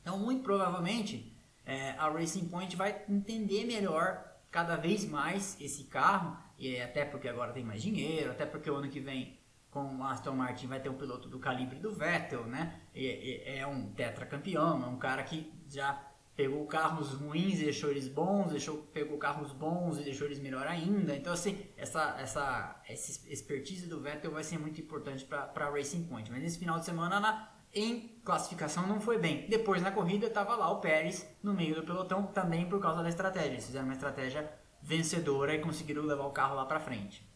Então, 0.01 0.17
muito 0.17 0.43
provavelmente, 0.43 1.33
é, 1.65 1.91
a 1.91 2.09
Racing 2.09 2.49
Point 2.49 2.75
vai 2.75 3.03
entender 3.07 3.65
melhor 3.65 4.29
cada 4.49 4.75
vez 4.75 5.07
mais 5.07 5.59
esse 5.61 5.85
carro, 5.85 6.37
e 6.57 6.79
até 6.81 7.05
porque 7.05 7.29
agora 7.29 7.53
tem 7.53 7.63
mais 7.63 7.81
dinheiro, 7.81 8.31
até 8.31 8.45
porque 8.45 8.69
o 8.69 8.75
ano 8.75 8.89
que 8.89 8.99
vem 8.99 9.39
com 9.71 9.97
o 9.97 10.03
Aston 10.03 10.33
Martin 10.33 10.67
vai 10.67 10.79
ter 10.79 10.89
um 10.89 10.97
piloto 10.97 11.27
do 11.29 11.39
calibre 11.39 11.79
do 11.79 11.91
Vettel, 11.91 12.45
né? 12.45 12.81
é, 12.93 13.59
é 13.59 13.67
um 13.67 13.91
tetracampeão, 13.93 14.83
é 14.83 14.87
um 14.87 14.99
cara 14.99 15.23
que 15.23 15.51
já 15.67 16.11
pegou 16.35 16.65
carros 16.65 17.13
ruins 17.13 17.59
e 17.59 17.65
deixou 17.65 17.89
eles 17.89 18.07
bons, 18.07 18.51
deixou, 18.51 18.77
pegou 18.93 19.17
carros 19.17 19.51
bons 19.51 19.99
e 19.99 20.03
deixou 20.03 20.27
eles 20.27 20.39
melhor 20.39 20.65
ainda. 20.65 21.15
Então, 21.15 21.31
assim, 21.33 21.65
essa, 21.77 22.15
essa, 22.19 22.81
essa 22.87 23.29
expertise 23.29 23.87
do 23.87 23.99
Vettel 23.99 24.31
vai 24.31 24.43
ser 24.43 24.57
muito 24.57 24.79
importante 24.81 25.25
para 25.25 25.51
a 25.55 25.69
Racing 25.69 26.05
Point. 26.05 26.31
Mas 26.31 26.41
nesse 26.41 26.57
final 26.57 26.79
de 26.79 26.85
semana, 26.85 27.19
na, 27.19 27.51
em 27.73 28.19
classificação, 28.23 28.87
não 28.87 28.99
foi 28.99 29.17
bem. 29.17 29.47
Depois, 29.49 29.81
na 29.81 29.91
corrida, 29.91 30.27
estava 30.27 30.55
lá 30.55 30.69
o 30.71 30.79
Pérez 30.79 31.27
no 31.43 31.53
meio 31.53 31.75
do 31.75 31.83
pelotão, 31.83 32.23
também 32.27 32.67
por 32.67 32.81
causa 32.81 33.03
da 33.03 33.09
estratégia. 33.09 33.51
Eles 33.51 33.65
fizeram 33.65 33.85
uma 33.85 33.93
estratégia 33.93 34.51
vencedora 34.81 35.53
e 35.53 35.59
conseguiram 35.59 36.03
levar 36.03 36.25
o 36.25 36.31
carro 36.31 36.55
lá 36.55 36.65
para 36.65 36.79
frente. 36.79 37.29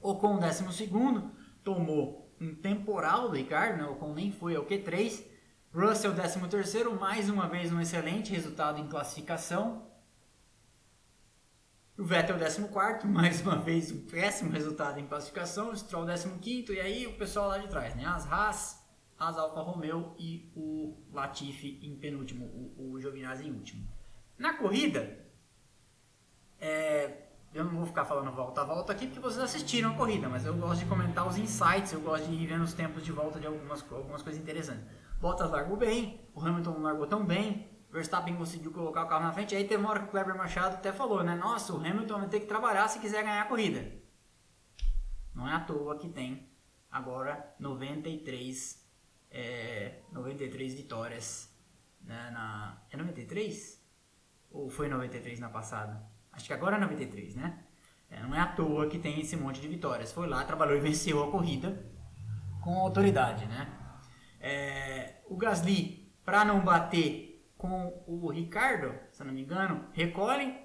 Ocon, 0.00 0.38
12, 0.38 0.64
tomou 1.62 2.32
um 2.40 2.54
temporal 2.54 3.28
do 3.28 3.36
Ricardo, 3.36 3.78
né? 3.78 3.84
o 3.84 3.92
Ocon 3.92 4.14
nem 4.14 4.30
foi 4.30 4.56
ao 4.56 4.64
Q3 4.64 5.24
Russell 5.72 6.14
13º, 6.14 6.98
mais 6.98 7.28
uma 7.28 7.46
vez 7.46 7.70
um 7.70 7.80
excelente 7.80 8.32
resultado 8.32 8.80
em 8.80 8.88
classificação. 8.88 9.86
O 11.96 12.04
Vettel 12.04 12.38
14º, 12.38 13.04
mais 13.06 13.42
uma 13.42 13.56
vez 13.56 13.92
um 13.92 14.06
péssimo 14.06 14.50
resultado 14.50 14.98
em 14.98 15.06
classificação. 15.06 15.70
O 15.70 15.76
Stroll 15.76 16.06
15º, 16.06 16.70
e 16.70 16.80
aí 16.80 17.06
o 17.06 17.18
pessoal 17.18 17.48
lá 17.48 17.58
de 17.58 17.68
trás, 17.68 17.94
né? 17.94 18.06
As 18.06 18.26
Haas, 18.26 18.82
as 19.18 19.36
Alfa 19.36 19.60
Romeo 19.60 20.14
e 20.18 20.50
o 20.56 20.96
Latifi 21.12 21.78
em 21.82 21.94
penúltimo, 21.96 22.46
o, 22.46 22.92
o 22.92 23.00
Giovinazzi 23.00 23.46
em 23.46 23.52
último. 23.52 23.86
Na 24.38 24.54
corrida, 24.54 25.18
é, 26.58 27.27
eu 27.52 27.64
não 27.64 27.72
vou 27.72 27.86
ficar 27.86 28.04
falando 28.04 28.30
volta 28.30 28.60
a 28.60 28.64
volta 28.64 28.92
aqui 28.92 29.06
porque 29.06 29.20
vocês 29.20 29.42
assistiram 29.42 29.92
a 29.92 29.94
corrida, 29.94 30.28
mas 30.28 30.44
eu 30.44 30.54
gosto 30.54 30.80
de 30.80 30.86
comentar 30.86 31.26
os 31.26 31.36
insights, 31.36 31.92
eu 31.92 32.00
gosto 32.00 32.26
de 32.26 32.34
ir 32.34 32.46
vendo 32.46 32.62
os 32.62 32.74
tempos 32.74 33.04
de 33.04 33.12
volta 33.12 33.40
de 33.40 33.46
algumas, 33.46 33.84
algumas 33.90 34.22
coisas 34.22 34.40
interessantes. 34.40 34.84
Bottas 35.20 35.50
largou 35.50 35.76
bem, 35.76 36.20
o 36.34 36.40
Hamilton 36.40 36.72
não 36.72 36.82
largou 36.82 37.06
tão 37.06 37.24
bem, 37.24 37.68
Verstappen 37.90 38.36
conseguiu 38.36 38.70
colocar 38.70 39.04
o 39.04 39.08
carro 39.08 39.24
na 39.24 39.32
frente, 39.32 39.54
aí 39.54 39.66
teve 39.66 39.80
uma 39.80 39.90
hora 39.90 40.00
que 40.00 40.06
o 40.06 40.10
Kleber 40.10 40.36
Machado 40.36 40.74
até 40.74 40.92
falou, 40.92 41.24
né? 41.24 41.34
Nossa, 41.34 41.72
o 41.72 41.76
Hamilton 41.76 42.18
vai 42.18 42.28
ter 42.28 42.40
que 42.40 42.46
trabalhar 42.46 42.86
se 42.86 42.98
quiser 42.98 43.22
ganhar 43.22 43.42
a 43.42 43.46
corrida. 43.46 43.90
Não 45.34 45.48
é 45.48 45.54
à 45.54 45.60
toa 45.60 45.96
que 45.96 46.08
tem 46.08 46.48
agora 46.90 47.54
93, 47.58 48.86
é, 49.30 50.00
93 50.12 50.74
vitórias 50.74 51.50
né, 52.02 52.30
na... 52.30 52.82
É 52.90 52.96
93? 52.96 53.82
Ou 54.50 54.68
foi 54.68 54.88
93 54.88 55.40
na 55.40 55.48
passada? 55.48 56.17
Acho 56.38 56.46
que 56.46 56.52
agora 56.52 56.76
é 56.76 56.80
93, 56.80 57.34
né? 57.34 57.58
É, 58.08 58.22
não 58.22 58.32
é 58.32 58.38
à 58.38 58.46
toa 58.46 58.88
que 58.88 58.96
tem 58.96 59.20
esse 59.20 59.36
monte 59.36 59.60
de 59.60 59.66
vitórias. 59.66 60.12
Foi 60.12 60.28
lá, 60.28 60.44
trabalhou 60.44 60.76
e 60.76 60.80
venceu 60.80 61.20
a 61.24 61.32
corrida 61.32 61.84
com 62.62 62.78
autoridade, 62.78 63.44
né? 63.46 63.66
É, 64.40 65.16
o 65.26 65.36
Gasly, 65.36 66.12
para 66.24 66.44
não 66.44 66.60
bater 66.60 67.44
com 67.58 68.04
o 68.06 68.30
Ricardo, 68.30 68.94
se 69.10 69.24
não 69.24 69.32
me 69.32 69.42
engano, 69.42 69.88
recolhe. 69.92 70.56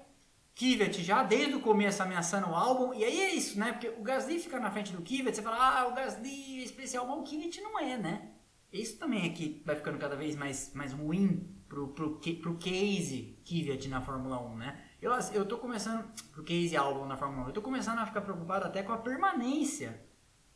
Kvyat 0.54 1.02
já 1.02 1.24
desde 1.24 1.56
o 1.56 1.60
começo 1.60 2.00
ameaçando 2.00 2.50
o 2.50 2.54
álbum. 2.54 2.94
E 2.94 3.04
aí 3.04 3.20
é 3.22 3.34
isso, 3.34 3.58
né? 3.58 3.72
Porque 3.72 3.88
o 3.88 4.02
Gasly 4.04 4.38
fica 4.38 4.60
na 4.60 4.70
frente 4.70 4.92
do 4.92 5.02
Kvyat, 5.02 5.34
você 5.34 5.42
fala, 5.42 5.80
ah, 5.80 5.88
o 5.88 5.94
Gasly 5.94 6.60
é 6.60 6.62
especial, 6.62 7.04
mas 7.04 7.18
o 7.18 7.24
Kvyat 7.24 7.60
não 7.60 7.80
é, 7.80 7.98
né? 7.98 8.30
Isso 8.72 8.96
também 8.96 9.26
é 9.26 9.30
que 9.30 9.60
vai 9.66 9.74
ficando 9.74 9.98
cada 9.98 10.14
vez 10.14 10.36
mais, 10.36 10.72
mais 10.72 10.92
ruim 10.92 11.52
pro, 11.68 11.88
pro, 11.88 12.20
pro 12.20 12.58
case 12.58 13.36
Kvyat 13.44 13.88
na 13.88 14.00
Fórmula 14.00 14.40
1, 14.40 14.56
né? 14.56 14.83
Eu, 15.04 15.12
eu 15.34 15.44
tô 15.44 15.58
começando, 15.58 16.02
pro 16.32 16.42
case 16.42 16.74
álbum 16.74 17.04
na 17.04 17.14
Fórmula 17.14 17.44
1, 17.44 17.48
eu 17.48 17.52
tô 17.52 17.60
começando 17.60 17.98
a 17.98 18.06
ficar 18.06 18.22
preocupado 18.22 18.64
até 18.64 18.82
com 18.82 18.90
a 18.90 18.96
permanência 18.96 20.02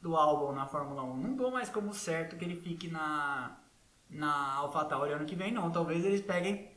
do 0.00 0.16
álbum 0.16 0.52
na 0.52 0.64
Fórmula 0.64 1.02
1. 1.02 1.16
Não 1.18 1.36
dou 1.36 1.50
mais 1.50 1.68
como 1.68 1.92
certo 1.92 2.34
que 2.34 2.46
ele 2.46 2.56
fique 2.56 2.88
na, 2.88 3.58
na 4.08 4.54
AlphaTauri 4.54 5.12
ano 5.12 5.26
que 5.26 5.36
vem, 5.36 5.52
não. 5.52 5.70
Talvez 5.70 6.02
eles 6.02 6.22
peguem 6.22 6.72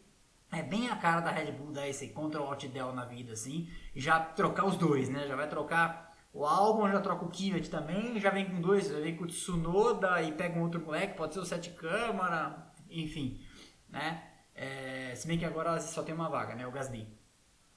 é 0.51 0.61
bem 0.61 0.89
a 0.89 0.97
cara 0.97 1.21
da 1.21 1.31
Red 1.31 1.53
Bull 1.53 1.71
dar 1.71 1.87
esse 1.87 2.09
Ctrl 2.09 2.43
Alt 2.43 2.65
Del 2.65 2.91
na 2.91 3.05
vida, 3.05 3.31
assim, 3.31 3.69
e 3.95 4.01
já 4.01 4.19
trocar 4.19 4.65
os 4.65 4.75
dois, 4.75 5.07
né? 5.07 5.25
Já 5.25 5.37
vai 5.37 5.47
trocar 5.47 6.13
o 6.33 6.45
álbum, 6.45 6.89
já 6.89 6.99
troca 6.99 7.23
o 7.23 7.29
Kvyat 7.29 7.69
também, 7.69 8.19
já 8.19 8.31
vem 8.31 8.49
com 8.49 8.59
dois, 8.59 8.89
já 8.89 8.99
vem 8.99 9.15
com 9.15 9.23
o 9.23 9.27
Tsunoda 9.27 10.21
e 10.21 10.33
pega 10.33 10.59
um 10.59 10.63
outro 10.63 10.81
moleque, 10.81 11.15
pode 11.15 11.33
ser 11.33 11.39
o 11.39 11.45
Sete 11.45 11.69
Câmara, 11.69 12.69
enfim, 12.89 13.39
né? 13.87 14.27
É, 14.53 15.15
se 15.15 15.25
bem 15.25 15.39
que 15.39 15.45
agora 15.45 15.79
só 15.79 16.03
tem 16.03 16.13
uma 16.13 16.27
vaga, 16.27 16.53
né? 16.53 16.67
O 16.67 16.71
Gasly. 16.71 17.20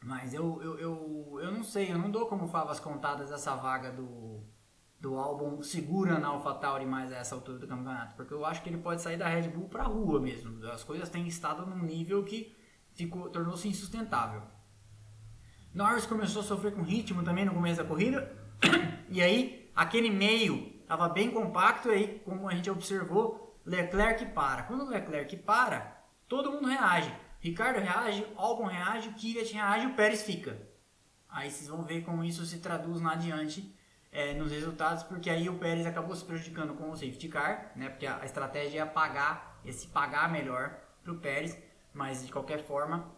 Mas 0.05 0.35
eu, 0.35 0.62
eu, 0.62 0.79
eu, 0.79 1.38
eu 1.40 1.51
não 1.51 1.64
sei, 1.64 1.90
eu 1.90 1.99
não 1.99 2.11
dou 2.11 2.27
como 2.27 2.47
favas 2.47 2.79
contadas 2.79 3.33
essa 3.33 3.57
vaga 3.57 3.90
do, 3.90 4.43
do 5.01 5.17
álbum 5.17 5.62
segura 5.62 6.19
na 6.19 6.29
AlphaTauri 6.29 6.85
mais 6.85 7.11
a 7.11 7.17
essa 7.17 7.35
altura 7.35 7.59
do 7.59 7.67
campeonato, 7.67 8.14
porque 8.14 8.35
eu 8.35 8.45
acho 8.45 8.62
que 8.62 8.69
ele 8.69 8.77
pode 8.77 9.01
sair 9.01 9.17
da 9.17 9.27
Red 9.27 9.49
Bull 9.49 9.67
pra 9.67 9.85
rua 9.85 10.21
mesmo. 10.21 10.62
As 10.67 10.85
coisas 10.85 11.09
têm 11.09 11.27
estado 11.27 11.64
num 11.64 11.83
nível 11.83 12.23
que 12.23 12.55
ficou 12.93 13.31
tornou-se 13.31 13.67
insustentável. 13.67 14.43
Norris 15.73 16.05
começou 16.05 16.43
a 16.43 16.45
sofrer 16.45 16.75
com 16.75 16.83
ritmo 16.83 17.25
também 17.25 17.47
no 17.47 17.55
começo 17.55 17.83
da 17.83 17.88
corrida, 17.88 18.31
e 19.09 19.23
aí 19.23 19.71
aquele 19.75 20.11
meio 20.11 20.81
estava 20.83 21.09
bem 21.09 21.31
compacto, 21.31 21.88
e 21.88 21.93
aí 21.93 22.23
como 22.27 22.47
a 22.47 22.55
gente 22.55 22.71
observou, 22.71 23.59
Leclerc 23.64 24.27
para. 24.27 24.64
Quando 24.64 24.85
o 24.85 24.88
Leclerc 24.90 25.35
para, 25.38 26.05
todo 26.29 26.53
mundo 26.53 26.69
reage. 26.69 27.24
Ricardo 27.45 27.79
reage, 27.79 28.27
Albon 28.37 28.65
reage, 28.65 29.11
Kvyat 29.11 29.53
reage, 29.53 29.87
o 29.89 29.95
Pérez 29.95 30.23
fica. 30.23 30.59
Aí 31.29 31.51
vocês 31.51 31.69
vão 31.69 31.85
ver 31.85 32.03
como 32.03 32.25
isso 32.25 32.43
se 32.47 32.59
traduz 32.59 33.03
lá 33.03 33.13
adiante 33.13 33.71
é, 34.11 34.33
nos 34.33 34.51
resultados, 34.51 35.03
porque 35.03 35.29
aí 35.29 35.47
o 35.51 35.59
Pérez 35.59 35.85
acabou 35.85 36.17
se 36.17 36.25
prejudicando 36.25 36.73
com 36.73 36.91
o 36.91 36.97
safety 36.97 37.29
car, 37.29 37.71
né? 37.77 37.91
Porque 37.91 38.07
a, 38.07 38.23
a 38.23 38.25
estratégia 38.25 38.81
é 38.81 38.87
pagar, 38.87 39.61
esse 39.63 39.87
pagar 39.89 40.33
melhor 40.33 40.75
para 41.03 41.13
o 41.13 41.19
Pérez, 41.19 41.55
mas 41.93 42.25
de 42.25 42.33
qualquer 42.33 42.65
forma 42.65 43.15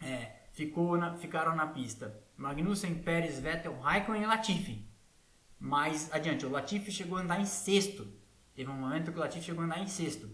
é, 0.00 0.30
ficou 0.52 0.96
na, 0.96 1.16
ficaram 1.16 1.56
na 1.56 1.66
pista 1.66 2.22
Magnussen, 2.36 2.94
Pérez, 3.02 3.40
Vettel, 3.40 3.76
Raikkonen 3.80 4.22
e 4.22 4.26
Latifi. 4.26 4.88
Mais 5.58 6.12
adiante, 6.12 6.46
o 6.46 6.50
Latifi 6.50 6.92
chegou 6.92 7.18
a 7.18 7.22
andar 7.22 7.40
em 7.40 7.44
sexto. 7.44 8.06
Teve 8.54 8.70
um 8.70 8.74
momento 8.74 9.10
que 9.10 9.18
o 9.18 9.20
Latifi 9.20 9.46
chegou 9.46 9.62
a 9.62 9.64
andar 9.64 9.80
em 9.80 9.88
sexto. 9.88 10.30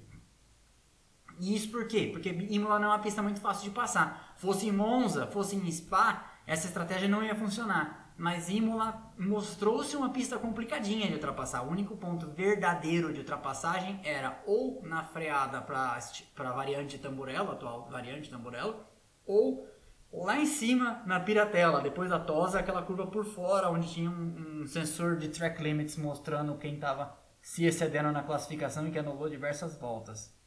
E 1.40 1.56
isso 1.56 1.70
por 1.70 1.88
quê? 1.88 2.10
Porque 2.12 2.28
Imola 2.28 2.78
não 2.78 2.88
é 2.88 2.90
uma 2.90 2.98
pista 2.98 3.22
muito 3.22 3.40
fácil 3.40 3.64
de 3.64 3.74
passar. 3.74 4.34
Fosse 4.36 4.68
em 4.68 4.72
Monza, 4.72 5.26
fosse 5.26 5.56
em 5.56 5.72
Spa, 5.72 6.32
essa 6.46 6.66
estratégia 6.66 7.08
não 7.08 7.24
ia 7.24 7.34
funcionar. 7.34 8.12
Mas 8.18 8.50
Imola 8.50 9.10
mostrou-se 9.18 9.96
uma 9.96 10.10
pista 10.10 10.38
complicadinha 10.38 11.06
de 11.06 11.14
ultrapassar. 11.14 11.62
O 11.62 11.70
único 11.70 11.96
ponto 11.96 12.26
verdadeiro 12.26 13.10
de 13.10 13.20
ultrapassagem 13.20 13.98
era 14.04 14.42
ou 14.46 14.82
na 14.84 15.02
freada 15.02 15.62
para 15.62 15.96
a 15.96 16.52
variante 16.52 16.98
Tamburello, 16.98 17.52
atual 17.52 17.88
variante 17.90 18.28
Tamburello, 18.28 18.84
ou 19.24 19.66
lá 20.12 20.38
em 20.38 20.44
cima 20.44 21.02
na 21.06 21.20
Piratela, 21.20 21.80
depois 21.80 22.10
da 22.10 22.18
Tosa, 22.18 22.58
aquela 22.58 22.82
curva 22.82 23.06
por 23.06 23.24
fora, 23.24 23.70
onde 23.70 23.90
tinha 23.90 24.10
um, 24.10 24.60
um 24.60 24.66
sensor 24.66 25.16
de 25.16 25.28
track 25.28 25.62
limits 25.62 25.96
mostrando 25.96 26.58
quem 26.58 26.74
estava 26.74 27.16
se 27.40 27.64
excedendo 27.64 28.12
na 28.12 28.22
classificação 28.22 28.86
e 28.86 28.90
que 28.90 28.98
anulou 28.98 29.30
diversas 29.30 29.78
voltas. 29.78 30.38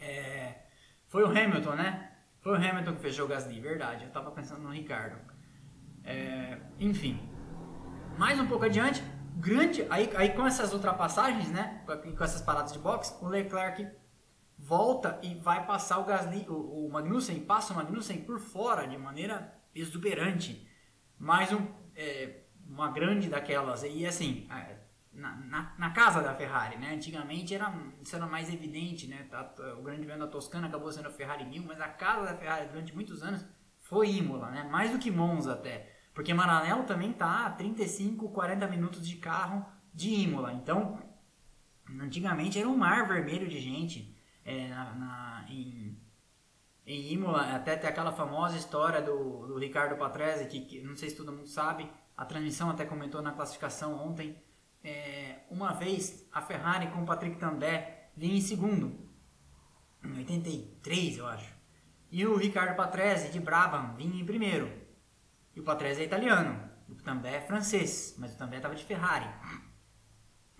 É, 0.00 0.62
foi 1.08 1.22
o 1.22 1.26
Hamilton, 1.26 1.74
né? 1.74 2.12
Foi 2.40 2.52
o 2.52 2.56
Hamilton 2.56 2.94
que 2.94 3.00
fechou 3.00 3.24
o 3.24 3.28
Gasly, 3.28 3.60
verdade. 3.60 4.04
Eu 4.04 4.10
tava 4.10 4.30
pensando 4.30 4.62
no 4.62 4.70
Ricardo. 4.70 5.18
É, 6.04 6.58
enfim, 6.78 7.18
mais 8.16 8.38
um 8.38 8.46
pouco 8.46 8.64
adiante, 8.64 9.02
grande. 9.36 9.86
Aí, 9.90 10.10
aí 10.16 10.30
com 10.30 10.46
essas 10.46 10.72
ultrapassagens, 10.72 11.48
né? 11.50 11.82
Com, 11.86 12.16
com 12.16 12.24
essas 12.24 12.40
paradas 12.40 12.72
de 12.72 12.78
box, 12.78 13.16
o 13.20 13.26
Leclerc 13.26 13.88
volta 14.58 15.18
e 15.22 15.34
vai 15.34 15.66
passar 15.66 15.98
o 15.98 16.04
Gasly, 16.04 16.46
o, 16.48 16.86
o 16.86 16.90
Magnussen, 16.90 17.40
passa 17.40 17.72
o 17.72 17.76
Magnussen 17.76 18.22
por 18.22 18.38
fora 18.38 18.86
de 18.86 18.96
maneira 18.96 19.54
exuberante. 19.74 20.66
Mais 21.18 21.52
um, 21.52 21.66
é, 21.94 22.42
uma 22.66 22.90
grande 22.90 23.28
daquelas. 23.28 23.82
E 23.82 24.06
assim, 24.06 24.46
é, 24.50 24.76
na, 25.16 25.36
na, 25.36 25.74
na, 25.78 25.90
casa 25.90 26.22
da 26.22 26.34
Ferrari, 26.34 26.76
né? 26.76 26.94
Antigamente 26.94 27.54
era, 27.54 27.72
isso 28.00 28.14
era 28.14 28.26
mais 28.26 28.52
evidente, 28.52 29.06
né? 29.06 29.26
O 29.78 29.82
Grande 29.82 30.04
Prêmio 30.04 30.24
da 30.24 30.30
Toscana 30.30 30.68
acabou 30.68 30.92
sendo 30.92 31.08
a 31.08 31.12
Ferrari 31.12 31.44
1000, 31.44 31.64
mas 31.64 31.80
a 31.80 31.88
casa 31.88 32.26
da 32.26 32.36
Ferrari 32.36 32.68
durante 32.68 32.94
muitos 32.94 33.22
anos 33.22 33.44
foi 33.80 34.10
Imola, 34.10 34.50
né? 34.50 34.64
Mais 34.64 34.90
do 34.90 34.98
que 34.98 35.10
Monza 35.10 35.54
até. 35.54 35.96
Porque 36.14 36.32
Maranello 36.32 36.84
também 36.84 37.12
tá 37.12 37.46
a 37.46 37.50
35, 37.50 38.28
40 38.30 38.66
minutos 38.68 39.06
de 39.06 39.16
carro 39.16 39.64
de 39.92 40.10
Imola. 40.10 40.52
Então, 40.52 40.98
antigamente 42.00 42.58
era 42.58 42.68
um 42.68 42.76
mar 42.76 43.06
vermelho 43.08 43.48
de 43.48 43.60
gente 43.60 44.16
é, 44.44 44.68
na, 44.68 44.94
na, 44.94 45.46
em, 45.48 45.98
em 46.86 47.12
Imola. 47.12 47.54
Até 47.54 47.76
tem 47.76 47.88
aquela 47.88 48.12
famosa 48.12 48.56
história 48.56 49.00
do, 49.00 49.46
do 49.46 49.58
Ricardo 49.58 49.96
Patrese, 49.96 50.46
que, 50.46 50.60
que 50.60 50.82
não 50.82 50.96
sei 50.96 51.10
se 51.10 51.16
todo 51.16 51.32
mundo 51.32 51.48
sabe, 51.48 51.90
a 52.16 52.24
transmissão 52.24 52.70
até 52.70 52.84
comentou 52.84 53.20
na 53.20 53.32
classificação 53.32 53.94
ontem, 53.94 54.36
é, 54.86 55.40
uma 55.50 55.72
vez 55.72 56.28
a 56.32 56.40
Ferrari 56.40 56.86
com 56.92 57.02
o 57.02 57.06
Patrick 57.06 57.36
També 57.38 58.08
vinha 58.16 58.36
em 58.36 58.40
segundo, 58.40 59.10
em 60.04 60.16
83 60.18 61.18
eu 61.18 61.26
acho. 61.26 61.56
E 62.08 62.24
o 62.24 62.36
Ricardo 62.36 62.76
Patrese 62.76 63.30
de 63.30 63.40
Brabham 63.40 63.96
vinha 63.96 64.20
em 64.20 64.24
primeiro. 64.24 64.72
E 65.54 65.60
o 65.60 65.64
Patrese 65.64 66.02
é 66.02 66.04
italiano, 66.04 66.70
o 66.88 66.94
També 66.94 67.34
é 67.34 67.40
francês, 67.40 68.14
mas 68.16 68.34
o 68.34 68.38
També 68.38 68.56
estava 68.56 68.76
de 68.76 68.84
Ferrari. 68.84 69.28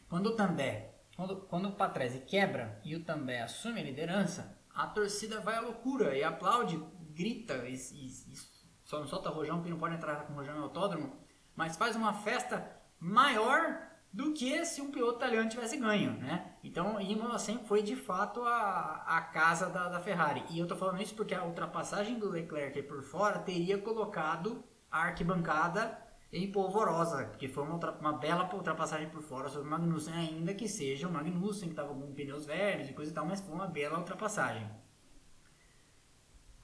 Quando 0.08 0.30
o 0.30 0.36
També, 0.36 0.90
quando, 1.14 1.36
quando 1.42 1.68
o 1.68 1.76
Patrese 1.76 2.20
quebra 2.20 2.80
e 2.84 2.96
o 2.96 3.04
També 3.04 3.40
assume 3.40 3.80
a 3.80 3.84
liderança, 3.84 4.58
a 4.74 4.88
torcida 4.88 5.40
vai 5.40 5.54
à 5.54 5.60
loucura 5.60 6.16
e 6.16 6.24
aplaude, 6.24 6.82
grita, 7.10 7.66
e, 7.68 7.74
e, 7.74 8.06
e 8.32 8.36
só 8.82 8.98
não 8.98 9.06
solta 9.06 9.30
rojão 9.30 9.58
porque 9.58 9.70
não 9.70 9.78
pode 9.78 9.94
entrar 9.94 10.26
com 10.26 10.34
rojão 10.34 10.56
no 10.56 10.64
autódromo, 10.64 11.16
mas 11.54 11.76
faz 11.76 11.94
uma 11.94 12.12
festa 12.12 12.76
maior 12.98 13.95
do 14.16 14.32
que 14.32 14.64
se 14.64 14.80
um 14.80 14.90
piloto 14.90 15.18
italiano 15.18 15.46
tivesse 15.46 15.76
ganho, 15.76 16.12
né? 16.12 16.54
Então, 16.64 16.98
Imola 16.98 17.38
sempre 17.38 17.68
foi 17.68 17.82
de 17.82 17.94
fato 17.94 18.42
a, 18.44 19.04
a 19.06 19.20
casa 19.20 19.68
da, 19.68 19.90
da 19.90 20.00
Ferrari. 20.00 20.42
E 20.48 20.58
eu 20.58 20.62
estou 20.62 20.78
falando 20.78 21.02
isso 21.02 21.14
porque 21.14 21.34
a 21.34 21.44
ultrapassagem 21.44 22.18
do 22.18 22.30
Leclerc 22.30 22.82
por 22.84 23.02
fora 23.02 23.40
teria 23.40 23.76
colocado 23.76 24.64
a 24.90 25.02
arquibancada 25.02 25.98
em 26.32 26.50
polvorosa, 26.50 27.26
porque 27.26 27.46
foi 27.46 27.62
uma, 27.64 27.76
uma 28.00 28.14
bela 28.14 28.48
ultrapassagem 28.54 29.10
por 29.10 29.20
fora 29.20 29.50
sobre 29.50 29.68
o 29.68 29.70
Magnussen, 29.70 30.14
ainda 30.14 30.54
que 30.54 30.66
seja 30.66 31.06
o 31.06 31.12
Magnussen 31.12 31.68
que 31.68 31.74
estava 31.74 31.92
com 31.92 32.14
pneus 32.14 32.46
velhos 32.46 32.88
e 32.88 32.94
coisa 32.94 33.10
e 33.10 33.14
tal, 33.14 33.26
mas 33.26 33.42
foi 33.42 33.54
uma 33.54 33.66
bela 33.66 33.98
ultrapassagem. 33.98 34.66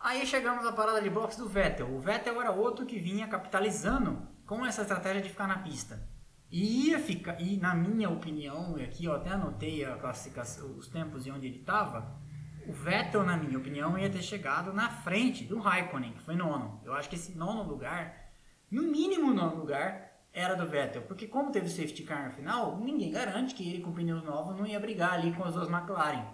Aí 0.00 0.26
chegamos 0.26 0.64
à 0.64 0.72
parada 0.72 1.02
de 1.02 1.10
boxe 1.10 1.38
do 1.38 1.50
Vettel. 1.50 1.94
O 1.94 2.00
Vettel 2.00 2.40
era 2.40 2.50
outro 2.50 2.86
que 2.86 2.98
vinha 2.98 3.28
capitalizando 3.28 4.26
com 4.46 4.64
essa 4.64 4.80
estratégia 4.80 5.20
de 5.20 5.28
ficar 5.28 5.46
na 5.46 5.58
pista. 5.58 6.10
E 6.52 6.90
ia 6.90 6.98
ficar, 6.98 7.40
e 7.40 7.56
na 7.56 7.74
minha 7.74 8.10
opinião, 8.10 8.78
e 8.78 8.84
aqui 8.84 9.06
eu 9.06 9.14
até 9.14 9.30
anotei 9.30 9.82
a 9.86 9.96
classificação, 9.96 10.76
os 10.76 10.86
tempos 10.86 11.24
de 11.24 11.30
onde 11.30 11.46
ele 11.46 11.60
estava, 11.60 12.20
o 12.66 12.72
Vettel, 12.74 13.24
na 13.24 13.38
minha 13.38 13.58
opinião, 13.58 13.98
ia 13.98 14.10
ter 14.10 14.22
chegado 14.22 14.70
na 14.70 14.90
frente 14.90 15.44
do 15.44 15.58
Raikkonen, 15.58 16.12
que 16.12 16.20
foi 16.20 16.36
nono. 16.36 16.78
Eu 16.84 16.92
acho 16.92 17.08
que 17.08 17.16
esse 17.16 17.34
nono 17.34 17.62
lugar, 17.62 18.30
no 18.70 18.82
mínimo 18.82 19.32
nono 19.32 19.56
lugar, 19.56 20.12
era 20.30 20.54
do 20.54 20.66
Vettel. 20.66 21.02
Porque 21.02 21.26
como 21.26 21.50
teve 21.50 21.66
o 21.66 21.70
safety 21.70 22.02
car 22.02 22.26
no 22.26 22.32
final, 22.32 22.78
ninguém 22.78 23.10
garante 23.10 23.54
que 23.54 23.66
ele 23.66 23.82
com 23.82 23.92
pneus 23.92 24.22
novos 24.22 24.54
não 24.54 24.66
ia 24.66 24.78
brigar 24.78 25.14
ali 25.14 25.32
com 25.32 25.44
as 25.44 25.54
duas 25.54 25.70
McLaren. 25.70 26.26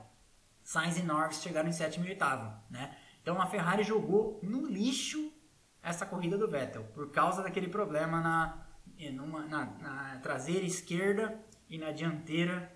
Sainz 0.65 0.99
e 0.99 1.03
Norris 1.03 1.41
chegaram 1.41 1.69
em 1.69 1.73
sétimo 1.73 2.05
e 2.05 2.11
oitavo, 2.11 2.53
né? 2.69 2.95
Então 3.23 3.41
a 3.41 3.47
Ferrari 3.47 3.85
jogou 3.85 4.39
no 4.43 4.67
lixo 4.67 5.33
essa 5.83 6.05
corrida 6.05 6.37
do 6.37 6.49
Vettel, 6.49 6.85
por 6.93 7.11
causa 7.11 7.43
daquele 7.43 7.69
problema 7.69 8.21
na, 8.21 8.68
numa, 9.13 9.47
na, 9.47 9.67
na 9.81 10.19
traseira 10.21 10.65
esquerda 10.65 11.39
e 11.69 11.79
na 11.79 11.93
dianteira 11.93 12.73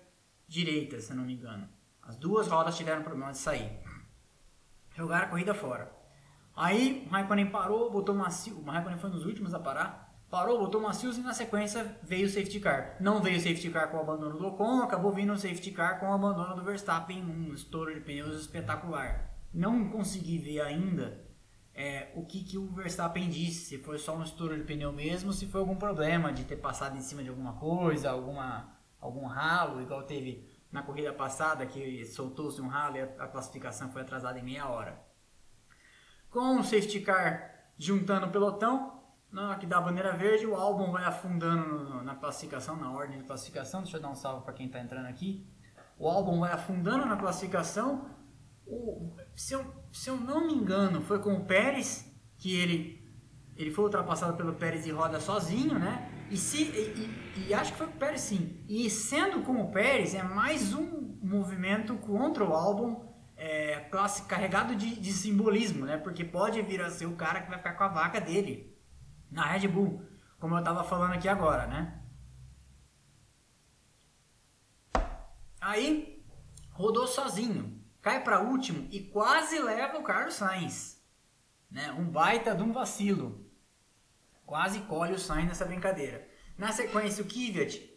direita, 0.47 0.99
se 0.99 1.13
não 1.13 1.25
me 1.25 1.33
engano. 1.33 1.67
As 2.01 2.15
duas 2.15 2.47
rodas 2.47 2.77
tiveram 2.77 3.03
problema 3.03 3.31
de 3.31 3.37
sair. 3.37 3.79
Jogaram 4.95 5.27
a 5.27 5.29
corrida 5.29 5.53
fora. 5.53 5.91
Aí 6.55 7.05
o 7.07 7.09
Raikkonen 7.09 7.49
parou, 7.49 7.91
botou 7.91 8.13
macio. 8.13 8.57
O 8.59 8.63
Raikkonen 8.63 8.99
foi 8.99 9.09
nos 9.09 9.25
últimos 9.25 9.53
a 9.53 9.59
parar. 9.59 10.13
Parou, 10.29 10.59
botou 10.59 10.81
macios 10.81 11.17
e 11.17 11.21
na 11.21 11.33
sequência 11.33 11.95
veio 12.01 12.25
o 12.25 12.29
safety 12.29 12.59
car. 12.59 12.97
Não 12.99 13.21
veio 13.21 13.37
o 13.37 13.39
safety 13.39 13.69
car 13.69 13.91
com 13.91 13.97
o 13.97 13.99
abandono 13.99 14.37
do 14.37 14.47
Ocon, 14.47 14.81
acabou 14.81 15.11
vindo 15.11 15.31
o 15.31 15.37
safety 15.37 15.71
car 15.71 15.99
com 15.99 16.07
o 16.07 16.13
abandono 16.13 16.55
do 16.55 16.63
Verstappen, 16.63 17.23
um 17.23 17.53
estouro 17.53 17.93
de 17.93 18.01
pneus 18.01 18.41
espetacular. 18.41 19.31
Não 19.53 19.89
consegui 19.89 20.39
ver 20.39 20.61
ainda 20.61 21.22
é, 21.75 22.11
o 22.15 22.25
que, 22.25 22.43
que 22.43 22.57
o 22.57 22.67
Verstappen 22.67 23.29
disse, 23.29 23.65
se 23.65 23.77
foi 23.79 23.97
só 23.97 24.15
um 24.15 24.23
estouro 24.23 24.55
de 24.55 24.63
pneu 24.63 24.91
mesmo, 24.91 25.33
se 25.33 25.47
foi 25.47 25.59
algum 25.59 25.75
problema 25.75 26.31
de 26.31 26.43
ter 26.43 26.57
passado 26.57 26.95
em 26.95 27.01
cima 27.01 27.23
de 27.23 27.29
alguma 27.29 27.53
coisa, 27.53 28.11
alguma, 28.11 28.77
algum 28.99 29.25
ralo, 29.25 29.81
igual 29.81 30.03
teve 30.03 30.47
na 30.71 30.83
corrida 30.83 31.13
passada, 31.13 31.65
que 31.65 32.05
soltou-se 32.05 32.61
um 32.61 32.67
ralo 32.67 32.97
e 32.97 33.01
a, 33.01 33.27
classificação 33.27 33.91
foi 33.91 34.01
atrasada 34.01 34.39
em 34.39 34.43
meia 34.43 34.67
hora. 34.67 35.01
Com 36.29 36.59
o 36.59 36.63
safety 36.63 37.01
car 37.01 37.53
juntando 37.77 38.27
o 38.27 38.31
pelotão, 38.31 39.03
na 39.31 39.49
hora 39.49 39.59
que 39.59 39.65
dá 39.65 39.79
a 39.79 39.81
bandeira 39.81 40.13
verde, 40.13 40.45
o 40.45 40.55
álbum 40.55 40.91
vai 40.91 41.03
afundando 41.05 41.89
no, 41.89 42.03
na 42.03 42.15
classificação, 42.15 42.75
na 42.75 42.91
ordem 42.91 43.17
de 43.17 43.23
classificação. 43.23 43.81
Deixa 43.81 43.97
eu 43.97 44.01
dar 44.01 44.09
um 44.09 44.15
salve 44.15 44.43
para 44.43 44.53
quem 44.53 44.67
está 44.67 44.79
entrando 44.79 45.07
aqui. 45.07 45.47
O 45.97 46.07
álbum 46.07 46.39
vai 46.39 46.51
afundando 46.51 47.03
na 47.05 47.17
classificação. 47.17 48.12
O, 48.65 49.15
se, 49.35 49.53
eu, 49.53 49.65
se 49.91 50.09
eu 50.09 50.17
não 50.17 50.47
me 50.47 50.53
engano, 50.53 51.01
foi 51.01 51.19
com 51.19 51.33
o 51.33 51.45
Pérez 51.45 52.11
que 52.37 52.55
ele, 52.55 53.01
ele 53.55 53.71
foi 53.71 53.85
ultrapassado 53.85 54.35
pelo 54.35 54.53
Pérez 54.53 54.85
e 54.85 54.91
roda 54.91 55.19
sozinho, 55.19 55.77
né? 55.77 56.09
E, 56.29 56.37
se, 56.37 56.63
e, 56.63 57.33
e, 57.37 57.47
e, 57.49 57.53
acho 57.53 57.73
que 57.73 57.77
foi 57.77 57.87
o 57.87 57.91
Pérez 57.91 58.21
sim. 58.21 58.63
E 58.67 58.89
sendo 58.89 59.41
com 59.41 59.61
o 59.61 59.71
Pérez, 59.71 60.15
é 60.15 60.23
mais 60.23 60.73
um 60.73 61.17
movimento 61.21 61.95
contra 61.97 62.43
o 62.43 62.53
álbum 62.53 63.13
é, 63.35 63.81
classe, 63.91 64.23
carregado 64.23 64.75
de, 64.75 64.95
de, 64.95 65.11
simbolismo, 65.11 65.85
né? 65.85 65.97
Porque 65.97 66.23
pode 66.23 66.61
vir 66.61 66.81
a 66.81 66.89
ser 66.89 67.05
o 67.05 67.15
cara 67.15 67.41
que 67.41 67.49
vai 67.49 67.57
ficar 67.57 67.73
com 67.73 67.83
a 67.83 67.89
vaca 67.89 68.19
dele 68.19 68.77
na 69.29 69.45
Red 69.45 69.67
Bull, 69.67 70.01
como 70.39 70.55
eu 70.55 70.59
estava 70.59 70.83
falando 70.83 71.13
aqui 71.13 71.27
agora, 71.27 71.67
né? 71.67 71.99
Aí 75.59 76.23
rodou 76.71 77.07
sozinho, 77.07 77.72
cai 78.03 78.23
para 78.23 78.41
último 78.41 78.87
e 78.91 78.99
quase 78.99 79.57
leva 79.57 79.97
o 79.97 80.03
Carlos 80.03 80.35
Sainz, 80.35 81.01
né? 81.71 81.91
Um 81.93 82.05
baita 82.05 82.53
de 82.53 82.61
um 82.61 82.71
vacilo 82.71 83.43
quase 84.45 84.81
colhe 84.81 85.13
o 85.13 85.19
Sainz 85.19 85.47
nessa 85.47 85.65
brincadeira. 85.65 86.27
Na 86.57 86.71
sequência, 86.71 87.23
o 87.23 87.27
Kvyat, 87.27 87.91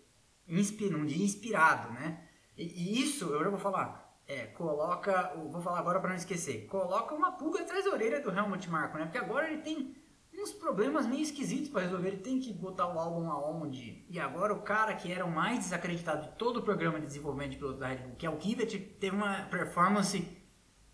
um 0.49 1.05
dia 1.05 1.25
inspirado, 1.25 1.93
né? 1.93 2.27
E, 2.57 3.03
isso, 3.03 3.27
eu 3.27 3.45
já 3.45 3.51
vou 3.51 3.59
falar, 3.59 4.19
é, 4.27 4.47
coloca, 4.47 5.35
vou 5.35 5.61
falar 5.61 5.81
agora 5.81 6.01
para 6.01 6.11
não 6.11 6.17
esquecer, 6.17 6.67
coloca 6.67 7.15
uma 7.15 7.33
pulga 7.33 7.61
atrás 7.61 7.85
da 7.85 7.91
orelha 7.91 8.21
do 8.21 8.31
Helmut 8.31 8.71
Marko, 8.71 8.97
né? 8.97 9.05
Porque 9.05 9.19
agora 9.19 9.51
ele 9.51 9.61
tem 9.61 9.95
uns 10.43 10.53
problemas 10.53 11.07
meio 11.07 11.23
esquisitos 11.23 11.69
para 11.69 11.83
resolver, 11.83 12.09
ele 12.09 12.17
tem 12.19 12.41
que 12.41 12.53
botar 12.53 12.87
o 12.87 12.99
álbum 12.99 13.31
aonde. 13.31 14.05
E 14.09 14.19
agora 14.19 14.53
o 14.53 14.63
cara 14.63 14.95
que 14.95 15.11
era 15.11 15.25
o 15.25 15.31
mais 15.31 15.61
desacreditado 15.61 16.29
de 16.29 16.37
todo 16.37 16.59
o 16.59 16.63
programa 16.63 17.01
de 17.01 17.07
desenvolvimento 17.07 17.53
de 17.53 17.57
piloto 17.57 17.79
da 17.79 17.89
Red 17.89 17.99
Bull, 17.99 18.17
que 18.17 18.27
é 18.27 18.31
o 18.31 18.37
Kvyat, 18.37 18.79
teve 18.79 19.17
uma 19.17 19.43
performance 19.45 20.27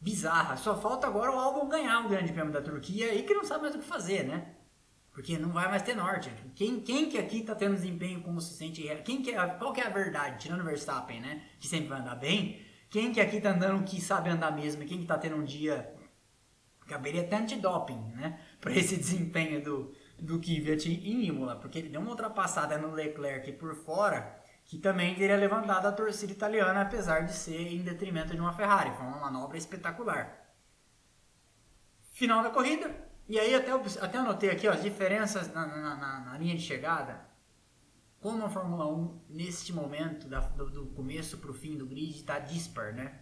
bizarra. 0.00 0.56
Só 0.56 0.76
falta 0.80 1.06
agora 1.06 1.32
o 1.32 1.38
álbum 1.38 1.68
ganhar 1.68 2.04
o 2.04 2.08
Grande 2.08 2.32
Prêmio 2.32 2.52
da 2.52 2.60
Turquia 2.60 3.14
e 3.14 3.22
que 3.22 3.34
não 3.34 3.44
sabe 3.44 3.62
mais 3.62 3.74
o 3.74 3.78
que 3.78 3.84
fazer, 3.84 4.24
né? 4.24 4.56
Porque 5.12 5.38
não 5.38 5.50
vai 5.50 5.68
mais 5.68 5.82
ter 5.82 5.94
norte. 5.94 6.30
Quem, 6.54 6.80
quem 6.80 7.08
que 7.08 7.18
aqui 7.18 7.40
está 7.40 7.54
tendo 7.54 7.74
desempenho 7.74 8.22
consistente? 8.22 8.82
Quem 9.04 9.22
que, 9.22 9.30
é, 9.30 9.46
qual 9.46 9.72
que 9.72 9.80
é 9.80 9.86
a 9.86 9.90
verdade? 9.90 10.38
Tirando 10.40 10.62
o 10.62 10.64
Verstappen, 10.64 11.20
né? 11.20 11.42
Que 11.60 11.68
sempre 11.68 11.88
vai 11.88 12.00
andar 12.00 12.16
bem. 12.16 12.64
Quem 12.88 13.12
que 13.12 13.20
aqui 13.20 13.36
está 13.36 13.50
andando 13.50 13.84
que 13.84 14.00
sabe 14.00 14.30
andar 14.30 14.50
mesmo? 14.52 14.84
Quem 14.84 14.98
que 14.98 15.04
está 15.04 15.18
tendo 15.18 15.36
um 15.36 15.44
dia... 15.44 15.94
Caberia 16.86 17.22
até 17.22 17.36
antidoping, 17.36 18.12
né? 18.14 18.40
Para 18.62 18.76
esse 18.76 18.96
desempenho 18.96 19.62
do, 19.62 19.92
do 20.18 20.38
Kvyat 20.38 20.88
em 20.88 21.26
Imola. 21.26 21.56
Porque 21.56 21.78
ele 21.78 21.88
deu 21.90 22.00
uma 22.00 22.10
ultrapassada 22.10 22.78
no 22.78 22.92
Leclerc 22.94 23.52
por 23.52 23.74
fora 23.74 24.40
que 24.64 24.78
também 24.78 25.14
teria 25.14 25.36
levantado 25.36 25.86
a 25.86 25.92
torcida 25.92 26.32
italiana, 26.32 26.82
apesar 26.82 27.26
de 27.26 27.32
ser 27.34 27.60
em 27.60 27.82
detrimento 27.82 28.32
de 28.32 28.40
uma 28.40 28.52
Ferrari. 28.52 28.96
Foi 28.96 29.04
uma 29.04 29.18
manobra 29.18 29.58
espetacular. 29.58 30.54
Final 32.12 32.42
da 32.42 32.50
corrida, 32.50 32.94
e 33.28 33.38
aí 33.38 33.54
até, 33.54 33.72
até 33.72 34.18
anotei 34.18 34.50
aqui 34.50 34.68
ó, 34.68 34.72
as 34.72 34.82
diferenças 34.82 35.52
na, 35.52 35.66
na, 35.66 35.96
na, 35.96 36.20
na 36.20 36.38
linha 36.38 36.54
de 36.54 36.62
chegada. 36.62 37.20
Como 38.20 38.44
a 38.44 38.48
Fórmula 38.48 38.86
1, 38.86 39.24
neste 39.30 39.72
momento, 39.72 40.28
da, 40.28 40.40
do, 40.40 40.70
do, 40.70 40.86
começo 40.94 41.38
para 41.38 41.50
o 41.50 41.54
fim 41.54 41.76
do 41.76 41.84
grid, 41.84 42.16
está 42.16 42.38
dispar, 42.38 42.92
né? 42.94 43.20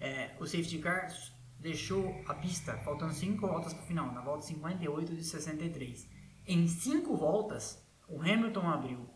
É, 0.00 0.34
o 0.40 0.46
safety 0.46 0.78
car 0.78 1.08
deixou 1.60 2.22
a 2.26 2.34
pista 2.34 2.76
faltando 2.78 3.12
5 3.12 3.46
voltas 3.46 3.72
para 3.72 3.82
o 3.82 3.86
final, 3.86 4.12
na 4.12 4.20
volta 4.20 4.42
58 4.46 5.14
de 5.14 5.22
63. 5.22 6.08
Em 6.46 6.66
5 6.66 7.16
voltas, 7.16 7.86
o 8.08 8.20
Hamilton 8.20 8.68
abriu 8.68 9.08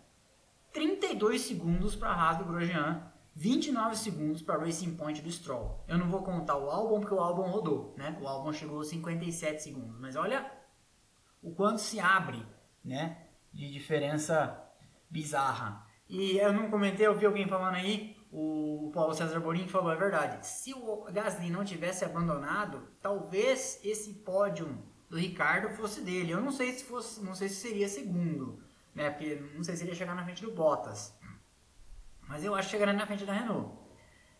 32 0.72 1.40
segundos 1.40 1.96
para 1.96 2.10
a 2.10 2.14
Haas 2.14 2.38
do 2.38 2.44
Grosjean 2.44 3.10
29 3.36 3.96
segundos 3.96 4.42
para 4.42 4.58
Racing 4.58 4.94
Point 4.96 5.20
do 5.20 5.30
Stroll. 5.30 5.84
Eu 5.88 5.98
não 5.98 6.08
vou 6.08 6.22
contar 6.22 6.56
o 6.56 6.70
álbum 6.70 7.00
porque 7.00 7.14
o 7.14 7.18
álbum 7.18 7.42
rodou, 7.42 7.94
né? 7.96 8.16
O 8.20 8.28
álbum 8.28 8.52
chegou 8.52 8.80
a 8.80 8.84
57 8.84 9.62
segundos, 9.62 9.98
mas 9.98 10.14
olha 10.14 10.48
o 11.42 11.52
quanto 11.52 11.80
se 11.80 11.98
abre, 11.98 12.44
né? 12.84 13.26
De 13.52 13.70
diferença 13.72 14.62
bizarra. 15.10 15.84
E 16.08 16.36
eu 16.36 16.52
não 16.52 16.70
comentei, 16.70 17.06
eu 17.06 17.18
vi 17.18 17.26
alguém 17.26 17.48
falando 17.48 17.74
aí, 17.74 18.16
o 18.36 18.90
Paulo 18.92 19.14
César 19.14 19.38
Borini 19.38 19.68
falou, 19.68 19.92
é 19.92 19.96
verdade. 19.96 20.44
Se 20.44 20.74
o 20.74 21.04
Gasly 21.04 21.50
não 21.50 21.64
tivesse 21.64 22.04
abandonado, 22.04 22.88
talvez 23.00 23.78
esse 23.84 24.12
pódio 24.12 24.76
do 25.08 25.16
Ricardo 25.16 25.68
fosse 25.76 26.00
dele. 26.00 26.32
Eu 26.32 26.40
não 26.40 26.50
sei 26.50 26.72
se 26.72 26.82
fosse, 26.82 27.22
não 27.22 27.32
sei 27.32 27.48
se 27.48 27.54
seria 27.54 27.88
segundo, 27.88 28.60
né? 28.92 29.08
Porque 29.08 29.36
não 29.54 29.62
sei 29.62 29.76
se 29.76 29.84
ele 29.84 29.92
ia 29.92 29.96
chegar 29.96 30.16
na 30.16 30.24
frente 30.24 30.42
do 30.42 30.50
Bottas. 30.50 31.16
Mas 32.26 32.42
eu 32.42 32.56
acho 32.56 32.66
que 32.66 32.72
chegaria 32.72 32.92
na 32.92 33.06
frente 33.06 33.24
da 33.24 33.32
Renault. 33.32 33.78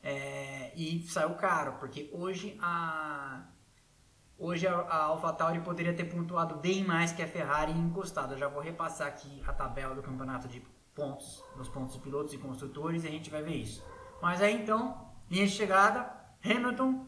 É, 0.03 0.73
e 0.75 1.07
saiu 1.07 1.37
caro, 1.37 1.75
porque 1.75 2.11
hoje 2.13 2.59
a 2.61 3.47
hoje 4.37 4.67
a, 4.67 4.75
a 4.75 5.05
AlphaTauri 5.05 5.61
poderia 5.61 5.95
ter 5.95 6.07
pontuado 6.07 6.57
bem 6.57 6.83
mais 6.83 7.13
que 7.13 7.23
a 7.23 7.29
Ferrari 7.29 7.71
encostado. 7.71 8.35
Eu 8.35 8.39
já 8.39 8.49
vou 8.49 8.61
repassar 8.61 9.07
aqui 9.07 9.41
a 9.47 9.53
tabela 9.53 9.95
do 9.95 10.03
campeonato 10.03 10.49
de 10.49 10.61
pontos, 10.95 11.45
dos 11.57 11.69
pontos 11.69 11.95
de 11.95 12.01
pilotos 12.01 12.33
e 12.33 12.39
construtores 12.39 13.05
e 13.05 13.09
a 13.09 13.11
gente 13.11 13.31
vai 13.31 13.43
ver 13.43 13.57
isso. 13.57 13.85
Mas 14.23 14.41
aí 14.41 14.63
então, 14.63 15.13
linha 15.31 15.47
de 15.47 15.53
chegada, 15.53 16.11
Hamilton, 16.45 17.07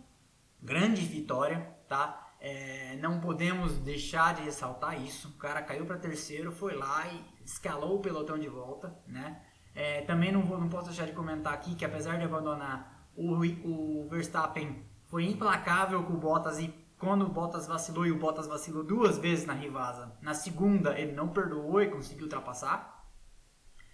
grande 0.61 1.03
vitória, 1.03 1.75
tá? 1.89 2.35
É, 2.41 2.97
não 2.97 3.21
podemos 3.21 3.79
deixar 3.79 4.35
de 4.35 4.43
ressaltar 4.43 5.03
isso. 5.03 5.29
O 5.29 5.33
cara 5.33 5.63
caiu 5.63 5.87
para 5.87 5.97
terceiro, 5.97 6.53
foi 6.53 6.75
lá 6.75 7.07
e 7.07 7.25
escalou 7.45 7.97
o 7.97 8.01
pelotão 8.01 8.39
de 8.39 8.49
volta, 8.49 8.97
né? 9.07 9.43
É, 9.75 10.03
também 10.03 10.33
não, 10.33 10.43
vou, 10.43 10.59
não 10.59 10.69
posso 10.69 10.87
deixar 10.87 11.07
de 11.07 11.13
comentar 11.13 11.53
aqui 11.53 11.75
que 11.75 11.85
apesar 11.85 12.17
de 12.17 12.25
abandonar, 12.25 13.09
o, 13.15 13.35
o 13.65 14.09
Verstappen 14.09 14.85
foi 15.07 15.25
implacável 15.25 16.03
com 16.05 16.15
o 16.15 16.19
Bottas 16.19 16.59
e 16.59 16.75
quando 16.99 17.27
o 17.27 17.29
Bottas 17.29 17.67
vacilou 17.67 18.07
e 18.07 18.11
o 18.11 18.19
Bottas 18.19 18.47
vacilou 18.47 18.83
duas 18.83 19.19
vezes 19.19 19.45
na 19.45 19.53
Rivasa, 19.53 20.17
na 20.23 20.33
segunda 20.33 20.99
ele 20.99 21.13
não 21.13 21.29
perdoou 21.29 21.81
e 21.83 21.91
conseguiu 21.91 22.25
ultrapassar. 22.25 22.96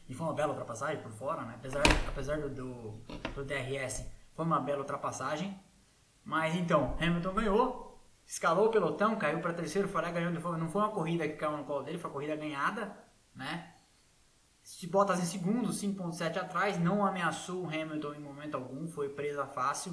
E 0.08 0.14
foi 0.14 0.26
uma 0.26 0.34
bela 0.34 0.50
ultrapassagem 0.50 1.02
por 1.02 1.12
fora, 1.12 1.42
né? 1.42 1.54
apesar, 1.56 1.82
apesar 2.08 2.40
do, 2.40 2.48
do, 2.50 2.90
do 3.34 3.44
DRS, 3.44 4.04
foi 4.34 4.44
uma 4.44 4.60
bela 4.60 4.80
ultrapassagem. 4.80 5.58
Mas 6.24 6.54
então, 6.54 6.96
Hamilton 7.00 7.34
ganhou, 7.34 8.00
escalou 8.26 8.66
o 8.66 8.70
pelotão, 8.70 9.16
caiu 9.16 9.40
para 9.40 9.52
terceiro, 9.52 9.88
foi 9.88 10.02
lá 10.02 10.10
ganhou. 10.10 10.32
Não 10.32 10.68
foi 10.68 10.82
uma 10.82 10.90
corrida 10.90 11.26
que 11.26 11.34
caiu 11.34 11.56
no 11.56 11.64
colo 11.64 11.82
dele, 11.82 11.98
foi 11.98 12.10
uma 12.10 12.14
corrida 12.14 12.36
ganhada, 12.36 12.96
né? 13.34 13.74
Se 14.62 14.86
Bottas 14.86 15.18
em 15.18 15.24
segundo, 15.24 15.70
5.7 15.70 16.36
atrás, 16.36 16.78
não 16.78 17.04
ameaçou 17.04 17.64
o 17.64 17.66
Hamilton 17.66 18.14
em 18.14 18.20
momento 18.20 18.56
algum, 18.56 18.86
foi 18.86 19.08
presa 19.08 19.44
fácil. 19.44 19.92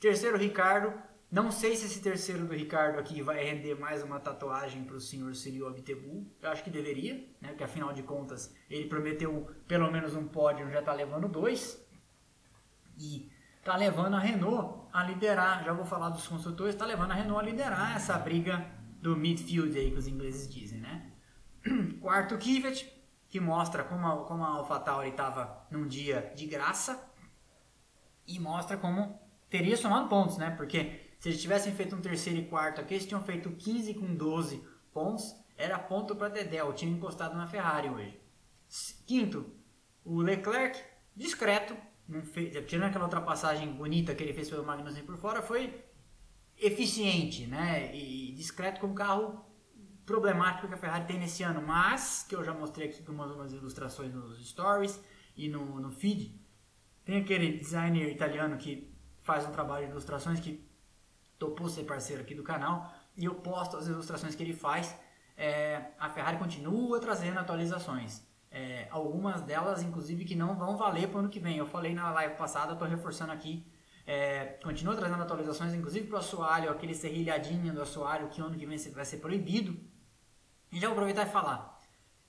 Terceiro, 0.00 0.38
Ricardo, 0.38 0.92
Não 1.30 1.50
sei 1.50 1.74
se 1.74 1.86
esse 1.86 2.00
terceiro 2.00 2.46
do 2.46 2.54
Ricardo 2.54 3.00
aqui 3.00 3.20
vai 3.20 3.44
render 3.44 3.74
mais 3.74 4.00
uma 4.02 4.20
tatuagem 4.20 4.84
para 4.84 4.94
o 4.94 5.00
senhor 5.00 5.34
Cyril 5.34 5.66
Abtebu. 5.66 6.24
Eu 6.40 6.50
acho 6.50 6.62
que 6.62 6.70
deveria, 6.70 7.14
né? 7.40 7.48
Porque 7.48 7.64
afinal 7.64 7.92
de 7.92 8.04
contas 8.04 8.54
ele 8.70 8.88
prometeu 8.88 9.50
pelo 9.66 9.90
menos 9.90 10.14
um 10.14 10.28
pódio, 10.28 10.70
já 10.70 10.78
está 10.78 10.92
levando 10.92 11.28
dois. 11.28 11.84
E 12.96 13.28
está 13.58 13.76
levando 13.76 14.14
a 14.14 14.20
Renault 14.20 14.88
a 14.92 15.02
liderar. 15.02 15.64
Já 15.64 15.72
vou 15.72 15.84
falar 15.84 16.10
dos 16.10 16.28
construtores, 16.28 16.74
está 16.74 16.86
levando 16.86 17.10
a 17.10 17.14
Renault 17.14 17.44
a 17.44 17.50
liderar 17.50 17.96
essa 17.96 18.16
briga 18.16 18.64
do 19.02 19.16
midfield 19.16 19.76
aí 19.76 19.90
que 19.90 19.98
os 19.98 20.06
ingleses 20.06 20.48
dizem, 20.48 20.78
né? 20.78 21.10
Quarto 22.00 22.38
Kivet, 22.38 22.88
que 23.28 23.40
mostra 23.40 23.82
como 23.82 24.06
a, 24.06 24.24
como 24.24 24.44
a 24.44 24.48
AlphaTauri 24.58 25.08
estava 25.08 25.66
num 25.72 25.88
dia 25.88 26.32
de 26.36 26.46
graça 26.46 27.04
e 28.24 28.38
mostra 28.38 28.76
como 28.76 29.20
teria 29.50 29.76
somado 29.76 30.08
pontos, 30.08 30.38
né? 30.38 30.50
Porque 30.52 31.05
se 31.26 31.30
eles 31.30 31.42
tivessem 31.42 31.74
feito 31.74 31.96
um 31.96 32.00
terceiro 32.00 32.38
e 32.38 32.44
quarto 32.44 32.80
aqui, 32.80 32.94
eles 32.94 33.04
tinham 33.04 33.20
feito 33.20 33.50
15 33.50 33.94
com 33.94 34.14
12 34.14 34.64
pontos. 34.92 35.34
Era 35.56 35.76
ponto 35.76 36.14
para 36.14 36.28
Dedel, 36.28 36.72
tinha 36.72 36.92
encostado 36.92 37.36
na 37.36 37.48
Ferrari 37.48 37.88
hoje. 37.88 38.20
Quinto, 39.04 39.50
o 40.04 40.20
Leclerc, 40.20 40.80
discreto, 41.16 41.76
fez, 42.32 42.54
tirando 42.66 42.90
aquela 42.90 43.06
ultrapassagem 43.06 43.72
bonita 43.72 44.14
que 44.14 44.22
ele 44.22 44.34
fez 44.34 44.48
pelo 44.48 44.64
Magnussen 44.64 45.04
por 45.04 45.16
fora, 45.16 45.42
foi 45.42 45.84
eficiente, 46.56 47.44
né? 47.48 47.92
E 47.92 48.32
discreto 48.32 48.80
com 48.80 48.88
o 48.88 48.94
carro 48.94 49.44
problemático 50.04 50.68
que 50.68 50.74
a 50.74 50.78
Ferrari 50.78 51.06
tem 51.06 51.18
nesse 51.18 51.42
ano, 51.42 51.60
mas 51.60 52.24
que 52.28 52.36
eu 52.36 52.44
já 52.44 52.54
mostrei 52.54 52.88
aqui 52.88 53.02
com 53.02 53.10
umas 53.10 53.52
ilustrações 53.52 54.14
nos 54.14 54.48
stories 54.48 55.02
e 55.36 55.48
no, 55.48 55.80
no 55.80 55.90
feed. 55.90 56.40
Tem 57.04 57.16
aquele 57.16 57.58
designer 57.58 58.08
italiano 58.12 58.56
que 58.56 58.94
faz 59.22 59.44
um 59.44 59.50
trabalho 59.50 59.86
de 59.86 59.90
ilustrações 59.90 60.38
que 60.38 60.64
topou 61.38 61.68
ser 61.68 61.84
parceiro 61.84 62.22
aqui 62.22 62.34
do 62.34 62.42
canal 62.42 62.92
e 63.16 63.24
eu 63.24 63.34
posto 63.34 63.76
as 63.76 63.86
ilustrações 63.86 64.34
que 64.34 64.42
ele 64.42 64.52
faz. 64.52 64.94
É, 65.36 65.90
a 65.98 66.08
Ferrari 66.08 66.38
continua 66.38 67.00
trazendo 67.00 67.38
atualizações. 67.38 68.22
É, 68.50 68.88
algumas 68.90 69.42
delas, 69.42 69.82
inclusive, 69.82 70.24
que 70.24 70.34
não 70.34 70.54
vão 70.56 70.76
valer 70.76 71.08
para 71.08 71.16
o 71.16 71.20
ano 71.20 71.28
que 71.28 71.38
vem. 71.38 71.58
Eu 71.58 71.66
falei 71.66 71.94
na 71.94 72.10
live 72.10 72.36
passada, 72.36 72.72
estou 72.72 72.88
reforçando 72.88 73.32
aqui. 73.32 73.66
É, 74.06 74.58
continua 74.62 74.94
trazendo 74.94 75.22
atualizações, 75.22 75.74
inclusive 75.74 76.06
para 76.06 76.16
o 76.16 76.18
assoalho, 76.18 76.70
aquele 76.70 76.94
serrilhadinho 76.94 77.74
do 77.74 77.82
assoalho 77.82 78.28
que 78.28 78.40
ano 78.40 78.56
que 78.56 78.64
vem 78.64 78.78
vai 78.92 79.04
ser 79.04 79.18
proibido. 79.18 79.78
E 80.70 80.78
já 80.78 80.88
vou 80.88 80.92
aproveitar 80.92 81.26
e 81.26 81.30
falar. 81.30 81.76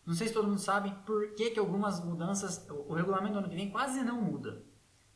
Não 0.06 0.16
sei 0.16 0.28
se 0.28 0.34
todo 0.34 0.48
mundo 0.48 0.60
sabe 0.60 0.94
por 1.06 1.36
que, 1.36 1.52
que 1.52 1.60
algumas 1.60 2.04
mudanças, 2.04 2.68
o, 2.70 2.92
o 2.92 2.94
regulamento 2.94 3.34
do 3.34 3.40
ano 3.40 3.50
que 3.50 3.56
vem 3.56 3.70
quase 3.70 4.04
não 4.04 4.22
muda. 4.22 4.64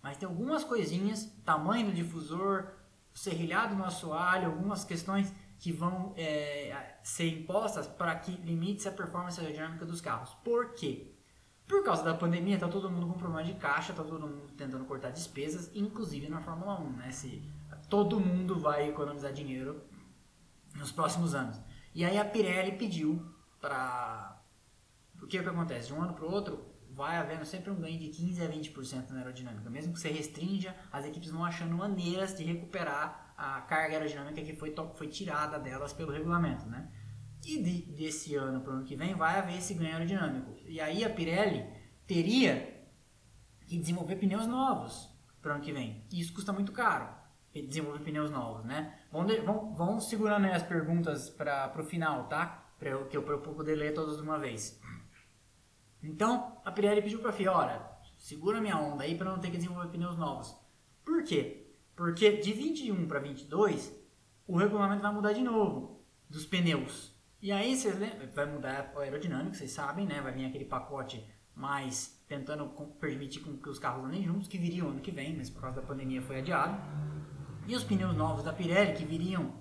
Mas 0.03 0.17
tem 0.17 0.27
algumas 0.27 0.63
coisinhas, 0.63 1.25
tamanho 1.45 1.87
do 1.87 1.93
difusor, 1.93 2.67
serrilhado 3.13 3.75
no 3.75 3.83
assoalho, 3.83 4.47
algumas 4.47 4.83
questões 4.83 5.33
que 5.59 5.71
vão 5.71 6.13
é, 6.17 6.97
ser 7.03 7.27
impostas 7.27 7.87
para 7.87 8.15
que 8.15 8.31
limite 8.31 8.87
a 8.87 8.91
performance 8.91 9.39
aerodinâmica 9.39 9.85
dos 9.85 10.01
carros. 10.01 10.33
Por 10.43 10.73
quê? 10.73 11.13
Por 11.67 11.83
causa 11.83 12.03
da 12.03 12.13
pandemia, 12.13 12.55
está 12.55 12.67
todo 12.67 12.89
mundo 12.89 13.07
com 13.07 13.13
problema 13.13 13.43
de 13.43 13.53
caixa, 13.53 13.91
está 13.91 14.03
todo 14.03 14.27
mundo 14.27 14.51
tentando 14.57 14.83
cortar 14.85 15.11
despesas, 15.11 15.71
inclusive 15.73 16.27
na 16.27 16.41
Fórmula 16.41 16.79
1, 16.79 16.89
né? 16.93 17.11
Se 17.11 17.41
todo 17.89 18.19
mundo 18.19 18.59
vai 18.59 18.89
economizar 18.89 19.31
dinheiro 19.31 19.81
nos 20.75 20.91
próximos 20.91 21.35
anos. 21.35 21.61
E 21.93 22.03
aí 22.03 22.17
a 22.17 22.25
Pirelli 22.25 22.73
pediu 22.77 23.23
para... 23.59 24.41
O 25.21 25.27
que, 25.27 25.37
é 25.37 25.43
que 25.43 25.49
acontece? 25.49 25.87
De 25.87 25.93
um 25.93 26.01
ano 26.01 26.13
para 26.13 26.25
o 26.25 26.31
outro, 26.31 26.70
vai 27.01 27.17
havendo 27.17 27.43
sempre 27.45 27.71
um 27.71 27.75
ganho 27.75 27.97
de 27.97 28.09
15 28.09 28.43
a 28.43 28.47
20% 28.47 29.09
na 29.09 29.17
aerodinâmica. 29.17 29.67
Mesmo 29.71 29.91
que 29.91 29.99
você 29.99 30.09
restrinja, 30.09 30.75
as 30.91 31.03
equipes 31.03 31.31
vão 31.31 31.43
achando 31.43 31.75
maneiras 31.75 32.37
de 32.37 32.43
recuperar 32.43 33.33
a 33.35 33.59
carga 33.61 33.95
aerodinâmica 33.95 34.39
que 34.43 34.53
foi, 34.53 34.73
foi 34.93 35.07
tirada 35.07 35.57
delas 35.57 35.93
pelo 35.93 36.11
regulamento, 36.11 36.67
né? 36.67 36.87
E 37.43 37.59
de, 37.59 37.81
desse 37.93 38.35
ano 38.35 38.61
para 38.61 38.71
o 38.71 38.75
ano 38.75 38.85
que 38.85 38.95
vem 38.95 39.15
vai 39.15 39.39
haver 39.39 39.57
esse 39.57 39.73
ganho 39.73 39.93
aerodinâmico. 39.93 40.55
E 40.67 40.79
aí 40.79 41.03
a 41.03 41.09
Pirelli 41.09 41.65
teria 42.05 42.85
que 43.65 43.79
desenvolver 43.79 44.17
pneus 44.17 44.45
novos 44.45 45.09
para 45.41 45.53
o 45.53 45.55
ano 45.55 45.63
que 45.63 45.73
vem. 45.73 46.05
E 46.11 46.21
isso 46.21 46.31
custa 46.33 46.53
muito 46.53 46.71
caro, 46.71 47.09
desenvolver 47.51 48.03
pneus 48.03 48.29
novos, 48.29 48.63
né? 48.63 48.99
Vão, 49.11 49.99
segurando 49.99 50.45
as 50.45 50.61
perguntas 50.61 51.31
para 51.31 51.73
o 51.79 51.83
final, 51.83 52.27
tá? 52.27 52.63
Para 52.77 52.89
eu, 52.89 53.07
que 53.07 53.17
eu, 53.17 53.27
eu 53.27 53.39
poder 53.39 53.73
ler 53.73 53.95
todas 53.95 54.17
de 54.17 54.21
uma 54.21 54.37
vez. 54.37 54.79
Então, 56.03 56.59
a 56.65 56.71
Pirelli 56.71 57.01
pediu 57.01 57.19
para 57.19 57.29
a 57.29 57.33
FIA, 57.33 57.51
olha, 57.51 57.81
segura 58.17 58.59
minha 58.59 58.77
onda 58.77 59.03
aí 59.03 59.15
para 59.15 59.29
não 59.29 59.39
ter 59.39 59.51
que 59.51 59.57
desenvolver 59.57 59.89
pneus 59.89 60.17
novos. 60.17 60.55
Por 61.05 61.23
quê? 61.23 61.75
Porque 61.95 62.37
de 62.37 62.53
21 62.53 63.07
para 63.07 63.19
22, 63.19 63.93
o 64.47 64.57
regulamento 64.57 65.01
vai 65.01 65.13
mudar 65.13 65.33
de 65.33 65.41
novo 65.41 66.03
dos 66.29 66.45
pneus. 66.45 67.15
E 67.41 67.51
aí 67.51 67.75
vocês 67.75 67.95
vai 68.33 68.45
mudar 68.45 68.91
a 68.95 68.99
aerodinâmica, 68.99 69.55
vocês 69.55 69.71
sabem, 69.71 70.05
né? 70.05 70.21
Vai 70.21 70.31
vir 70.31 70.45
aquele 70.45 70.65
pacote 70.65 71.25
mais 71.55 72.23
tentando 72.27 72.65
permitir 72.99 73.41
com 73.41 73.57
que 73.57 73.69
os 73.69 73.77
carros 73.77 74.05
andem 74.05 74.23
juntos, 74.23 74.47
que 74.47 74.57
viriam 74.57 74.89
ano 74.89 75.01
que 75.01 75.11
vem, 75.11 75.35
mas 75.35 75.49
por 75.49 75.61
causa 75.61 75.81
da 75.81 75.87
pandemia 75.87 76.21
foi 76.21 76.39
adiado. 76.39 76.79
E 77.67 77.75
os 77.75 77.83
pneus 77.83 78.15
novos 78.15 78.43
da 78.43 78.53
Pirelli, 78.53 78.93
que 78.93 79.05
viriam 79.05 79.53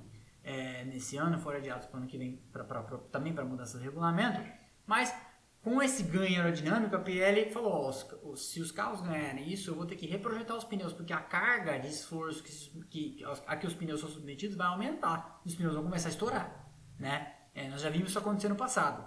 é, 0.43 0.85
nesse 0.85 1.17
ano, 1.17 1.39
foram 1.39 1.59
adiados 1.59 1.87
para 1.87 1.97
o 1.97 2.01
ano 2.01 2.09
que 2.09 2.17
vem 2.19 2.37
pra, 2.53 2.65
pra, 2.65 2.83
pra, 2.83 2.99
também 3.11 3.33
para 3.33 3.45
mudança 3.45 3.79
do 3.79 3.85
regulamento. 3.85 4.41
Mas 4.87 5.15
com 5.63 5.83
esse 5.83 6.03
ganho 6.03 6.41
aerodinâmico, 6.41 6.97
a 6.97 6.99
Pirelli 6.99 7.51
falou: 7.51 7.91
oh, 8.23 8.37
se 8.37 8.61
os 8.61 8.73
carros 8.73 9.01
ganharem 9.03 9.51
isso, 9.53 9.71
eu 9.71 9.75
vou 9.75 9.85
ter 9.85 9.97
que 9.97 10.07
reprojetar 10.07 10.57
os 10.57 10.65
pneus, 10.65 10.93
porque 10.93 11.13
a 11.13 11.21
carga 11.21 11.79
de 11.79 11.89
esforço 11.89 12.43
que, 12.43 12.83
que, 12.85 13.25
a 13.47 13.57
que 13.57 13.67
os 13.67 13.75
pneus 13.75 14.01
são 14.01 14.09
submetidos 14.09 14.57
vai 14.57 14.69
aumentar. 14.69 15.41
Os 15.45 15.55
pneus 15.55 15.75
vão 15.75 15.85
começar 15.85 16.09
a 16.09 16.13
estourar. 16.13 16.73
Né? 16.99 17.35
É, 17.55 17.69
nós 17.69 17.83
já 17.83 17.91
vimos 17.91 18.11
isso 18.11 18.19
acontecer 18.19 18.49
no 18.49 18.57
passado. 18.57 19.07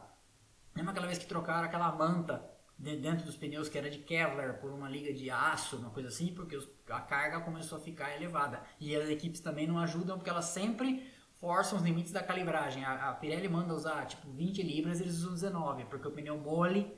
Lembra 0.75 0.91
aquela 0.91 1.07
vez 1.07 1.17
que 1.17 1.25
trocaram 1.25 1.65
aquela 1.65 1.91
manta 1.91 2.53
dentro 2.77 3.25
dos 3.25 3.37
pneus 3.37 3.69
que 3.69 3.77
era 3.77 3.89
de 3.89 3.99
Kevlar 3.99 4.59
por 4.59 4.71
uma 4.71 4.89
liga 4.89 5.13
de 5.13 5.29
aço, 5.29 5.77
uma 5.77 5.91
coisa 5.91 6.09
assim, 6.09 6.33
porque 6.33 6.59
a 6.89 6.99
carga 6.99 7.39
começou 7.39 7.77
a 7.77 7.81
ficar 7.81 8.15
elevada. 8.15 8.61
E 8.79 8.95
as 8.95 9.09
equipes 9.09 9.39
também 9.39 9.67
não 9.67 9.79
ajudam, 9.79 10.17
porque 10.17 10.29
elas 10.29 10.45
sempre 10.45 11.07
forçam 11.43 11.77
os 11.77 11.84
limites 11.84 12.13
da 12.13 12.23
calibragem. 12.23 12.86
A, 12.86 13.10
a 13.10 13.13
Pirelli 13.15 13.49
manda 13.49 13.73
usar 13.73 14.06
tipo 14.06 14.32
20 14.32 14.63
libras, 14.63 15.01
eles 15.01 15.15
usam 15.15 15.34
19, 15.34 15.84
porque 15.86 16.08
o 16.08 16.12
pneu 16.12 16.38
mole 16.38 16.89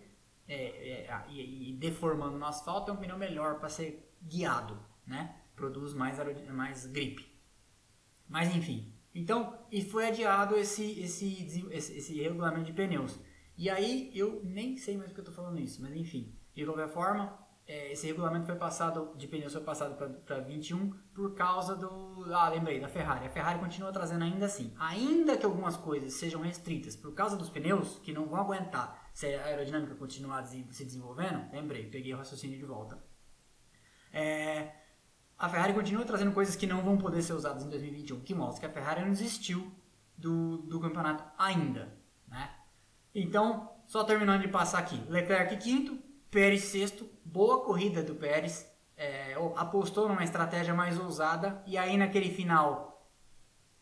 é, 0.48 1.08
é, 1.08 1.24
e, 1.30 1.72
e, 1.72 1.74
deformando 1.74 2.38
no 2.38 2.46
asfalto 2.46 2.92
é 2.92 2.94
um 2.94 2.98
pneu 2.98 3.18
melhor 3.18 3.58
para 3.58 3.70
ser 3.70 4.08
guiado, 4.22 4.78
né? 5.04 5.36
Produz 5.56 5.96
mais, 5.96 6.20
mais 6.54 6.86
grip. 6.86 7.26
Mas 8.30 8.56
enfim, 8.56 8.94
então 9.16 9.58
e 9.72 9.84
foi 9.84 10.10
adiado 10.10 10.56
esse, 10.56 10.92
esse, 11.00 11.44
esse, 11.72 11.98
esse 11.98 12.22
regulamento 12.22 12.66
de 12.66 12.74
pneus. 12.74 13.20
E 13.58 13.68
aí 13.68 14.12
eu 14.14 14.44
nem 14.44 14.78
sei 14.78 14.96
mais 14.96 15.10
porque 15.10 15.22
eu 15.22 15.28
estou 15.28 15.44
falando 15.44 15.60
isso, 15.60 15.82
mas 15.82 15.96
enfim, 15.96 16.38
de 16.54 16.64
qualquer 16.66 16.90
forma, 16.90 17.36
é, 17.68 17.92
esse 17.92 18.06
regulamento 18.06 18.46
foi 18.46 18.56
passado 18.56 19.12
de 19.18 19.28
pneus 19.28 19.54
foi 19.54 19.64
passado 19.64 19.96
para 20.24 20.40
21 20.40 20.92
por 21.16 21.34
causa 21.34 21.76
do 21.76 22.24
ah 22.32 22.50
lembrei 22.50 22.80
da 22.80 22.88
Ferrari. 22.88 23.26
A 23.26 23.30
Ferrari 23.30 23.58
continua 23.58 23.92
trazendo 23.92 24.24
ainda 24.24 24.46
assim. 24.46 24.72
Ainda 24.78 25.36
que 25.36 25.46
algumas 25.46 25.76
coisas 25.76 26.14
sejam 26.14 26.42
restritas 26.42 26.96
por 26.96 27.14
causa 27.16 27.36
dos 27.36 27.50
pneus 27.50 27.98
que 28.00 28.14
não 28.14 28.28
vão 28.28 28.40
aguentar 28.40 29.10
se 29.14 29.34
a 29.34 29.46
aerodinâmica 29.46 29.96
continuar 29.96 30.46
se 30.46 30.86
desenvolvendo 30.86 31.52
lembrei 31.52 31.90
peguei 31.90 32.14
o 32.14 32.18
raciocínio 32.18 32.58
de 32.58 32.66
volta. 32.66 33.04
É, 34.14 34.72
a 35.36 35.50
Ferrari 35.50 35.74
continua 35.74 36.06
trazendo 36.06 36.34
coisas 36.34 36.56
que 36.56 36.68
não 36.68 36.84
vão 36.84 36.98
poder 36.98 37.24
ser 37.24 37.34
usadas 37.34 37.64
em 37.64 37.70
2021 37.70 38.20
que 38.22 38.36
mostra 38.36 38.60
que 38.60 38.66
a 38.68 38.82
Ferrari 38.82 39.02
não 39.02 39.10
desistiu 39.10 39.74
do, 40.16 40.58
do 40.58 40.80
campeonato 40.80 41.24
ainda 41.36 41.98
né? 42.28 42.56
Então 43.14 43.72
só 43.88 44.04
terminando 44.04 44.44
de 44.44 44.50
passar 44.50 44.80
aqui 44.80 45.04
Leclerc 45.10 45.58
quinto 45.58 46.05
Pérez 46.36 46.64
sexto, 46.64 47.10
boa 47.24 47.64
corrida 47.64 48.04
do 48.04 48.14
Pérez, 48.14 48.70
é, 48.98 49.36
apostou 49.56 50.10
numa 50.10 50.22
estratégia 50.22 50.74
mais 50.74 51.00
ousada 51.00 51.64
e 51.66 51.78
aí 51.78 51.96
naquele 51.96 52.30
final 52.30 53.10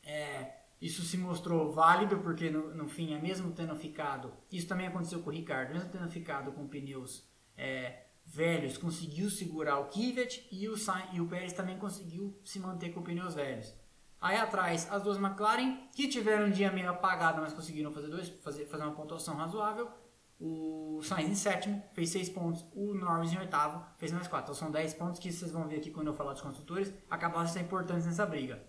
é, 0.03 0.53
isso 0.79 1.01
se 1.01 1.17
mostrou 1.17 1.71
válido 1.71 2.19
porque 2.19 2.51
no, 2.51 2.71
no, 2.75 2.87
fim, 2.87 3.15
é 3.15 3.19
mesmo 3.19 3.53
tendo 3.53 3.75
ficado, 3.75 4.31
isso 4.51 4.67
também 4.67 4.85
aconteceu 4.85 5.23
com 5.23 5.31
o 5.31 5.33
Ricardo, 5.33 5.73
mesmo 5.73 5.89
tendo 5.89 6.07
ficado 6.07 6.51
com 6.51 6.67
pneus 6.67 7.27
é, 7.57 8.03
velhos, 8.23 8.77
conseguiu 8.77 9.31
segurar 9.31 9.79
o 9.79 9.85
Kvyat 9.85 10.47
e 10.51 10.69
o, 10.69 10.75
e 11.11 11.21
o 11.21 11.27
Pérez 11.27 11.53
também 11.53 11.79
conseguiu 11.79 12.39
se 12.45 12.59
manter 12.59 12.93
com 12.93 13.01
pneus 13.01 13.33
velhos. 13.33 13.73
Aí 14.21 14.37
atrás, 14.37 14.87
as 14.91 15.01
duas 15.01 15.17
McLaren, 15.17 15.87
que 15.95 16.07
tiveram 16.07 16.45
um 16.45 16.51
dia 16.51 16.71
meio 16.71 16.91
apagado, 16.91 17.41
mas 17.41 17.51
conseguiram 17.51 17.91
fazer, 17.91 18.09
dois, 18.09 18.29
fazer, 18.43 18.67
fazer 18.67 18.83
uma 18.83 18.93
pontuação 18.93 19.35
razoável. 19.37 20.02
O 20.45 21.01
Sainz 21.01 21.29
em 21.29 21.35
sétimo, 21.35 21.81
fez 21.93 22.09
6 22.09 22.27
pontos. 22.29 22.65
O 22.75 22.93
Norris 22.93 23.31
em 23.31 23.37
oitavo, 23.37 23.81
fez 23.95 24.11
mais 24.11 24.27
4. 24.27 24.43
Então 24.43 24.53
são 24.53 24.69
10 24.69 24.93
pontos 24.95 25.17
que 25.17 25.31
vocês 25.31 25.53
vão 25.53 25.69
ver 25.69 25.77
aqui 25.77 25.89
quando 25.89 26.07
eu 26.07 26.13
falar 26.13 26.33
dos 26.33 26.41
construtores, 26.41 26.93
acabaram 27.09 27.47
sendo 27.47 27.63
importantes 27.63 28.05
nessa 28.05 28.25
briga. 28.25 28.61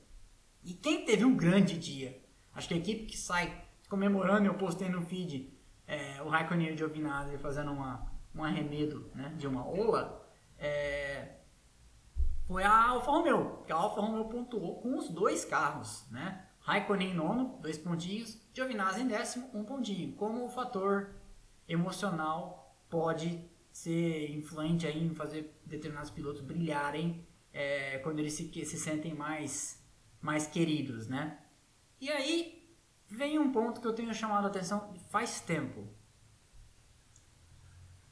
E 0.62 0.72
quem 0.72 1.04
teve 1.04 1.24
um 1.24 1.36
grande 1.36 1.76
dia? 1.76 2.22
Acho 2.54 2.68
que 2.68 2.74
a 2.74 2.76
equipe 2.76 3.06
que 3.06 3.16
sai 3.18 3.60
comemorando, 3.88 4.46
eu 4.46 4.54
postei 4.54 4.88
no 4.88 5.02
feed 5.02 5.52
é, 5.84 6.22
o 6.22 6.28
Raikkonen 6.28 6.68
e 6.68 6.72
o 6.74 6.78
Giovinazzi 6.78 7.38
fazendo 7.38 7.72
uma, 7.72 8.08
um 8.32 8.44
arremedo 8.44 9.10
né, 9.12 9.34
de 9.36 9.48
uma 9.48 9.66
ola. 9.66 10.24
É, 10.56 11.38
foi 12.46 12.62
a 12.62 12.90
Alfa 12.90 13.10
Romeo, 13.10 13.64
que 13.66 13.72
a 13.72 13.76
Alfa 13.76 14.00
Romeo 14.00 14.26
pontuou 14.26 14.80
com 14.80 14.96
os 14.96 15.08
dois 15.08 15.44
carros, 15.44 16.06
né? 16.08 16.46
Raikkonen 16.60 17.10
em 17.10 17.14
nono, 17.14 17.58
dois 17.60 17.76
pontinhos, 17.76 18.40
Giovinazzi 18.54 19.02
em 19.02 19.08
décimo, 19.08 19.50
um 19.52 19.64
pontinho. 19.64 20.14
Como 20.14 20.44
o 20.44 20.48
fator 20.48 21.23
emocional 21.68 22.76
pode 22.88 23.50
ser 23.72 24.30
influente 24.30 24.86
aí 24.86 25.04
em 25.04 25.14
fazer 25.14 25.60
determinados 25.64 26.10
pilotos 26.10 26.40
brilharem 26.40 27.26
é, 27.52 27.98
quando 27.98 28.18
eles 28.18 28.34
se, 28.34 28.48
se 28.64 28.78
sentem 28.78 29.14
mais, 29.14 29.82
mais 30.20 30.46
queridos, 30.46 31.08
né? 31.08 31.38
E 32.00 32.10
aí 32.10 32.68
vem 33.08 33.38
um 33.38 33.50
ponto 33.50 33.80
que 33.80 33.86
eu 33.86 33.94
tenho 33.94 34.12
chamado 34.14 34.44
a 34.44 34.48
atenção 34.48 34.94
faz 35.10 35.40
tempo. 35.40 35.88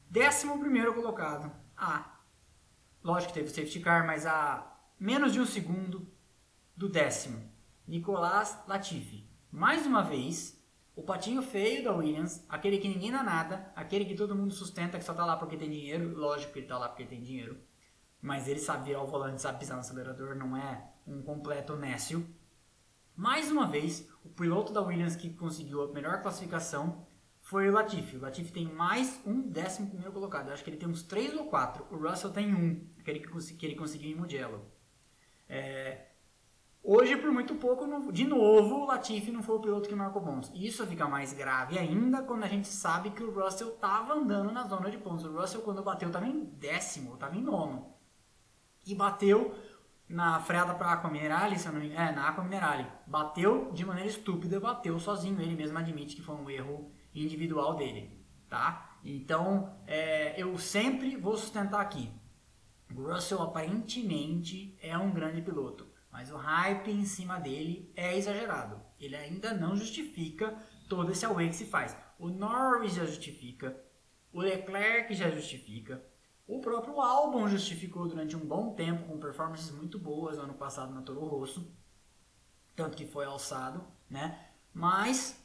Décimo 0.09 0.59
primeiro 0.59 0.93
colocado. 0.93 1.51
Ah, 1.75 2.19
lógico 3.03 3.33
que 3.33 3.39
teve 3.39 3.51
o 3.51 3.53
safety 3.53 3.79
car, 3.79 4.05
mas 4.05 4.25
a 4.25 4.77
menos 4.99 5.33
de 5.33 5.39
um 5.39 5.45
segundo 5.45 6.07
do 6.75 6.87
décimo. 6.87 7.51
Nicolás 7.87 8.57
Latifi. 8.67 9.29
Mais 9.51 9.85
uma 9.85 10.01
vez, 10.01 10.62
o 10.95 11.01
patinho 11.01 11.41
feio 11.41 11.83
da 11.83 11.93
Williams, 11.93 12.45
aquele 12.47 12.77
que 12.77 12.87
ninguém 12.87 13.11
dá 13.11 13.23
nada, 13.23 13.71
aquele 13.75 14.05
que 14.05 14.15
todo 14.15 14.35
mundo 14.35 14.53
sustenta 14.53 14.97
que 14.97 15.03
só 15.03 15.13
tá 15.13 15.25
lá 15.25 15.35
porque 15.35 15.57
tem 15.57 15.69
dinheiro, 15.69 16.15
lógico 16.15 16.53
que 16.53 16.59
ele 16.59 16.67
tá 16.67 16.77
lá 16.77 16.87
porque 16.87 17.05
tem 17.05 17.21
dinheiro, 17.21 17.57
mas 18.21 18.47
ele 18.47 18.59
sabe 18.59 18.85
virar 18.85 19.01
o 19.01 19.07
volante, 19.07 19.41
sabe 19.41 19.59
pisar 19.59 19.75
no 19.75 19.81
acelerador, 19.81 20.35
não 20.35 20.55
é 20.55 20.91
um 21.07 21.21
completo 21.21 21.75
nécio. 21.75 22.27
Mais 23.15 23.51
uma 23.51 23.67
vez, 23.67 24.09
o 24.23 24.29
piloto 24.29 24.71
da 24.71 24.81
Williams 24.81 25.15
que 25.15 25.31
conseguiu 25.31 25.83
a 25.83 25.93
melhor 25.93 26.21
classificação 26.21 27.05
foi 27.41 27.69
o 27.69 27.73
Latifi. 27.73 28.15
O 28.15 28.21
Latifi 28.21 28.51
tem 28.51 28.65
mais 28.65 29.21
um 29.25 29.41
décimo 29.41 29.87
primeiro 29.87 30.13
colocado. 30.13 30.47
Eu 30.47 30.53
acho 30.53 30.63
que 30.63 30.69
ele 30.69 30.77
tem 30.77 30.87
uns 30.87 31.03
3 31.03 31.35
ou 31.35 31.45
4. 31.45 31.85
O 31.91 31.97
Russell 31.97 32.31
tem 32.31 32.55
um, 32.55 32.87
aquele 32.97 33.19
que, 33.19 33.53
que 33.55 33.65
ele 33.65 33.75
conseguiu 33.75 34.09
em 34.09 34.15
Mugello. 34.15 34.65
É, 35.47 36.12
Hoje, 36.85 37.15
por 37.15 37.31
muito 37.31 37.55
pouco, 37.55 38.11
de 38.11 38.25
novo, 38.25 38.81
o 38.81 38.85
Latifi 38.85 39.31
não 39.31 39.41
foi 39.41 39.55
o 39.55 39.61
piloto 39.61 39.87
que 39.87 39.95
marcou 39.95 40.21
pontos. 40.21 40.51
Isso 40.53 40.85
fica 40.85 41.07
mais 41.07 41.31
grave 41.31 41.79
ainda 41.79 42.21
quando 42.23 42.43
a 42.43 42.47
gente 42.47 42.67
sabe 42.67 43.11
que 43.11 43.23
o 43.23 43.31
Russell 43.31 43.69
estava 43.69 44.13
andando 44.13 44.51
na 44.51 44.67
zona 44.67 44.91
de 44.91 44.97
pontos. 44.97 45.23
O 45.23 45.31
Russell, 45.31 45.61
quando 45.61 45.81
bateu, 45.81 46.09
estava 46.09 46.27
em 46.27 46.43
décimo, 46.43 47.13
estava 47.13 47.37
em 47.37 47.41
nono. 47.41 47.95
E 48.85 48.93
bateu 48.93 49.55
na 50.09 50.41
freada 50.41 50.75
para 50.75 50.89
a 50.89 50.93
Aqua 50.95 51.09
Minerale, 51.09 51.57
se 51.57 51.69
não 51.69 51.79
me... 51.79 51.93
é, 51.93 52.11
na 52.11 52.27
Aqua 52.27 52.43
Minerale. 52.43 52.85
Bateu 53.07 53.71
de 53.71 53.85
maneira 53.85 54.09
estúpida, 54.09 54.59
bateu 54.59 54.99
sozinho. 54.99 55.39
Ele 55.39 55.55
mesmo 55.55 55.77
admite 55.77 56.17
que 56.17 56.21
foi 56.21 56.35
um 56.35 56.49
erro 56.49 56.91
individual 57.15 57.75
dele, 57.75 58.21
tá? 58.49 58.99
Então, 59.05 59.73
é, 59.87 60.33
eu 60.39 60.57
sempre 60.57 61.15
vou 61.15 61.37
sustentar 61.37 61.79
aqui. 61.79 62.11
O 62.93 63.03
Russell 63.03 63.41
aparentemente 63.41 64.77
é 64.81 64.97
um 64.97 65.11
grande 65.11 65.41
piloto 65.41 65.92
mas 66.13 66.29
o 66.29 66.37
hype 66.37 66.91
em 66.91 67.05
cima 67.05 67.39
dele 67.39 67.91
é 67.95 68.15
exagerado. 68.15 68.79
Ele 68.99 69.15
ainda 69.15 69.51
não 69.51 69.75
justifica 69.75 70.55
todo 70.87 71.11
esse 71.11 71.25
away 71.25 71.49
que 71.49 71.55
se 71.55 71.65
faz. 71.65 71.97
O 72.19 72.29
Norris 72.29 72.93
já 72.93 73.03
justifica, 73.03 73.75
o 74.31 74.39
Leclerc 74.39 75.11
já 75.15 75.31
justifica, 75.31 76.05
o 76.47 76.61
próprio 76.61 77.01
Albon 77.01 77.47
justificou 77.47 78.07
durante 78.07 78.35
um 78.35 78.45
bom 78.45 78.75
tempo 78.75 79.07
com 79.07 79.19
performances 79.19 79.71
muito 79.71 79.97
boas 79.97 80.37
no 80.37 80.43
ano 80.43 80.53
passado 80.53 80.93
na 80.93 81.01
Toro 81.01 81.25
Rosso, 81.25 81.75
tanto 82.75 82.95
que 82.95 83.07
foi 83.07 83.25
alçado, 83.25 83.83
né? 84.07 84.49
Mas 84.71 85.43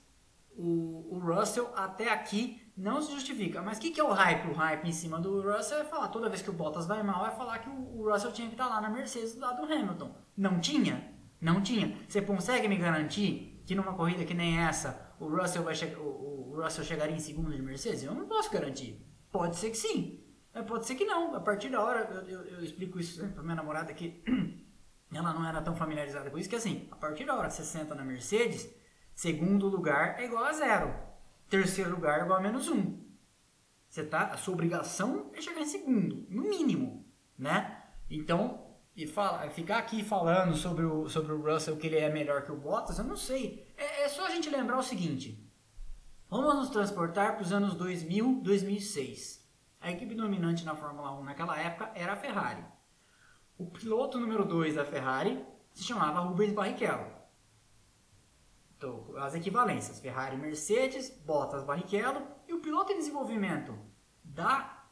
o, 0.55 1.14
o 1.14 1.19
Russell 1.19 1.73
até 1.75 2.12
aqui 2.12 2.68
não 2.79 3.03
se 3.03 3.12
justifica. 3.12 3.61
Mas 3.61 3.79
o 3.79 3.81
que, 3.81 3.91
que 3.91 4.01
é 4.01 4.05
o 4.05 4.12
hype? 4.12 4.49
O 4.49 4.55
hype 4.55 4.87
em 4.87 4.93
cima 4.93 5.20
do 5.20 5.43
Russell 5.43 5.81
é 5.81 5.85
falar, 5.85 6.09
toda 6.09 6.29
vez 6.29 6.41
que 6.41 6.51
o 6.51 6.53
Bottas 6.53 6.87
vai 6.87 7.03
mal, 7.03 7.26
é 7.26 7.31
falar 7.31 7.59
que 7.59 7.68
o, 7.68 8.11
Russell 8.11 8.33
tinha 8.33 8.49
que 8.49 8.55
estar 8.55 8.68
lá 8.68 8.81
na 8.81 8.89
Mercedes 8.89 9.35
do 9.35 9.41
lado 9.41 9.66
do 9.66 9.72
Hamilton. 9.72 10.14
Não 10.37 10.61
tinha? 10.61 11.12
Não 11.41 11.61
tinha. 11.61 11.97
Você 12.09 12.22
consegue 12.22 12.68
me 12.68 12.76
garantir 12.76 13.62
que 13.66 13.74
numa 13.74 13.95
corrida 13.95 14.24
que 14.24 14.35
nem 14.35 14.61
essa, 14.61 15.14
o 15.20 15.29
Russell, 15.29 15.62
vai 15.62 15.74
o, 15.97 16.53
o 16.53 16.62
Russell 16.62 16.85
chegaria 16.85 17.14
em 17.14 17.20
segundo 17.20 17.55
de 17.55 17.61
Mercedes? 17.61 18.05
Eu 18.05 18.14
não 18.14 18.26
posso 18.26 18.51
garantir. 18.51 19.05
Pode 19.31 19.57
ser 19.57 19.70
que 19.70 19.76
sim. 19.76 20.24
Mas 20.55 20.64
pode 20.64 20.87
ser 20.87 20.95
que 20.95 21.05
não. 21.05 21.35
A 21.35 21.41
partir 21.41 21.68
da 21.68 21.83
hora, 21.83 22.01
eu, 22.01 22.41
eu, 22.41 22.45
eu 22.45 22.64
explico 22.64 22.99
isso 22.99 23.26
pra 23.29 23.43
minha 23.43 23.57
namorada 23.57 23.93
que 23.93 24.22
ela 25.12 25.33
não 25.33 25.47
era 25.47 25.61
tão 25.61 25.76
familiarizada 25.76 26.31
com 26.31 26.39
isso, 26.39 26.49
que 26.49 26.57
assim, 26.57 26.89
a 26.91 26.97
partir 26.97 27.24
da 27.24 27.37
hora 27.37 27.49
que 27.49 27.55
você 27.55 27.64
senta 27.64 27.95
na 27.95 28.05
Mercedes, 28.05 28.68
Segundo 29.18 29.66
lugar 29.66 30.14
é 30.20 30.26
igual 30.26 30.45
a 30.45 30.53
zero. 30.53 30.95
Terceiro 31.49 31.91
lugar 31.91 32.21
é 32.21 32.23
igual 32.25 32.39
a 32.39 32.43
menos 32.43 32.69
um. 32.69 32.99
Você 33.89 34.05
tá, 34.05 34.25
a 34.27 34.37
sua 34.37 34.55
obrigação 34.55 35.31
é 35.33 35.41
chegar 35.41 35.63
em 35.63 35.67
segundo, 35.67 36.27
no 36.29 36.43
mínimo, 36.43 37.07
né? 37.39 37.85
Então, 38.11 38.69
e 38.95 39.07
fala, 39.07 39.49
ficar 39.51 39.79
aqui 39.79 40.05
falando 40.05 40.55
sobre 40.55 40.85
o, 40.85 41.09
sobre 41.09 41.33
o 41.33 41.41
Russell 41.41 41.77
que 41.77 41.87
ele 41.87 41.97
é 41.97 42.11
melhor 42.11 42.43
que 42.43 42.53
o 42.53 42.57
Bottas, 42.57 42.99
eu 42.99 43.05
não 43.05 43.17
sei. 43.17 43.67
É, 43.77 44.03
é 44.03 44.09
só 44.09 44.27
a 44.27 44.31
gente 44.31 44.51
lembrar 44.51 44.79
o 44.79 44.83
seguinte. 44.83 45.43
Vamos 46.29 46.55
nos 46.57 46.71
transportar 46.71 47.35
para 47.35 47.43
os 47.43 47.53
anos 47.53 47.75
2000, 47.75 48.41
2006. 48.43 49.49
A 49.81 49.91
equipe 49.91 50.15
dominante 50.15 50.65
na 50.65 50.75
Fórmula 50.75 51.13
1 51.19 51.25
naquela 51.25 51.59
época 51.59 51.91
era 51.95 52.13
a 52.13 52.17
Ferrari. 52.17 52.65
O 53.57 53.67
piloto 53.67 54.19
número 54.19 54.45
2 54.45 54.75
da 54.75 54.85
Ferrari 54.85 55.43
se 55.73 55.85
chamava 55.85 56.21
Rubens 56.21 56.53
Barrichello. 56.53 57.18
Então, 58.79 59.12
as 59.16 59.35
equivalências, 59.35 59.99
Ferrari 59.99 60.37
Mercedes, 60.37 61.11
Bottas 61.11 61.64
Barrichello 61.64 62.22
e 62.47 62.55
o 62.55 62.61
piloto 62.61 62.93
em 62.93 62.99
desenvolvimento 62.99 63.76
da 64.22 64.85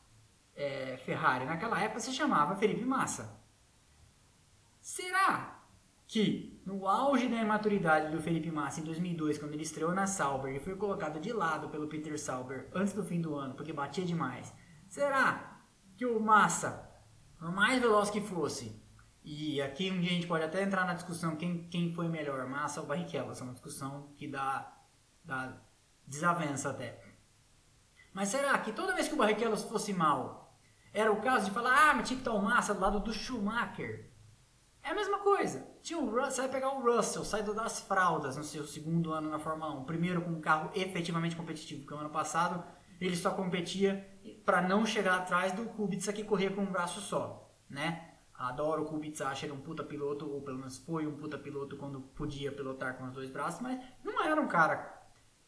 é, 0.57 0.97
Ferrari 0.97 1.45
naquela 1.45 1.81
época 1.81 2.01
se 2.01 2.13
chamava 2.13 2.57
Felipe 2.57 2.85
Massa. 2.85 3.41
Será 4.81 5.63
que 6.05 6.61
no 6.67 6.89
auge 6.89 7.29
da 7.29 7.37
imaturidade 7.37 8.11
do 8.11 8.21
Felipe 8.21 8.51
Massa 8.51 8.81
em 8.81 8.85
2002, 8.85 9.39
quando 9.39 9.53
ele 9.53 9.63
estreou 9.63 9.93
na 9.93 10.09
Sauber 10.09 10.53
e 10.53 10.61
foi 10.61 10.75
colocado 10.75 11.21
de 11.21 11.33
lado 11.33 11.69
pelo 11.69 11.87
Peter 11.87 12.19
Sauber 12.19 12.69
antes 12.75 12.93
do 12.93 13.05
fim 13.05 13.21
do 13.21 13.37
ano 13.37 13.55
porque 13.55 13.73
batia 13.73 14.05
demais, 14.05 14.53
será 14.89 15.61
que 15.97 16.05
o 16.05 16.19
Massa, 16.19 16.91
por 17.39 17.53
mais 17.53 17.81
veloz 17.81 18.11
que 18.11 18.21
fosse, 18.21 18.85
e 19.29 19.61
aqui 19.61 19.91
um 19.91 20.01
dia 20.01 20.11
a 20.11 20.15
gente 20.15 20.29
pode 20.29 20.45
até 20.45 20.63
entrar 20.63 20.87
na 20.87 20.95
discussão 20.95 21.35
quem, 21.35 21.65
quem 21.69 21.93
foi 21.93 22.07
melhor, 22.07 22.47
Massa 22.47 22.81
ou 22.81 22.87
Barrichello. 22.87 23.33
Essa 23.33 23.43
é 23.43 23.45
uma 23.45 23.55
discussão 23.55 24.15
que 24.17 24.29
dá, 24.29 24.73
dá 25.25 25.61
desavença 26.07 26.71
até. 26.71 27.03
Mas 28.13 28.29
será 28.29 28.57
que 28.61 28.71
toda 28.71 28.95
vez 28.95 29.09
que 29.09 29.15
o 29.15 29.17
Barrichello 29.17 29.57
fosse 29.57 29.93
mal, 29.93 30.57
era 30.95 31.11
o 31.11 31.21
caso 31.21 31.47
de 31.47 31.51
falar, 31.51 31.91
ah, 31.91 31.95
mas 31.95 32.07
tinha 32.07 32.17
que 32.17 32.21
estar 32.21 32.35
o 32.35 32.41
Massa 32.41 32.73
do 32.73 32.81
lado 32.81 33.01
do 33.01 33.13
Schumacher? 33.13 34.13
É 34.81 34.91
a 34.91 34.95
mesma 34.95 35.19
coisa. 35.19 35.67
Tinha 35.83 35.99
o 35.99 36.09
Russell, 36.09 36.45
vai 36.45 36.49
pegar 36.49 36.69
o 36.69 36.81
Russell, 36.81 37.25
saído 37.25 37.53
das 37.53 37.81
fraldas 37.81 38.37
no 38.37 38.45
seu 38.45 38.65
segundo 38.65 39.13
ano 39.13 39.29
na 39.29 39.41
Fórmula 39.41 39.75
1. 39.81 39.85
Primeiro 39.87 40.23
com 40.23 40.31
um 40.31 40.41
carro 40.41 40.71
efetivamente 40.73 41.35
competitivo, 41.35 41.81
porque 41.81 41.95
o 41.95 41.99
ano 41.99 42.11
passado 42.11 42.63
ele 43.01 43.17
só 43.17 43.33
competia 43.33 44.09
para 44.45 44.63
não 44.63 44.87
chegar 44.87 45.17
atrás 45.17 45.53
do 45.53 45.65
Kubica 45.65 46.13
que 46.13 46.23
corria 46.23 46.53
com 46.53 46.63
um 46.63 46.71
braço 46.71 47.01
só, 47.01 47.53
né? 47.69 48.16
Adoro 48.39 48.83
o 48.83 48.85
Kubica, 48.85 49.29
acho 49.29 49.47
ele 49.47 49.53
um 49.53 49.61
puta 49.61 49.83
piloto, 49.83 50.31
ou 50.31 50.43
pelo 50.43 50.59
menos 50.59 50.77
foi 50.79 51.07
um 51.07 51.17
puta 51.17 51.39
piloto 51.39 51.77
quando 51.77 52.01
podia 52.01 52.53
pilotar 52.53 52.97
com 52.97 53.05
os 53.05 53.13
dois 53.13 53.31
braços, 53.31 53.61
mas 53.61 53.81
não 54.05 54.23
era 54.23 54.41
um 54.41 54.47
cara, 54.47 55.03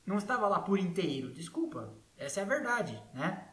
não 0.07 0.17
estava 0.17 0.49
lá 0.49 0.61
por 0.61 0.79
inteiro, 0.79 1.31
desculpa, 1.31 1.95
essa 2.17 2.41
é 2.41 2.43
a 2.45 2.47
verdade, 2.47 3.01
né? 3.13 3.47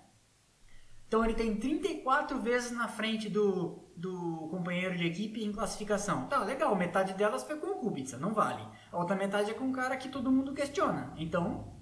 Então 1.08 1.24
ele 1.24 1.34
tem 1.34 1.56
34 1.56 2.40
vezes 2.40 2.72
na 2.72 2.88
frente 2.88 3.30
do, 3.30 3.90
do 3.96 4.48
companheiro 4.50 4.98
de 4.98 5.06
equipe 5.06 5.44
em 5.44 5.52
classificação. 5.52 6.28
Tá, 6.28 6.44
legal, 6.44 6.76
metade 6.76 7.14
delas 7.14 7.44
foi 7.44 7.58
com 7.58 7.68
o 7.68 7.76
Kubica, 7.76 8.18
não 8.18 8.34
vale. 8.34 8.66
A 8.92 8.98
outra 8.98 9.16
metade 9.16 9.52
é 9.52 9.54
com 9.54 9.66
um 9.66 9.72
cara 9.72 9.98
que 9.98 10.10
todo 10.10 10.32
mundo 10.32 10.54
questiona. 10.54 11.14
Então, 11.18 11.76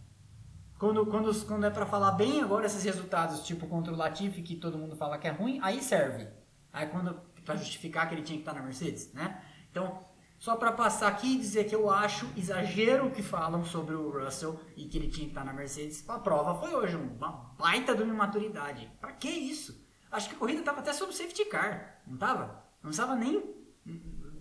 quando, 0.77 1.05
quando, 1.05 1.45
quando 1.45 1.65
é 1.65 1.69
para 1.69 1.85
falar 1.85 2.11
bem 2.11 2.41
agora 2.41 2.65
esses 2.65 2.83
resultados, 2.83 3.45
tipo 3.45 3.67
contra 3.67 3.93
o 3.93 3.95
Latifi, 3.95 4.41
que 4.41 4.55
todo 4.55 4.77
mundo 4.77 4.95
fala 4.95 5.17
que 5.17 5.27
é 5.27 5.31
ruim, 5.31 5.59
aí 5.61 5.81
serve. 5.81 6.27
Aí 6.73 6.87
quando 6.87 7.21
para 7.43 7.55
justificar 7.55 8.07
que 8.07 8.15
ele 8.15 8.23
tinha 8.23 8.37
que 8.37 8.41
estar 8.41 8.53
na 8.53 8.61
Mercedes, 8.61 9.11
né? 9.13 9.41
Então, 9.71 10.05
só 10.37 10.55
para 10.55 10.71
passar 10.71 11.07
aqui 11.07 11.35
e 11.35 11.37
dizer 11.37 11.65
que 11.65 11.75
eu 11.75 11.89
acho 11.89 12.27
exagero 12.35 13.07
o 13.07 13.11
que 13.11 13.23
falam 13.23 13.63
sobre 13.63 13.95
o 13.95 14.09
Russell 14.09 14.59
e 14.75 14.85
que 14.85 14.97
ele 14.97 15.07
tinha 15.07 15.25
que 15.25 15.31
estar 15.31 15.45
na 15.45 15.53
Mercedes. 15.53 16.07
A 16.09 16.19
prova 16.19 16.59
foi 16.59 16.75
hoje, 16.75 16.97
uma 16.97 17.31
baita 17.57 17.95
de 17.95 18.03
uma 18.03 18.13
imaturidade. 18.13 18.91
Para 18.99 19.13
que 19.13 19.29
isso? 19.29 19.81
Acho 20.11 20.29
que 20.29 20.35
a 20.35 20.37
corrida 20.37 20.59
estava 20.59 20.79
até 20.79 20.91
sob 20.93 21.15
safety 21.15 21.45
car, 21.45 22.01
não 22.05 22.15
estava? 22.15 22.63
Não 22.83 22.91
estava 22.91 23.15
nem 23.15 23.41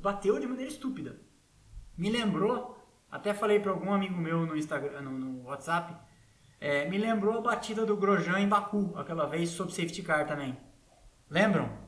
bateu 0.03 0.38
de 0.40 0.46
maneira 0.46 0.70
estúpida. 0.70 1.20
Me 1.96 2.11
lembrou, 2.11 2.76
até 3.11 3.32
falei 3.32 3.61
para 3.61 3.70
algum 3.70 3.92
amigo 3.92 4.16
meu 4.18 4.44
no 4.44 4.57
Instagram, 4.57 5.03
no, 5.03 5.12
no 5.12 5.44
WhatsApp, 5.44 5.96
é, 6.61 6.88
me 6.88 6.98
lembrou 6.98 7.38
a 7.38 7.40
batida 7.40 7.86
do 7.86 7.96
Grosjean 7.96 8.40
em 8.40 8.48
Baku, 8.48 8.92
aquela 8.96 9.26
vez 9.26 9.50
sob 9.50 9.72
safety 9.72 10.03
car 10.03 10.26
também. 10.26 10.57
Lembram? 11.30 11.82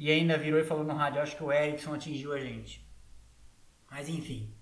E 0.00 0.10
ainda 0.10 0.38
virou 0.38 0.58
e 0.58 0.64
falou 0.64 0.82
no 0.82 0.94
rádio, 0.94 1.20
acho 1.20 1.36
que 1.36 1.44
o 1.44 1.52
Ericsson 1.52 1.92
atingiu 1.92 2.32
a 2.32 2.40
gente. 2.40 2.90
Mas 3.90 4.08
enfim. 4.08 4.56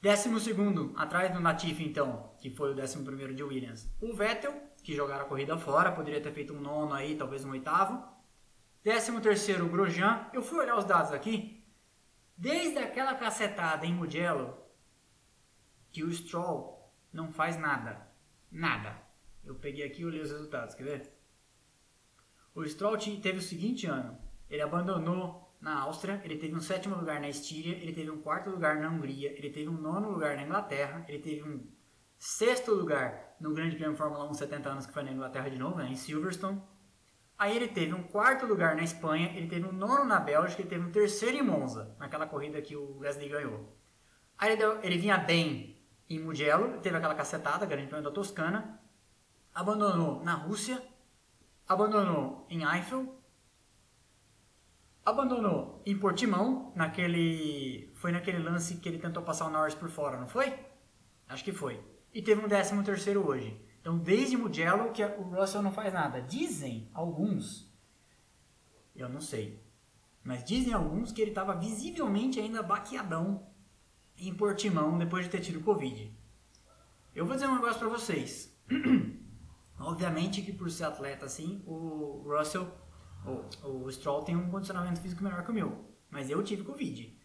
Décimo 0.00 0.40
segundo, 0.40 0.94
atrás 0.96 1.30
do 1.30 1.38
Natif 1.38 1.82
então, 1.82 2.34
que 2.38 2.48
foi 2.48 2.72
o 2.72 2.74
décimo 2.74 3.04
primeiro 3.04 3.34
de 3.34 3.42
Williams. 3.42 3.94
O 4.00 4.14
Vettel, 4.14 4.58
que 4.82 4.96
jogaram 4.96 5.26
a 5.26 5.28
corrida 5.28 5.58
fora, 5.58 5.92
poderia 5.92 6.18
ter 6.18 6.32
feito 6.32 6.54
um 6.54 6.62
nono 6.62 6.94
aí, 6.94 7.14
talvez 7.14 7.44
um 7.44 7.50
oitavo. 7.50 8.02
Décimo 8.82 9.20
terceiro, 9.20 9.68
Grosjean. 9.68 10.30
Eu 10.32 10.40
fui 10.40 10.58
olhar 10.58 10.78
os 10.78 10.86
dados 10.86 11.12
aqui. 11.12 11.62
Desde 12.34 12.78
aquela 12.78 13.14
cacetada 13.14 13.84
em 13.84 13.92
Mugello, 13.92 14.56
que 15.92 16.02
o 16.02 16.10
Stroll 16.10 16.90
não 17.12 17.30
faz 17.30 17.58
nada. 17.58 18.08
Nada. 18.50 18.98
Eu 19.44 19.56
peguei 19.56 19.84
aqui 19.84 20.00
e 20.00 20.06
olhei 20.06 20.22
os 20.22 20.30
resultados, 20.30 20.74
quer 20.74 20.84
ver? 20.84 21.18
O 22.54 22.64
Stroll 22.64 22.96
teve 22.96 23.40
o 23.40 23.42
seguinte 23.42 23.86
ano. 23.86 24.23
Ele 24.48 24.62
abandonou 24.62 25.44
na 25.60 25.80
Áustria, 25.80 26.20
ele 26.24 26.36
teve 26.36 26.54
um 26.54 26.60
sétimo 26.60 26.94
lugar 26.94 27.20
na 27.20 27.28
Estíria, 27.28 27.76
ele 27.76 27.92
teve 27.92 28.10
um 28.10 28.20
quarto 28.20 28.50
lugar 28.50 28.76
na 28.76 28.90
Hungria, 28.90 29.32
ele 29.32 29.48
teve 29.48 29.68
um 29.68 29.80
nono 29.80 30.10
lugar 30.10 30.36
na 30.36 30.42
Inglaterra, 30.42 31.04
ele 31.08 31.18
teve 31.18 31.42
um 31.42 31.66
sexto 32.18 32.72
lugar 32.72 33.34
no 33.40 33.54
Grande 33.54 33.76
Prêmio 33.76 33.96
Fórmula 33.96 34.28
1 34.30 34.34
70 34.34 34.68
anos, 34.68 34.86
que 34.86 34.92
foi 34.92 35.02
na 35.02 35.12
Inglaterra 35.12 35.48
de 35.48 35.58
novo, 35.58 35.76
né, 35.76 35.88
em 35.88 35.96
Silverstone. 35.96 36.62
Aí 37.38 37.56
ele 37.56 37.68
teve 37.68 37.92
um 37.94 38.02
quarto 38.02 38.46
lugar 38.46 38.76
na 38.76 38.82
Espanha, 38.82 39.32
ele 39.34 39.48
teve 39.48 39.66
um 39.66 39.72
nono 39.72 40.04
na 40.04 40.20
Bélgica, 40.20 40.62
ele 40.62 40.68
teve 40.68 40.84
um 40.84 40.92
terceiro 40.92 41.36
em 41.36 41.42
Monza, 41.42 41.96
naquela 41.98 42.26
corrida 42.26 42.60
que 42.60 42.76
o 42.76 42.98
Gasly 42.98 43.28
ganhou. 43.28 43.76
Aí 44.38 44.50
ele, 44.50 44.56
deu, 44.56 44.82
ele 44.82 44.98
vinha 44.98 45.16
bem 45.16 45.82
em 46.08 46.20
Mugello, 46.20 46.78
teve 46.80 46.96
aquela 46.96 47.14
cacetada, 47.14 47.66
Grande 47.66 47.88
Prêmio 47.88 48.04
da 48.04 48.10
Toscana, 48.10 48.80
abandonou 49.54 50.22
na 50.22 50.34
Rússia, 50.34 50.80
abandonou 51.66 52.46
em 52.50 52.62
Eiffel, 52.64 53.18
abandonou 55.04 55.82
em 55.84 55.98
Portimão, 55.98 56.72
naquele 56.74 57.90
foi 57.94 58.12
naquele 58.12 58.38
lance 58.38 58.76
que 58.76 58.88
ele 58.88 58.98
tentou 58.98 59.22
passar 59.22 59.46
o 59.46 59.50
Norris 59.50 59.74
por 59.74 59.90
fora, 59.90 60.18
não 60.18 60.26
foi? 60.26 60.54
Acho 61.28 61.44
que 61.44 61.52
foi. 61.52 61.80
E 62.12 62.22
teve 62.22 62.44
um 62.44 62.48
décimo 62.48 62.82
terceiro 62.82 63.26
hoje. 63.26 63.60
Então, 63.80 63.98
desde 63.98 64.36
Mugello 64.36 64.92
que 64.92 65.04
o 65.04 65.22
Russell 65.22 65.62
não 65.62 65.72
faz 65.72 65.92
nada. 65.92 66.22
Dizem 66.22 66.88
alguns, 66.94 67.70
eu 68.96 69.08
não 69.08 69.20
sei, 69.20 69.62
mas 70.22 70.42
dizem 70.42 70.72
alguns 70.72 71.12
que 71.12 71.20
ele 71.20 71.32
estava 71.32 71.54
visivelmente 71.54 72.40
ainda 72.40 72.62
baqueadão 72.62 73.46
em 74.16 74.32
Portimão 74.34 74.96
depois 74.96 75.26
de 75.26 75.30
ter 75.30 75.40
tido 75.40 75.60
Covid. 75.60 76.16
Eu 77.14 77.26
vou 77.26 77.34
dizer 77.34 77.46
um 77.46 77.56
negócio 77.56 77.78
para 77.78 77.88
vocês. 77.88 78.56
Obviamente 79.78 80.40
que 80.40 80.52
por 80.52 80.70
ser 80.70 80.84
atleta 80.84 81.26
assim, 81.26 81.62
o 81.66 82.22
Russell 82.26 82.66
o, 83.26 83.84
o 83.84 83.92
Stroll 83.92 84.22
tem 84.22 84.36
um 84.36 84.50
condicionamento 84.50 85.00
físico 85.00 85.22
melhor 85.22 85.44
que 85.44 85.50
o 85.50 85.54
meu, 85.54 85.84
mas 86.10 86.30
eu 86.30 86.42
tive 86.42 86.62
Covid. 86.62 87.18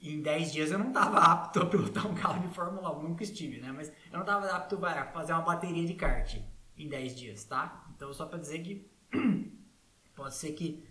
E 0.00 0.14
em 0.14 0.22
10 0.22 0.52
dias 0.52 0.70
eu 0.70 0.78
não 0.78 0.88
estava 0.88 1.18
apto 1.18 1.60
a 1.60 1.66
pilotar 1.66 2.06
um 2.06 2.14
carro 2.14 2.40
de 2.46 2.54
Fórmula 2.54 2.96
1, 2.96 3.02
nunca 3.02 3.24
estive, 3.24 3.60
né? 3.60 3.72
Mas 3.72 3.88
eu 3.88 4.12
não 4.12 4.20
estava 4.20 4.46
apto 4.52 4.84
a 4.84 5.04
fazer 5.06 5.32
uma 5.32 5.42
bateria 5.42 5.84
de 5.84 5.94
kart 5.94 6.36
em 6.76 6.88
10 6.88 7.16
dias, 7.16 7.44
tá? 7.44 7.84
Então 7.94 8.12
só 8.12 8.26
para 8.26 8.38
dizer 8.38 8.60
que 8.60 8.88
pode 10.14 10.36
ser 10.36 10.52
que 10.52 10.86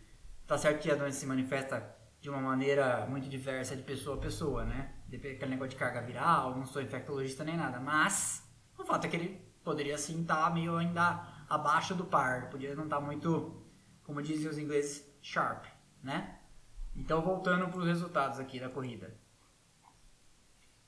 tá 0.46 0.58
certo 0.58 0.82
que 0.82 0.92
a 0.92 0.96
doença 0.96 1.20
se 1.20 1.26
manifesta 1.26 1.96
de 2.20 2.30
uma 2.30 2.42
maneira 2.42 3.06
muito 3.08 3.30
diversa 3.30 3.76
de 3.76 3.84
pessoa 3.84 4.18
a 4.18 4.20
pessoa, 4.20 4.66
né? 4.66 4.94
Depende 5.08 5.36
daquele 5.36 5.52
negócio 5.52 5.70
de 5.70 5.76
carga 5.78 6.02
viral, 6.02 6.58
não 6.58 6.66
sou 6.66 6.82
infectologista 6.82 7.46
nem 7.46 7.56
nada, 7.56 7.80
mas 7.80 8.44
o 8.78 8.84
fato 8.84 9.06
é 9.06 9.10
que 9.10 9.16
ele 9.16 9.42
poderia 9.64 9.98
sim 9.98 10.22
estar 10.22 10.44
tá 10.44 10.50
meio 10.50 10.76
ainda 10.76 11.46
abaixo 11.50 11.96
do 11.96 12.04
par, 12.04 12.50
podia 12.50 12.76
não 12.76 12.84
estar 12.86 12.98
tá 12.98 13.02
muito 13.02 13.67
como 14.08 14.22
dizem 14.22 14.50
os 14.50 14.58
ingleses, 14.58 15.06
sharp, 15.22 15.66
né? 16.02 16.40
Então, 16.96 17.22
voltando 17.22 17.68
para 17.68 17.80
os 17.80 17.86
resultados 17.86 18.40
aqui 18.40 18.60
da 18.60 18.70
corrida. 18.70 19.14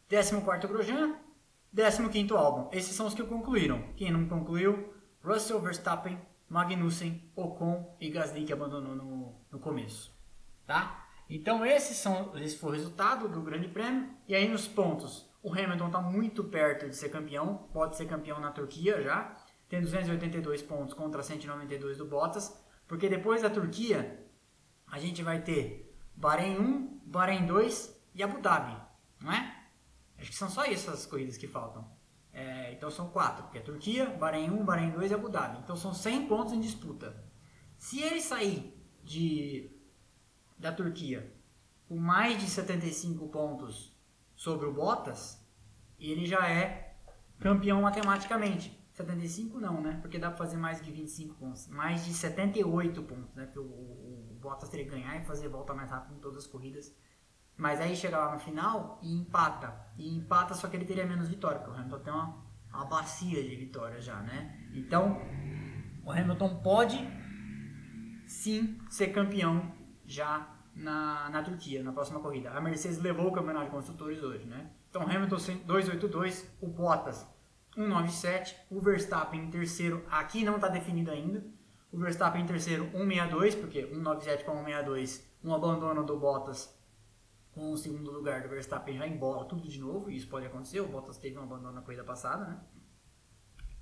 14º 0.10 0.68
Grosjean, 0.68 1.16
15º 1.76 2.32
Albon. 2.32 2.70
Esses 2.72 2.96
são 2.96 3.06
os 3.06 3.14
que 3.14 3.22
concluíram. 3.22 3.94
Quem 3.96 4.10
não 4.10 4.28
concluiu, 4.28 4.92
Russell, 5.22 5.60
Verstappen, 5.60 6.20
Magnussen, 6.48 7.32
Ocon 7.36 7.96
e 8.00 8.10
Gasly, 8.10 8.46
que 8.46 8.54
abandonou 8.54 8.96
no, 8.96 9.36
no 9.52 9.60
começo. 9.60 10.18
Tá? 10.66 11.08
Então, 11.30 11.64
esses 11.64 11.98
são, 11.98 12.36
esse 12.38 12.58
foi 12.58 12.72
o 12.72 12.74
resultado 12.74 13.28
do 13.28 13.42
Grande 13.42 13.68
Prêmio. 13.68 14.10
E 14.28 14.34
aí, 14.34 14.48
nos 14.48 14.68
pontos, 14.68 15.30
o 15.44 15.54
Hamilton 15.54 15.88
está 15.88 16.02
muito 16.02 16.44
perto 16.46 16.90
de 16.90 16.96
ser 16.96 17.10
campeão. 17.10 17.68
Pode 17.72 17.98
ser 17.98 18.08
campeão 18.08 18.40
na 18.40 18.52
Turquia 18.52 19.02
já. 19.04 19.36
Tem 19.68 19.82
282 19.82 20.64
pontos 20.64 20.96
contra 20.96 21.22
192 21.22 21.98
do 21.98 22.06
Bottas. 22.06 22.58
Porque 22.90 23.08
depois 23.08 23.44
da 23.44 23.52
Turquia, 23.52 24.28
a 24.88 24.98
gente 24.98 25.22
vai 25.22 25.44
ter 25.44 25.96
Bahrein 26.16 26.58
1, 26.58 27.02
Bahrein 27.06 27.46
2 27.46 27.96
e 28.16 28.24
Abu 28.24 28.42
Dhabi, 28.42 28.76
não 29.22 29.32
é? 29.32 29.68
Acho 30.18 30.32
que 30.32 30.36
são 30.36 30.50
só 30.50 30.66
essas 30.66 31.06
corridas 31.06 31.38
que 31.38 31.48
faltam. 31.48 31.88
É, 32.34 32.74
então 32.74 32.90
são 32.90 33.12
quatro, 33.12 33.44
porque 33.44 33.60
é 33.60 33.62
Turquia, 33.62 34.10
Bahrein 34.10 34.50
1, 34.50 34.66
Bahrein 34.66 34.90
2 34.90 35.12
e 35.12 35.14
Abu 35.14 35.30
Dhabi. 35.30 35.60
Então 35.60 35.76
são 35.76 35.94
100 35.94 36.28
pontos 36.28 36.52
em 36.52 36.60
disputa. 36.60 37.24
Se 37.78 38.02
ele 38.02 38.22
sair 38.22 38.76
de, 39.04 39.72
da 40.58 40.72
Turquia 40.72 41.32
com 41.88 41.96
mais 41.96 42.42
de 42.42 42.50
75 42.50 43.28
pontos 43.28 43.96
sobre 44.36 44.66
o 44.66 44.74
Bottas, 44.74 45.40
ele 46.00 46.26
já 46.26 46.50
é 46.50 46.96
campeão 47.40 47.84
matematicamente. 47.84 48.79
75 49.00 49.60
não, 49.60 49.82
né? 49.82 49.98
Porque 50.02 50.20
dá 50.20 50.28
pra 50.28 50.38
fazer 50.38 50.58
mais 50.58 50.82
de 50.82 50.92
25 50.92 51.36
pontos. 51.36 51.68
Mais 51.68 52.04
de 52.04 52.14
78 52.14 53.02
pontos, 53.04 53.34
né? 53.34 53.46
Porque 53.46 53.60
o, 53.60 53.64
o, 53.64 54.32
o 54.32 54.38
Bottas 54.42 54.68
teria 54.68 54.86
que 54.86 54.92
ganhar 54.92 55.16
e 55.18 55.24
fazer 55.26 55.48
volta 55.48 55.74
mais 55.74 55.90
rápido 55.90 56.18
em 56.18 56.20
todas 56.20 56.40
as 56.40 56.48
corridas. 56.48 56.94
Mas 57.56 57.80
aí 57.80 57.96
chega 57.96 58.18
lá 58.18 58.34
no 58.34 58.40
final 58.40 59.00
e 59.02 59.14
empata. 59.14 59.74
E 59.98 60.16
empata, 60.18 60.54
só 60.54 60.68
que 60.68 60.76
ele 60.76 60.86
teria 60.86 61.06
menos 61.06 61.30
vitória, 61.30 61.60
porque 61.60 61.72
o 61.72 61.76
Hamilton 61.76 62.00
tem 62.00 62.14
uma, 62.14 62.46
uma 62.74 62.86
bacia 62.86 63.42
de 63.42 63.56
vitória 63.56 64.02
já, 64.02 64.22
né? 64.22 64.70
Então, 64.74 65.18
o 66.04 66.12
Hamilton 66.12 66.62
pode 66.62 66.98
sim 68.28 68.80
ser 68.90 69.08
campeão 69.08 69.74
já 70.06 70.56
na, 70.76 71.30
na 71.30 71.42
Turquia, 71.42 71.84
na 71.84 71.94
próxima 71.94 72.20
corrida. 72.20 72.52
A 72.52 72.60
Mercedes 72.60 73.00
levou 73.00 73.28
o 73.28 73.32
campeonato 73.32 73.66
de 73.66 73.72
construtores 73.72 74.22
hoje, 74.22 74.46
né? 74.46 74.72
Então, 74.90 75.04
Hamilton 75.04 75.38
282, 75.66 76.58
o 76.62 76.68
Bottas 76.68 77.26
197, 77.80 78.58
o 78.70 78.82
Verstappen 78.82 79.40
em 79.40 79.50
terceiro, 79.50 80.06
aqui 80.12 80.44
não 80.44 80.56
está 80.56 80.68
definido 80.68 81.12
ainda. 81.12 81.46
O 81.90 81.98
Verstappen 81.98 82.44
em 82.44 82.46
terceiro, 82.46 82.84
162, 82.92 83.56
porque 83.56 83.88
197 83.88 84.44
para 84.44 84.54
162, 84.54 85.26
um 85.42 85.54
abandono 85.54 86.04
do 86.04 86.20
Bottas 86.20 86.78
com 87.52 87.72
o 87.72 87.78
segundo 87.78 88.12
lugar 88.12 88.44
do 88.44 88.50
Verstappen 88.50 88.98
já 88.98 89.08
embola 89.08 89.46
tudo 89.46 89.68
de 89.68 89.80
novo, 89.80 90.12
e 90.12 90.18
isso 90.18 90.28
pode 90.28 90.46
acontecer. 90.46 90.82
O 90.82 90.88
Bottas 90.90 91.18
teve 91.18 91.40
um 91.40 91.44
abandono 91.44 91.72
na 91.72 91.82
corrida 91.82 92.04
passada, 92.04 92.46
né? 92.46 92.62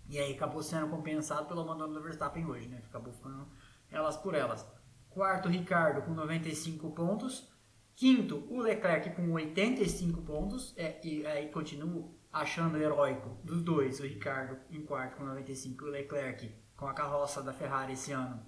E 0.08 0.20
aí 0.20 0.34
acabou 0.34 0.62
sendo 0.62 0.88
compensado 0.90 1.48
pelo 1.48 1.62
abandono 1.62 1.94
do 1.94 2.02
Verstappen 2.02 2.46
hoje, 2.46 2.68
né? 2.68 2.82
Acabou 2.88 3.12
ficando 3.12 3.48
elas 3.90 4.16
por 4.16 4.36
elas. 4.36 4.66
Quarto, 5.10 5.50
Ricardo 5.50 6.04
com 6.04 6.14
95 6.14 6.92
pontos. 6.92 7.52
Quinto, 7.96 8.46
o 8.50 8.62
Leclerc 8.62 9.10
com 9.16 9.32
85 9.32 10.22
pontos. 10.22 10.74
É, 10.78 11.02
e 11.04 11.26
aí 11.26 11.50
continua 11.50 12.16
achando 12.32 12.78
heróico 12.78 13.38
dos 13.44 13.62
dois, 13.62 14.00
o 14.00 14.04
Ricardo 14.04 14.58
em 14.70 14.86
quarto 14.86 15.18
com 15.18 15.24
95 15.24 15.86
e 15.86 15.88
o 15.88 15.92
Leclerc 15.92 16.56
com 16.76 16.88
a 16.88 16.94
carroça 16.94 17.42
da 17.42 17.54
Ferrari 17.54 17.94
esse 17.94 18.12
ano 18.12 18.40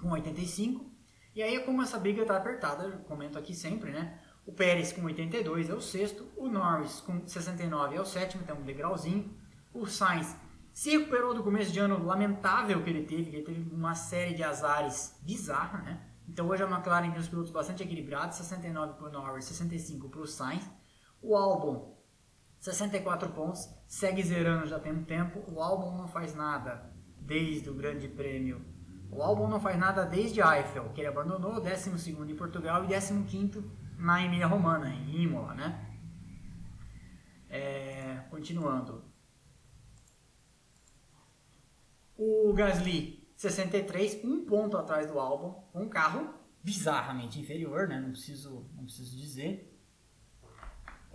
com 0.00 0.10
85. 0.10 0.90
E 1.34 1.42
aí, 1.42 1.60
como 1.60 1.82
essa 1.82 1.98
briga 1.98 2.22
está 2.22 2.36
apertada, 2.36 2.84
eu 2.84 2.98
comento 3.00 3.38
aqui 3.38 3.54
sempre, 3.54 3.90
né? 3.90 4.20
O 4.46 4.52
Pérez 4.52 4.92
com 4.92 5.04
82 5.04 5.68
é 5.68 5.74
o 5.74 5.80
sexto, 5.80 6.26
o 6.36 6.48
Norris 6.48 7.00
com 7.00 7.26
69 7.26 7.96
é 7.96 8.00
o 8.00 8.04
sétimo, 8.04 8.44
tem 8.44 8.54
um 8.54 8.62
degrauzinho. 8.62 9.36
O 9.74 9.86
Sainz 9.86 10.34
se 10.72 10.90
recuperou 10.90 11.34
do 11.34 11.42
começo 11.42 11.70
de 11.70 11.78
ano 11.78 12.02
lamentável 12.02 12.82
que 12.82 12.88
ele 12.88 13.04
teve, 13.04 13.30
que 13.30 13.36
ele 13.36 13.44
teve 13.44 13.74
uma 13.74 13.94
série 13.94 14.34
de 14.34 14.42
azares 14.42 15.18
bizarra, 15.22 15.82
né? 15.82 16.00
Então 16.28 16.48
hoje 16.48 16.62
a 16.62 16.66
McLaren 16.66 17.10
tem 17.10 17.20
os 17.20 17.28
pilotos 17.28 17.50
bastante 17.50 17.82
equilibrados, 17.82 18.36
69 18.36 18.94
para 18.94 19.08
o 19.08 19.12
Norris, 19.12 19.44
65 19.44 20.08
para 20.08 20.20
o 20.20 20.26
Sainz. 20.26 20.68
O 21.20 21.36
Albon 21.36 21.97
64 22.60 23.30
pontos, 23.30 23.68
segue 23.86 24.22
zerando 24.22 24.66
já 24.66 24.78
tem 24.78 24.92
um 24.92 25.04
tempo. 25.04 25.42
O 25.52 25.60
álbum 25.60 25.96
não 25.96 26.08
faz 26.08 26.34
nada 26.34 26.92
desde 27.20 27.70
o 27.70 27.74
Grande 27.74 28.08
Prêmio. 28.08 28.64
O 29.10 29.22
álbum 29.22 29.48
não 29.48 29.60
faz 29.60 29.78
nada 29.78 30.04
desde 30.04 30.40
Eiffel, 30.40 30.90
que 30.92 31.00
ele 31.00 31.08
abandonou, 31.08 31.60
12 31.60 32.10
em 32.10 32.36
Portugal 32.36 32.84
e 32.84 32.88
15 32.88 33.64
na 33.96 34.22
Emília 34.22 34.46
Romana, 34.46 34.90
em 34.90 35.22
Imola, 35.22 35.54
né? 35.54 35.86
É, 37.48 38.24
continuando. 38.30 39.04
O 42.16 42.52
Gasly, 42.52 43.32
63, 43.36 44.24
um 44.24 44.44
ponto 44.44 44.76
atrás 44.76 45.06
do 45.06 45.18
álbum, 45.18 45.62
um 45.72 45.88
carro 45.88 46.34
bizarramente 46.62 47.40
inferior, 47.40 47.88
né? 47.88 48.00
Não 48.00 48.10
preciso, 48.10 48.68
não 48.74 48.84
preciso 48.84 49.16
dizer. 49.16 49.67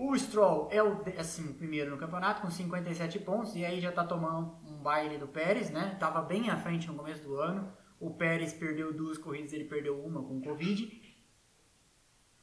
O 0.06 0.20
Stroll 0.20 0.68
é 0.70 0.84
o 0.84 0.96
décimo 0.96 1.54
primeiro 1.54 1.90
no 1.90 1.98
campeonato 1.98 2.42
com 2.42 2.52
57 2.52 3.20
pontos 3.20 3.56
e 3.56 3.64
aí 3.64 3.80
já 3.80 3.88
está 3.88 4.04
tomando 4.04 4.54
um 4.68 4.76
baile 4.84 5.18
do 5.18 5.30
Pérez, 5.30 5.70
né? 5.70 5.96
Tava 5.98 6.22
bem 6.22 6.50
à 6.50 6.58
frente 6.58 6.90
no 6.90 6.96
começo 6.96 7.24
do 7.24 7.38
ano. 7.38 7.72
O 8.02 8.14
Pérez 8.14 8.52
perdeu 8.52 8.94
duas 8.94 9.18
corridas, 9.18 9.54
ele 9.54 9.64
perdeu 9.64 9.98
uma 10.04 10.22
com 10.22 10.42
Covid. 10.42 10.92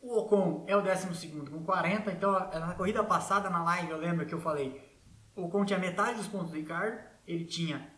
O 0.00 0.20
Ocon 0.20 0.64
é 0.66 0.74
o 0.74 0.80
décimo 0.80 1.14
segundo 1.14 1.50
com 1.50 1.62
40. 1.62 2.10
Então, 2.10 2.32
na 2.32 2.72
corrida 2.72 3.04
passada 3.04 3.50
na 3.50 3.62
live, 3.62 3.90
eu 3.90 3.98
lembro 3.98 4.24
que 4.24 4.34
eu 4.34 4.40
falei, 4.40 4.98
o 5.36 5.44
Ocon 5.44 5.66
tinha 5.66 5.78
metade 5.78 6.16
dos 6.16 6.28
pontos 6.28 6.52
do 6.52 6.56
Ricardo, 6.56 6.98
ele 7.26 7.44
tinha 7.44 7.92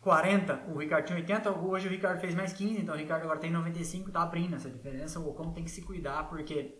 40, 0.00 0.64
o 0.74 0.76
Ricardo 0.76 1.06
tinha 1.06 1.18
80, 1.20 1.52
hoje 1.52 1.86
o 1.86 1.90
Ricardo 1.90 2.20
fez 2.20 2.34
mais 2.34 2.52
15, 2.52 2.80
então 2.80 2.96
o 2.96 2.98
Ricardo 2.98 3.22
agora 3.22 3.38
tem 3.38 3.52
95, 3.52 4.10
tá 4.10 4.22
abrindo 4.22 4.56
essa 4.56 4.68
diferença. 4.68 5.20
O 5.20 5.30
Ocon 5.30 5.52
tem 5.52 5.62
que 5.62 5.70
se 5.70 5.82
cuidar 5.82 6.28
porque 6.28 6.79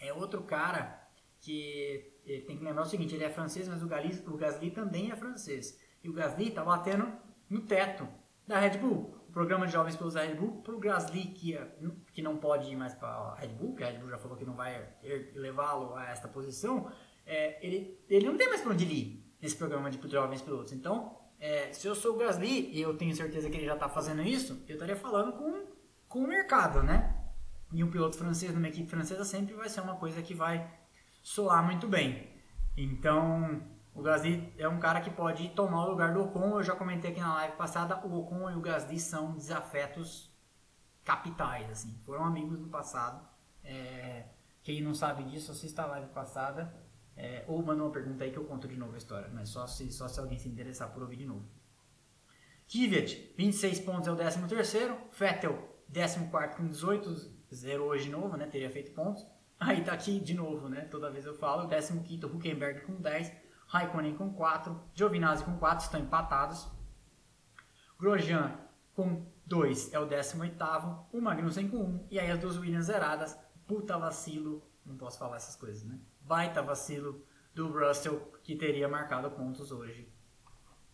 é 0.00 0.12
outro 0.12 0.42
cara 0.42 0.98
que 1.40 2.20
tem 2.46 2.56
que 2.56 2.64
lembrar 2.64 2.82
o 2.82 2.86
seguinte, 2.86 3.14
ele 3.14 3.24
é 3.24 3.30
francês, 3.30 3.68
mas 3.68 3.82
o 3.82 3.86
Gasly, 3.86 4.22
o 4.26 4.36
Gasly 4.36 4.70
também 4.70 5.10
é 5.10 5.16
francês. 5.16 5.78
E 6.02 6.08
o 6.08 6.12
Gasly 6.12 6.50
tá 6.50 6.64
batendo 6.64 7.10
no 7.48 7.62
teto 7.62 8.06
da 8.46 8.58
Red 8.58 8.78
Bull. 8.78 9.14
O 9.28 9.32
programa 9.32 9.66
de 9.66 9.72
jovens 9.72 9.96
pelos 9.96 10.14
Red 10.14 10.34
Bull, 10.34 10.60
pro 10.62 10.78
Gasly 10.78 11.26
que, 11.26 11.56
é, 11.56 11.76
que 12.12 12.20
não 12.20 12.36
pode 12.36 12.70
ir 12.70 12.76
mais 12.76 12.94
para 12.94 13.08
a 13.08 13.34
Red 13.36 13.48
Bull, 13.48 13.74
que 13.74 13.84
a 13.84 13.86
Red 13.86 13.98
Bull 13.98 14.10
já 14.10 14.18
falou 14.18 14.36
que 14.36 14.44
não 14.44 14.54
vai 14.54 14.88
levá-lo 15.34 15.94
a 15.94 16.08
esta 16.10 16.28
posição, 16.28 16.90
é, 17.24 17.64
ele, 17.64 17.98
ele 18.08 18.26
não 18.26 18.36
tem 18.36 18.48
mais 18.48 18.60
para 18.60 18.72
onde 18.72 18.84
ir 18.84 19.24
nesse 19.40 19.56
programa 19.56 19.90
de 19.90 20.10
jovens 20.10 20.42
pilotos. 20.42 20.72
Então, 20.72 21.16
é, 21.38 21.72
se 21.72 21.86
eu 21.86 21.94
sou 21.94 22.14
o 22.14 22.18
Gasly, 22.18 22.70
e 22.70 22.80
eu 22.80 22.96
tenho 22.96 23.14
certeza 23.14 23.48
que 23.48 23.56
ele 23.56 23.66
já 23.66 23.74
está 23.74 23.88
fazendo 23.88 24.22
isso, 24.22 24.62
eu 24.68 24.74
estaria 24.74 24.96
falando 24.96 25.32
com, 25.32 25.64
com 26.08 26.18
o 26.20 26.26
mercado, 26.26 26.82
né? 26.82 27.09
E 27.72 27.84
um 27.84 27.90
piloto 27.90 28.16
francês 28.16 28.52
numa 28.54 28.68
equipe 28.68 28.88
francesa 28.88 29.24
sempre 29.24 29.54
vai 29.54 29.68
ser 29.68 29.80
uma 29.80 29.96
coisa 29.96 30.22
que 30.22 30.34
vai 30.34 30.68
soar 31.22 31.64
muito 31.64 31.86
bem. 31.86 32.28
Então, 32.76 33.62
o 33.94 34.02
Gasly 34.02 34.52
é 34.56 34.68
um 34.68 34.78
cara 34.78 35.00
que 35.00 35.10
pode 35.10 35.48
tomar 35.50 35.86
o 35.86 35.90
lugar 35.90 36.12
do 36.12 36.22
Ocon. 36.22 36.58
Eu 36.58 36.62
já 36.62 36.74
comentei 36.74 37.10
aqui 37.10 37.20
na 37.20 37.34
live 37.34 37.56
passada, 37.56 38.04
o 38.06 38.18
Ocon 38.18 38.50
e 38.50 38.54
o 38.54 38.60
Gasly 38.60 38.98
são 38.98 39.34
desafetos 39.34 40.30
capitais, 41.04 41.70
assim. 41.70 41.98
Foram 42.04 42.24
amigos 42.24 42.58
no 42.58 42.68
passado. 42.68 43.26
É, 43.62 44.26
quem 44.62 44.82
não 44.82 44.94
sabe 44.94 45.24
disso, 45.24 45.52
assista 45.52 45.82
a 45.82 45.86
live 45.86 46.08
passada. 46.12 46.74
É, 47.16 47.44
ou 47.46 47.62
manda 47.62 47.82
uma 47.82 47.92
pergunta 47.92 48.24
aí 48.24 48.30
que 48.30 48.38
eu 48.38 48.44
conto 48.44 48.66
de 48.66 48.76
novo 48.76 48.94
a 48.94 48.98
história. 48.98 49.30
Mas 49.32 49.48
só 49.48 49.66
se, 49.66 49.92
só 49.92 50.08
se 50.08 50.18
alguém 50.18 50.38
se 50.38 50.48
interessar 50.48 50.92
por 50.92 51.02
ouvir 51.02 51.16
de 51.16 51.26
novo. 51.26 51.44
Kvyat, 52.66 53.34
26 53.36 53.80
pontos 53.80 54.08
é 54.08 54.12
o 54.12 54.16
13 54.16 54.46
terceiro. 54.46 54.96
Vettel, 55.12 55.58
14 55.92 56.56
com 56.56 56.68
18. 56.68 57.39
Zero 57.52 57.84
hoje 57.84 58.04
de 58.04 58.10
novo, 58.10 58.36
né? 58.36 58.46
Teria 58.46 58.70
feito 58.70 58.92
pontos. 58.92 59.26
Aí 59.58 59.84
tá 59.84 59.92
aqui 59.92 60.18
de 60.20 60.34
novo, 60.34 60.68
né? 60.68 60.82
Toda 60.82 61.10
vez 61.10 61.26
eu 61.26 61.34
falo. 61.34 61.68
15 61.68 62.24
Huckenberg 62.24 62.82
com 62.82 62.94
10. 62.94 63.32
Raikkonen 63.66 64.16
com 64.16 64.32
4. 64.32 64.80
Giovinazzi 64.94 65.44
com 65.44 65.58
4. 65.58 65.84
Estão 65.84 66.00
empatados. 66.00 66.68
Grosjean 67.98 68.58
com 68.94 69.26
2 69.46 69.92
é 69.92 69.98
o 69.98 70.06
18. 70.06 71.06
O 71.12 71.20
Magnussen 71.20 71.68
com 71.68 71.78
1. 71.78 72.06
E 72.10 72.18
aí 72.18 72.30
as 72.30 72.38
duas 72.38 72.56
Williams 72.56 72.86
zeradas. 72.86 73.38
Puta 73.66 73.98
vacilo. 73.98 74.62
Não 74.86 74.96
posso 74.96 75.18
falar 75.18 75.36
essas 75.36 75.56
coisas, 75.56 75.84
né? 75.84 76.00
Baita 76.20 76.62
vacilo 76.62 77.24
do 77.54 77.68
Russell 77.68 78.32
que 78.42 78.56
teria 78.56 78.88
marcado 78.88 79.30
pontos 79.32 79.72
hoje. 79.72 80.08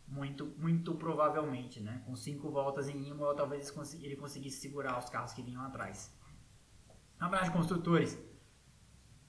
Muito, 0.09 0.47
muito 0.59 0.95
provavelmente, 0.95 1.81
né? 1.81 2.03
Com 2.07 2.15
5 2.15 2.51
voltas 2.51 2.89
em 2.89 3.09
Imola, 3.09 3.35
talvez 3.35 3.73
ele 4.01 4.17
conseguisse 4.17 4.61
segurar 4.61 4.99
os 4.99 5.11
carros 5.11 5.33
que 5.33 5.43
vinham 5.43 5.63
atrás. 5.63 6.16
Na 7.19 7.29
de 7.43 7.51
construtores, 7.51 8.19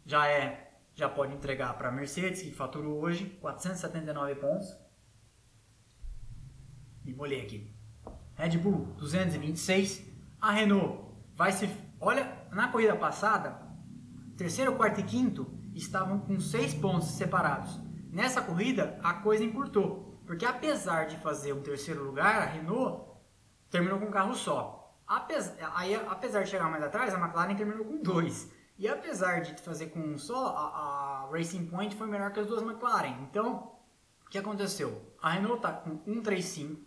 já 0.06 0.28
é 0.28 0.68
já 0.98 1.08
pode 1.08 1.32
entregar 1.32 1.78
para 1.78 1.90
a 1.90 1.92
Mercedes, 1.92 2.42
que 2.42 2.52
faturou 2.52 3.00
hoje 3.04 3.26
479 3.40 4.34
pontos. 4.36 4.76
Me 7.06 7.14
molhei 7.14 7.42
aqui. 7.42 7.72
Red 8.34 8.58
Bull 8.58 8.88
226. 8.98 10.04
A 10.42 10.52
Renault 10.52 11.14
vai 11.36 11.52
se. 11.52 11.70
Olha, 12.00 12.48
na 12.52 12.70
corrida 12.70 12.96
passada, 12.96 13.62
terceiro, 14.36 14.76
quarto 14.76 15.00
e 15.00 15.04
quinto 15.04 15.48
estavam 15.76 16.20
com 16.20 16.40
seis 16.40 16.74
pontos 16.74 17.10
separados. 17.10 17.80
Nessa 18.10 18.42
corrida, 18.42 19.00
a 19.04 19.14
coisa 19.14 19.44
encurtou, 19.44 20.20
porque 20.26 20.46
apesar 20.46 21.06
de 21.06 21.18
fazer 21.18 21.54
um 21.54 21.62
terceiro 21.62 22.04
lugar, 22.04 22.42
a 22.42 22.46
Renault 22.46 23.04
terminou 23.70 24.00
com 24.00 24.08
um 24.08 24.12
carro 24.12 24.34
só. 24.34 24.77
Apesar, 25.08 25.72
aí, 25.76 25.96
apesar 25.96 26.44
de 26.44 26.50
chegar 26.50 26.70
mais 26.70 26.84
atrás, 26.84 27.14
a 27.14 27.18
McLaren 27.18 27.56
terminou 27.56 27.86
com 27.86 28.02
dois. 28.02 28.52
E 28.78 28.88
apesar 28.88 29.42
de 29.42 29.60
fazer 29.62 29.88
com 29.88 30.00
um 30.00 30.18
só, 30.18 30.48
a, 30.48 31.24
a 31.24 31.30
Racing 31.32 31.68
Point 31.68 31.96
foi 31.96 32.08
melhor 32.08 32.32
que 32.32 32.40
as 32.40 32.48
duas 32.48 32.62
McLaren. 32.62 33.22
Então, 33.22 33.72
o 34.26 34.30
que 34.30 34.38
aconteceu? 34.38 35.02
A 35.22 35.32
Renault 35.32 35.58
está 35.58 35.72
com 35.72 35.92
135, 36.04 36.82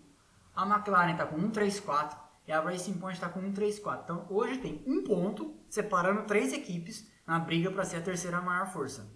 a 0.55 0.67
McLaren 0.67 1.13
está 1.13 1.27
com 1.27 1.37
134 1.41 2.19
e 2.47 2.53
a 2.53 2.61
Racing 2.61 2.99
Point 2.99 3.17
está 3.17 3.29
com 3.29 3.41
134. 3.41 4.05
Então, 4.05 4.27
hoje 4.29 4.59
tem 4.59 4.85
um 4.87 5.03
ponto 5.03 5.59
separando 5.69 6.25
três 6.25 6.53
equipes 6.53 7.11
na 7.27 7.39
briga 7.39 7.71
para 7.71 7.85
ser 7.85 7.97
a 7.97 8.03
terceira 8.03 8.41
maior 8.41 8.67
força. 8.67 9.11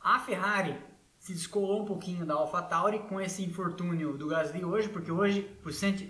A 0.00 0.18
Ferrari 0.18 0.78
se 1.24 1.32
descolou 1.32 1.80
um 1.80 1.84
pouquinho 1.86 2.26
da 2.26 2.34
AlphaTauri 2.34 2.98
com 3.08 3.18
esse 3.18 3.42
infortúnio 3.42 4.14
do 4.18 4.26
Gasly 4.26 4.62
hoje, 4.62 4.90
porque 4.90 5.10
hoje 5.10 5.58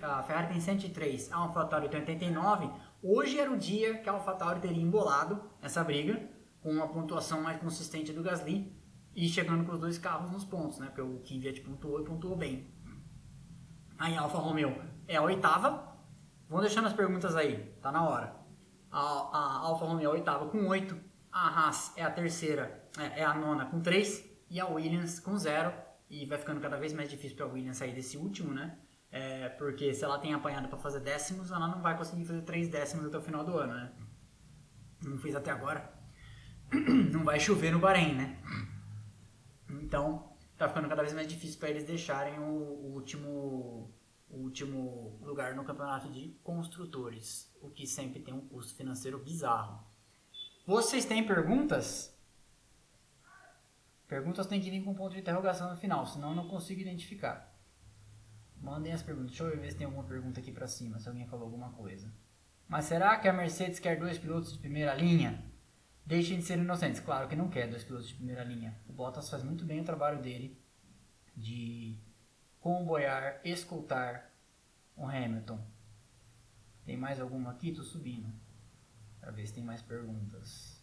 a 0.02 0.22
Ferrari 0.24 0.48
tem 0.48 0.60
103, 0.60 1.30
a 1.30 1.36
AlphaTauri 1.36 1.88
tem 1.88 2.00
89, 2.00 2.68
Hoje 3.06 3.38
era 3.38 3.52
o 3.52 3.56
dia 3.56 3.98
que 3.98 4.08
a 4.08 4.12
AlphaTauri 4.12 4.60
teria 4.60 4.82
embolado 4.82 5.40
essa 5.60 5.84
briga 5.84 6.26
com 6.60 6.70
uma 6.70 6.88
pontuação 6.88 7.42
mais 7.42 7.60
consistente 7.60 8.12
do 8.12 8.24
Gasly 8.24 8.74
e 9.14 9.28
chegando 9.28 9.64
com 9.64 9.72
os 9.72 9.78
dois 9.78 9.98
carros 9.98 10.32
nos 10.32 10.44
pontos, 10.44 10.78
né? 10.78 10.86
Porque 10.86 11.02
o 11.02 11.18
Kvyat 11.18 11.60
pontuou 11.60 12.00
e 12.00 12.04
pontuou 12.04 12.34
bem. 12.34 12.74
Aí 13.98 14.16
a 14.16 14.22
Alfa 14.22 14.38
Romeo 14.38 14.74
é 15.06 15.16
a 15.16 15.22
oitava. 15.22 15.96
Vão 16.48 16.60
deixando 16.60 16.86
as 16.86 16.94
perguntas 16.94 17.36
aí, 17.36 17.76
tá 17.82 17.92
na 17.92 18.08
hora. 18.08 18.34
A, 18.90 18.98
a 18.98 19.58
Alfa 19.66 19.84
Romeo 19.84 20.06
é 20.06 20.06
a 20.06 20.14
oitava 20.14 20.48
com 20.48 20.66
oito. 20.66 20.98
A 21.30 21.46
Haas 21.46 21.92
é 21.96 22.02
a 22.02 22.10
terceira, 22.10 22.88
é, 22.98 23.20
é 23.20 23.24
a 23.24 23.34
nona 23.34 23.66
com 23.66 23.80
três. 23.80 24.33
E 24.54 24.60
a 24.60 24.68
Williams 24.68 25.18
com 25.18 25.36
zero. 25.36 25.72
E 26.08 26.24
vai 26.26 26.38
ficando 26.38 26.60
cada 26.60 26.76
vez 26.76 26.92
mais 26.92 27.10
difícil 27.10 27.36
para 27.36 27.46
a 27.46 27.48
Williams 27.48 27.76
sair 27.76 27.92
desse 27.92 28.16
último, 28.16 28.54
né? 28.54 28.78
É, 29.10 29.48
porque 29.48 29.92
se 29.92 30.04
ela 30.04 30.16
tem 30.16 30.32
apanhado 30.32 30.68
para 30.68 30.78
fazer 30.78 31.00
décimos, 31.00 31.50
ela 31.50 31.66
não 31.66 31.82
vai 31.82 31.98
conseguir 31.98 32.24
fazer 32.24 32.42
três 32.42 32.68
décimos 32.68 33.04
até 33.04 33.18
o 33.18 33.20
final 33.20 33.44
do 33.44 33.58
ano, 33.58 33.74
né? 33.74 33.92
Não 35.02 35.18
fez 35.18 35.34
até 35.34 35.50
agora. 35.50 35.92
Não 37.12 37.24
vai 37.24 37.38
chover 37.38 37.72
no 37.72 37.78
Bahrein, 37.80 38.14
né? 38.14 38.42
Então, 39.68 40.32
tá 40.56 40.68
ficando 40.68 40.88
cada 40.88 41.02
vez 41.02 41.12
mais 41.12 41.26
difícil 41.26 41.58
para 41.58 41.70
eles 41.70 41.84
deixarem 41.84 42.38
o, 42.38 42.44
o, 42.44 42.94
último 42.94 43.92
o 44.30 44.38
último 44.38 45.18
lugar 45.20 45.54
no 45.54 45.64
campeonato 45.64 46.08
de 46.10 46.38
construtores, 46.42 47.52
o 47.60 47.70
que 47.70 47.86
sempre 47.86 48.20
tem 48.20 48.32
um 48.32 48.48
custo 48.48 48.74
financeiro 48.74 49.18
bizarro. 49.18 49.84
Vocês 50.66 51.04
têm 51.04 51.26
perguntas? 51.26 52.16
Perguntas 54.14 54.46
têm 54.46 54.60
que 54.60 54.70
vir 54.70 54.80
com 54.84 54.94
ponto 54.94 55.12
de 55.12 55.18
interrogação 55.18 55.68
no 55.68 55.76
final, 55.76 56.06
senão 56.06 56.28
eu 56.28 56.36
não 56.36 56.46
consigo 56.46 56.80
identificar. 56.80 57.52
Mandem 58.60 58.92
as 58.92 59.02
perguntas. 59.02 59.30
Deixa 59.32 59.42
eu 59.42 59.60
ver 59.60 59.72
se 59.72 59.76
tem 59.76 59.86
alguma 59.86 60.04
pergunta 60.04 60.38
aqui 60.38 60.52
pra 60.52 60.68
cima, 60.68 61.00
se 61.00 61.08
alguém 61.08 61.26
falou 61.26 61.46
alguma 61.46 61.72
coisa. 61.72 62.14
Mas 62.68 62.84
será 62.84 63.18
que 63.18 63.26
a 63.26 63.32
Mercedes 63.32 63.80
quer 63.80 63.98
dois 63.98 64.16
pilotos 64.16 64.52
de 64.52 64.60
primeira 64.60 64.94
linha? 64.94 65.44
Deixem 66.06 66.38
de 66.38 66.44
ser 66.44 66.60
inocentes. 66.60 67.00
Claro 67.00 67.26
que 67.26 67.34
não 67.34 67.48
quer 67.48 67.68
dois 67.68 67.82
pilotos 67.82 68.06
de 68.06 68.14
primeira 68.14 68.44
linha. 68.44 68.78
O 68.88 68.92
Bottas 68.92 69.28
faz 69.28 69.42
muito 69.42 69.64
bem 69.64 69.80
o 69.80 69.84
trabalho 69.84 70.22
dele 70.22 70.62
de 71.36 71.98
comboiar, 72.60 73.40
escoltar 73.44 74.30
o 74.94 75.08
Hamilton. 75.08 75.58
Tem 76.84 76.96
mais 76.96 77.18
alguma 77.20 77.50
aqui? 77.50 77.72
Tô 77.72 77.82
subindo. 77.82 78.32
Pra 79.18 79.32
ver 79.32 79.44
se 79.44 79.54
tem 79.54 79.64
mais 79.64 79.82
perguntas. 79.82 80.80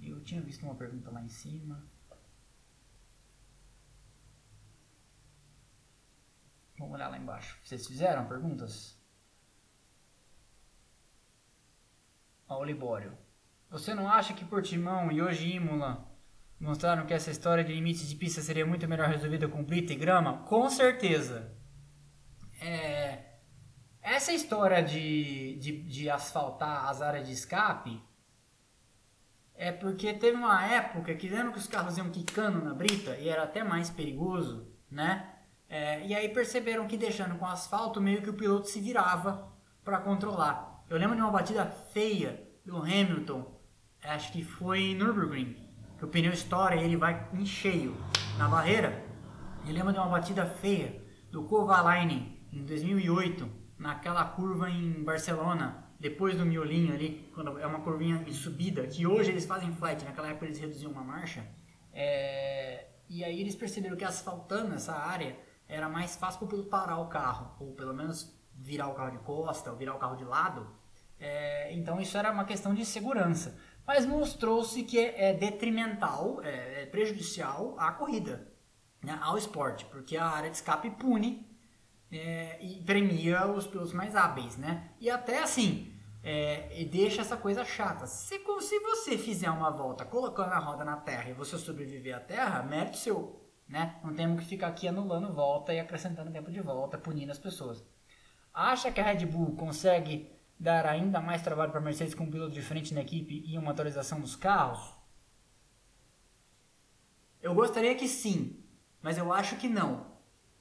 Eu 0.00 0.22
tinha 0.22 0.40
visto 0.40 0.62
uma 0.62 0.76
pergunta 0.76 1.10
lá 1.10 1.20
em 1.24 1.28
cima. 1.28 1.84
Vamos 6.82 6.96
olhar 6.96 7.08
lá 7.08 7.16
embaixo. 7.16 7.56
Vocês 7.62 7.86
fizeram 7.86 8.26
perguntas? 8.26 9.00
Ó, 12.48 12.58
o 12.58 12.64
Libório. 12.64 13.16
Você 13.70 13.94
não 13.94 14.08
acha 14.08 14.34
que 14.34 14.44
Portimão 14.44 15.12
e 15.12 15.22
hoje 15.22 15.48
Imola 15.48 16.04
mostraram 16.58 17.06
que 17.06 17.14
essa 17.14 17.30
história 17.30 17.62
de 17.62 17.72
limites 17.72 18.08
de 18.08 18.16
pista 18.16 18.40
seria 18.40 18.66
muito 18.66 18.88
melhor 18.88 19.08
resolvida 19.08 19.46
com 19.46 19.62
brita 19.62 19.92
e 19.92 19.96
grama? 19.96 20.42
Com 20.42 20.68
certeza. 20.68 21.56
É, 22.60 23.36
essa 24.00 24.32
história 24.32 24.82
de, 24.82 25.54
de, 25.60 25.82
de 25.84 26.10
asfaltar 26.10 26.88
as 26.88 27.00
áreas 27.00 27.28
de 27.28 27.32
escape 27.32 28.02
é 29.54 29.70
porque 29.70 30.12
teve 30.14 30.36
uma 30.36 30.66
época 30.66 31.14
que 31.14 31.28
lembra 31.28 31.52
que 31.52 31.58
os 31.60 31.68
carros 31.68 31.96
iam 31.96 32.10
quicando 32.10 32.60
na 32.60 32.74
brita 32.74 33.16
e 33.18 33.28
era 33.28 33.44
até 33.44 33.62
mais 33.62 33.88
perigoso, 33.88 34.68
né? 34.90 35.31
É, 35.72 36.06
e 36.06 36.14
aí 36.14 36.28
perceberam 36.28 36.86
que 36.86 36.98
deixando 36.98 37.38
com 37.38 37.46
asfalto, 37.46 37.98
meio 37.98 38.20
que 38.20 38.28
o 38.28 38.34
piloto 38.34 38.68
se 38.68 38.78
virava 38.78 39.50
para 39.82 39.98
controlar. 40.00 40.84
Eu 40.86 40.98
lembro 40.98 41.16
de 41.16 41.22
uma 41.22 41.30
batida 41.30 41.64
feia 41.64 42.46
do 42.62 42.76
Hamilton, 42.76 43.58
acho 44.04 44.30
que 44.32 44.44
foi 44.44 44.80
em 44.80 44.94
Nürburgring, 44.94 45.56
que 45.96 46.04
o 46.04 46.08
pneu 46.08 46.30
estoura 46.30 46.76
e 46.76 46.84
ele 46.84 46.94
vai 46.94 47.26
em 47.32 47.46
cheio 47.46 47.96
na 48.36 48.48
barreira. 48.48 49.02
Eu 49.66 49.72
lembro 49.72 49.94
de 49.94 49.98
uma 49.98 50.10
batida 50.10 50.44
feia 50.44 51.02
do 51.30 51.44
Kovalainen 51.44 52.38
em 52.52 52.66
2008, 52.66 53.48
naquela 53.78 54.26
curva 54.26 54.68
em 54.68 55.02
Barcelona, 55.02 55.86
depois 55.98 56.36
do 56.36 56.44
miolinho 56.44 56.92
ali, 56.92 57.30
quando 57.34 57.58
é 57.58 57.66
uma 57.66 57.80
curvinha 57.80 58.22
em 58.26 58.32
subida, 58.34 58.86
que 58.86 59.06
hoje 59.06 59.30
eles 59.30 59.46
fazem 59.46 59.72
flat, 59.72 60.04
naquela 60.04 60.28
época 60.28 60.44
eles 60.44 60.60
reduziam 60.60 60.92
uma 60.92 61.02
marcha. 61.02 61.46
É... 61.94 62.88
E 63.08 63.24
aí 63.24 63.40
eles 63.40 63.54
perceberam 63.54 63.96
que 63.96 64.04
asfaltando 64.04 64.74
essa 64.74 64.92
área 64.92 65.34
era 65.72 65.88
mais 65.88 66.16
fácil 66.16 66.46
para 66.46 66.62
parar 66.64 66.98
o 66.98 67.08
carro, 67.08 67.56
ou 67.58 67.72
pelo 67.72 67.94
menos 67.94 68.30
virar 68.54 68.88
o 68.88 68.94
carro 68.94 69.10
de 69.10 69.18
costa, 69.18 69.70
ou 69.70 69.76
virar 69.76 69.94
o 69.94 69.98
carro 69.98 70.16
de 70.16 70.24
lado. 70.24 70.68
É, 71.18 71.72
então 71.72 72.00
isso 72.00 72.18
era 72.18 72.30
uma 72.30 72.44
questão 72.44 72.74
de 72.74 72.84
segurança. 72.84 73.58
Mas 73.86 74.04
mostrou-se 74.04 74.82
que 74.82 74.98
é, 74.98 75.30
é 75.30 75.32
detrimental, 75.32 76.40
é, 76.42 76.82
é, 76.82 76.86
prejudicial 76.86 77.74
à 77.78 77.90
corrida, 77.90 78.52
né, 79.02 79.18
ao 79.22 79.38
esporte, 79.38 79.84
porque 79.86 80.16
a 80.16 80.26
área 80.26 80.50
de 80.50 80.56
escape 80.56 80.90
pune 80.90 81.48
é, 82.10 82.58
e 82.60 82.80
premia 82.82 83.46
os 83.46 83.66
pilotos 83.66 83.92
mais 83.92 84.14
hábeis, 84.14 84.56
né? 84.56 84.90
E 85.00 85.08
até 85.08 85.42
assim, 85.42 85.92
é, 86.22 86.86
deixa 86.90 87.22
essa 87.22 87.36
coisa 87.36 87.64
chata. 87.64 88.06
Se, 88.06 88.38
se 88.60 88.78
você 88.80 89.16
fizer 89.16 89.50
uma 89.50 89.70
volta 89.70 90.04
colocando 90.04 90.52
a 90.52 90.58
roda 90.58 90.84
na 90.84 90.98
terra 90.98 91.30
e 91.30 91.32
você 91.32 91.56
sobreviver 91.56 92.14
à 92.14 92.20
terra, 92.20 92.62
mérito 92.62 92.98
seu, 92.98 93.41
né? 93.72 93.96
Não 94.04 94.14
temos 94.14 94.40
que 94.42 94.50
ficar 94.50 94.66
aqui 94.66 94.86
anulando 94.86 95.32
volta 95.32 95.72
e 95.72 95.80
acrescentando 95.80 96.30
tempo 96.30 96.52
de 96.52 96.60
volta, 96.60 96.98
punindo 96.98 97.32
as 97.32 97.38
pessoas. 97.38 97.82
Acha 98.52 98.92
que 98.92 99.00
a 99.00 99.04
Red 99.04 99.24
Bull 99.24 99.56
consegue 99.56 100.30
dar 100.60 100.84
ainda 100.84 101.22
mais 101.22 101.40
trabalho 101.40 101.70
para 101.70 101.80
a 101.80 101.82
Mercedes 101.82 102.14
com 102.14 102.24
um 102.24 102.30
piloto 102.30 102.52
de 102.52 102.60
frente 102.60 102.92
na 102.92 103.00
equipe 103.00 103.42
e 103.46 103.56
uma 103.56 103.70
atualização 103.70 104.20
dos 104.20 104.36
carros? 104.36 104.94
Eu 107.40 107.54
gostaria 107.54 107.94
que 107.94 108.06
sim, 108.06 108.62
mas 109.00 109.16
eu 109.16 109.32
acho 109.32 109.56
que 109.56 109.70
não. 109.70 110.06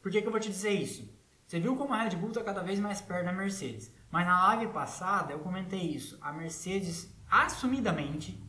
Por 0.02 0.10
que, 0.10 0.22
que 0.22 0.28
eu 0.28 0.32
vou 0.32 0.40
te 0.40 0.48
dizer 0.48 0.72
isso? 0.72 1.14
Você 1.46 1.60
viu 1.60 1.76
como 1.76 1.94
a 1.94 2.04
Red 2.04 2.16
Bull 2.16 2.30
está 2.30 2.42
cada 2.42 2.64
vez 2.64 2.80
mais 2.80 3.02
perto 3.02 3.26
da 3.26 3.34
Mercedes. 3.34 3.94
Mas 4.10 4.26
na 4.26 4.48
live 4.48 4.72
passada 4.72 5.34
eu 5.34 5.40
comentei 5.40 5.82
isso. 5.82 6.18
A 6.22 6.32
Mercedes, 6.32 7.14
assumidamente, 7.30 8.42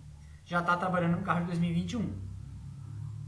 já 0.45 0.61
está 0.61 0.77
trabalhando 0.77 1.17
no 1.17 1.25
carro 1.25 1.41
de 1.41 1.47
2021. 1.47 2.17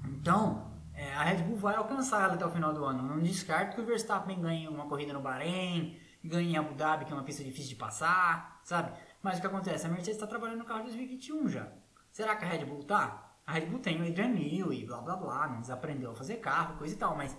Então, 0.05 0.74
é, 1.05 1.15
a 1.15 1.23
Red 1.23 1.43
Bull 1.43 1.57
vai 1.57 1.75
alcançar 1.75 2.25
ela 2.25 2.35
até 2.35 2.47
o 2.47 2.51
final 2.51 2.73
do 2.73 2.83
ano. 2.83 3.03
Não 3.03 3.21
descarto 3.21 3.75
que 3.75 3.81
o 3.83 3.85
Verstappen 3.85 4.41
ganhe 4.41 4.67
uma 4.67 4.87
corrida 4.87 5.13
no 5.13 5.21
Bahrein, 5.21 5.99
ganhe 6.25 6.53
em 6.53 6.57
Abu 6.57 6.75
Dhabi, 6.75 7.05
que 7.05 7.13
é 7.13 7.15
uma 7.15 7.25
pista 7.25 7.45
difícil 7.45 7.71
de 7.71 7.77
passar, 7.77 8.61
sabe? 8.65 8.91
Mas 9.23 9.37
o 9.37 9.41
que 9.43 9.47
acontece? 9.47 9.87
A 9.87 9.91
Mercedes 9.91 10.15
está 10.15 10.27
trabalhando 10.27 10.61
no 10.61 10.65
carro 10.65 10.81
de 10.81 10.87
2021 10.87 11.49
já. 11.49 11.69
Será 12.11 12.37
que 12.37 12.45
a 12.45 12.49
Red 12.49 12.65
Bull 12.65 12.85
tá? 12.85 13.37
A 13.47 13.53
Red 13.53 13.67
Bull 13.67 13.81
tem 13.81 14.01
o 14.01 14.07
Adrian 14.07 14.29
Newey 14.29 14.83
e 14.83 14.87
blá 14.87 15.03
blá 15.03 15.17
blá, 15.17 15.49
não 15.49 15.61
desaprendeu 15.61 16.13
a 16.13 16.15
fazer 16.15 16.37
carro, 16.37 16.79
coisa 16.79 16.95
e 16.95 16.97
tal, 16.97 17.15
mas 17.15 17.37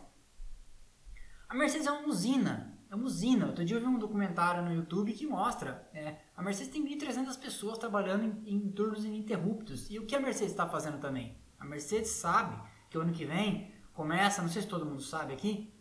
a 1.50 1.56
Mercedes 1.56 1.88
é 1.88 1.92
uma 1.92 2.08
usina. 2.08 2.78
É 2.92 2.94
uma 2.94 3.06
usina. 3.06 3.48
Outro 3.48 3.66
dia 3.66 3.78
eu 3.78 3.82
vi 3.82 3.88
um 3.88 3.98
documentário 3.98 4.62
no 4.62 4.72
YouTube 4.72 5.12
que 5.14 5.26
mostra. 5.26 5.90
É, 5.92 6.18
a 6.38 6.44
Mercedes 6.44 6.72
tem 6.72 6.86
1.300 6.86 7.40
pessoas 7.40 7.80
trabalhando 7.80 8.26
em, 8.26 8.56
em 8.56 8.72
turnos 8.72 9.04
ininterruptos. 9.04 9.90
E 9.90 9.98
o 9.98 10.06
que 10.06 10.16
a 10.16 10.20
Mercedes 10.20 10.52
está 10.52 10.68
fazendo 10.68 11.00
também? 11.00 11.36
A 11.60 11.66
Mercedes 11.66 12.12
sabe 12.12 12.62
que 12.90 12.98
o 12.98 13.02
ano 13.02 13.14
que 13.14 13.26
vem 13.26 13.72
começa, 13.94 14.42
não 14.42 14.50
sei 14.50 14.62
se 14.62 14.68
todo 14.68 14.86
mundo 14.86 15.02
sabe 15.02 15.34
aqui, 15.34 15.74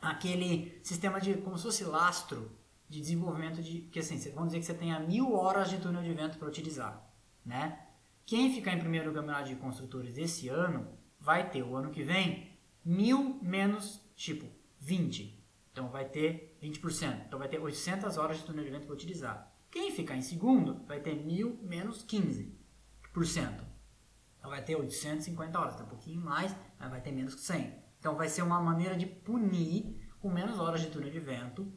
aquele 0.00 0.78
sistema 0.82 1.20
de 1.20 1.34
como 1.38 1.56
se 1.56 1.64
fosse 1.64 1.84
lastro 1.84 2.50
de 2.88 3.00
desenvolvimento 3.00 3.62
de 3.62 3.80
que 3.82 3.98
assim 3.98 4.18
vamos 4.30 4.48
dizer 4.48 4.60
que 4.60 4.66
você 4.66 4.74
tenha 4.74 4.98
mil 5.00 5.34
horas 5.34 5.68
de 5.68 5.78
túnel 5.78 6.02
de 6.02 6.12
vento 6.14 6.38
para 6.38 6.48
utilizar, 6.48 7.10
né? 7.44 7.86
Quem 8.24 8.52
ficar 8.52 8.74
em 8.74 8.78
primeiro 8.78 9.12
campeonato 9.12 9.48
de 9.48 9.56
construtores 9.56 10.16
esse 10.18 10.48
ano 10.48 10.86
vai 11.18 11.50
ter 11.50 11.62
o 11.62 11.74
ano 11.74 11.90
que 11.90 12.02
vem 12.02 12.58
mil 12.84 13.38
menos 13.42 14.00
tipo 14.14 14.46
20, 14.80 15.44
então 15.72 15.88
vai 15.88 16.04
ter 16.04 16.56
20%, 16.62 17.26
então 17.26 17.38
vai 17.38 17.48
ter 17.48 17.58
800 17.58 18.16
horas 18.16 18.38
de 18.38 18.44
túnel 18.44 18.64
de 18.64 18.70
vento 18.70 18.86
para 18.86 18.94
utilizar. 18.94 19.52
Quem 19.70 19.90
ficar 19.90 20.16
em 20.16 20.22
segundo 20.22 20.82
vai 20.86 21.00
ter 21.00 21.14
mil 21.14 21.58
menos 21.62 22.04
15%. 22.04 23.67
Então 24.38 24.50
vai 24.50 24.62
ter 24.62 24.76
850 24.76 25.58
horas, 25.58 25.74
tem 25.76 25.84
um 25.84 25.88
pouquinho 25.88 26.20
mais, 26.20 26.54
mas 26.78 26.90
vai 26.90 27.00
ter 27.00 27.12
menos 27.12 27.34
que 27.34 27.40
100. 27.40 27.74
Então 27.98 28.16
vai 28.16 28.28
ser 28.28 28.42
uma 28.42 28.60
maneira 28.60 28.96
de 28.96 29.06
punir 29.06 30.08
com 30.20 30.30
menos 30.30 30.58
horas 30.58 30.80
de 30.80 30.88
túnel 30.88 31.10
de 31.10 31.20
vento 31.20 31.72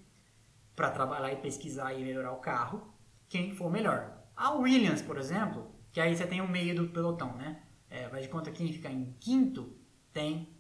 para 0.76 0.92
trabalhar 0.92 1.32
e 1.32 1.38
pesquisar 1.38 1.94
e 1.94 2.04
melhorar 2.04 2.32
o 2.32 2.38
carro 2.38 2.94
quem 3.28 3.56
for 3.56 3.72
melhor. 3.72 4.22
A 4.36 4.52
Williams, 4.52 5.02
por 5.02 5.18
exemplo, 5.18 5.74
que 5.92 6.02
aí 6.02 6.16
você 6.16 6.28
tem 6.28 6.42
o 6.42 6.48
meio 6.48 6.76
do 6.76 6.90
pelotão, 6.90 7.36
né? 7.38 7.64
É, 7.90 8.08
vai 8.10 8.22
de 8.22 8.28
conta 8.28 8.52
que 8.52 8.58
quem 8.58 8.74
ficar 8.74 8.92
em 8.92 9.16
quinto 9.20 9.78
tem, 10.12 10.54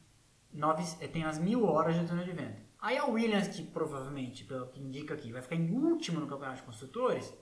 nove, 0.54 0.84
é, 1.00 1.08
tem 1.08 1.24
as 1.24 1.38
mil 1.38 1.66
horas 1.66 2.00
de 2.00 2.06
túnel 2.06 2.26
de 2.26 2.32
vento. 2.32 2.62
Aí 2.80 2.98
a 2.98 3.06
Williams, 3.06 3.48
que 3.50 3.64
provavelmente, 3.64 4.44
pelo 4.46 4.68
que 4.68 4.82
indica 4.82 5.14
aqui, 5.14 5.32
vai 5.32 5.42
ficar 5.42 5.56
em 5.56 5.70
último 5.72 6.20
no 6.20 6.28
campeonato 6.28 6.58
de 6.58 6.64
construtores, 6.64 7.34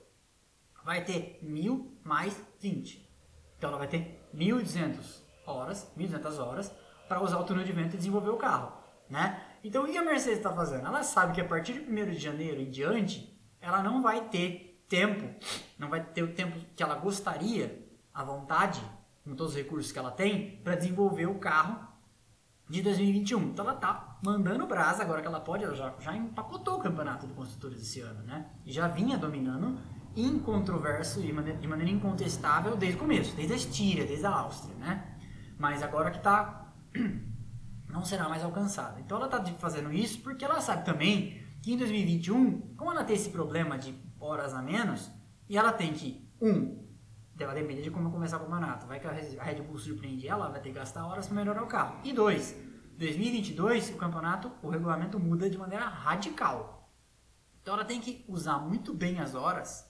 vai 0.84 1.04
ter 1.04 1.38
mil 1.42 1.96
mais 2.04 2.40
20. 2.60 3.09
Então 3.60 3.68
ela 3.68 3.78
vai 3.78 3.88
ter 3.88 4.26
1.200 4.34 5.20
horas, 5.46 5.92
1.200 5.94 6.38
horas 6.38 6.72
para 7.06 7.22
usar 7.22 7.38
o 7.38 7.44
túnel 7.44 7.62
de 7.62 7.72
vento 7.72 7.92
e 7.92 7.98
desenvolver 7.98 8.30
o 8.30 8.38
carro, 8.38 8.72
né? 9.06 9.38
Então 9.62 9.84
o 9.84 9.86
que 9.86 9.98
a 9.98 10.02
Mercedes 10.02 10.38
está 10.38 10.50
fazendo? 10.50 10.86
Ela 10.86 11.02
sabe 11.02 11.34
que 11.34 11.42
a 11.42 11.44
partir 11.44 11.74
de 11.74 11.80
1 11.80 12.10
de 12.12 12.18
janeiro 12.18 12.58
em 12.58 12.70
diante, 12.70 13.38
ela 13.60 13.82
não 13.82 14.00
vai 14.00 14.30
ter 14.30 14.82
tempo, 14.88 15.28
não 15.78 15.90
vai 15.90 16.02
ter 16.02 16.22
o 16.22 16.32
tempo 16.32 16.58
que 16.74 16.82
ela 16.82 16.94
gostaria, 16.94 17.86
à 18.14 18.24
vontade, 18.24 18.80
com 19.22 19.34
todos 19.34 19.52
os 19.52 19.58
recursos 19.58 19.92
que 19.92 19.98
ela 19.98 20.10
tem, 20.10 20.56
para 20.64 20.74
desenvolver 20.74 21.26
o 21.26 21.34
carro 21.34 21.86
de 22.66 22.80
2021. 22.80 23.42
Então 23.42 23.66
ela 23.66 23.74
tá 23.74 24.18
mandando 24.24 24.66
brasa 24.66 25.02
agora 25.02 25.20
que 25.20 25.28
ela 25.28 25.40
pode, 25.40 25.64
ela 25.64 25.74
já, 25.74 25.92
já 26.00 26.16
empacotou 26.16 26.78
o 26.78 26.80
campeonato 26.80 27.26
de 27.26 27.34
construtores 27.34 27.82
esse 27.82 28.00
ano, 28.00 28.22
né? 28.22 28.50
E 28.64 28.72
já 28.72 28.88
vinha 28.88 29.18
dominando 29.18 29.78
incontroverso, 30.16 31.20
maneira, 31.32 31.58
de 31.58 31.68
maneira 31.68 31.90
incontestável 31.90 32.76
desde 32.76 32.96
o 32.96 33.00
começo, 33.00 33.34
desde 33.36 33.52
a 33.52 33.56
Estíria, 33.56 34.06
desde 34.06 34.26
a 34.26 34.30
Áustria, 34.30 34.74
né? 34.76 35.18
Mas 35.58 35.82
agora 35.82 36.10
que 36.10 36.18
está 36.18 36.72
não 37.88 38.04
será 38.04 38.28
mais 38.28 38.42
alcançada. 38.42 39.00
Então 39.00 39.16
ela 39.18 39.26
está 39.26 39.44
fazendo 39.58 39.92
isso 39.92 40.20
porque 40.20 40.44
ela 40.44 40.60
sabe 40.60 40.84
também 40.84 41.42
que 41.62 41.72
em 41.72 41.76
2021, 41.76 42.74
como 42.76 42.90
ela 42.90 43.04
tem 43.04 43.16
esse 43.16 43.30
problema 43.30 43.78
de 43.78 43.94
horas 44.18 44.54
a 44.54 44.62
menos, 44.62 45.10
e 45.48 45.56
ela 45.58 45.72
tem 45.72 45.92
que, 45.92 46.26
um, 46.40 46.86
ela 47.38 47.54
depende 47.54 47.82
de 47.82 47.90
como 47.90 48.10
começar 48.10 48.36
o 48.36 48.40
campeonato, 48.40 48.86
vai 48.86 49.00
que 49.00 49.06
a 49.06 49.12
Red 49.12 49.62
Bull 49.62 49.78
surpreende 49.78 50.28
ela, 50.28 50.48
vai 50.48 50.60
ter 50.60 50.70
que 50.70 50.76
gastar 50.76 51.06
horas 51.06 51.26
para 51.26 51.36
melhorar 51.36 51.62
o 51.62 51.66
carro. 51.66 52.00
E 52.04 52.12
dois, 52.12 52.56
2022 52.96 53.90
o 53.90 53.96
campeonato, 53.96 54.50
o 54.62 54.68
regulamento 54.68 55.18
muda 55.18 55.48
de 55.48 55.58
maneira 55.58 55.86
radical. 55.86 56.90
Então 57.62 57.74
ela 57.74 57.84
tem 57.84 58.00
que 58.00 58.24
usar 58.28 58.58
muito 58.58 58.94
bem 58.94 59.20
as 59.20 59.34
horas 59.34 59.89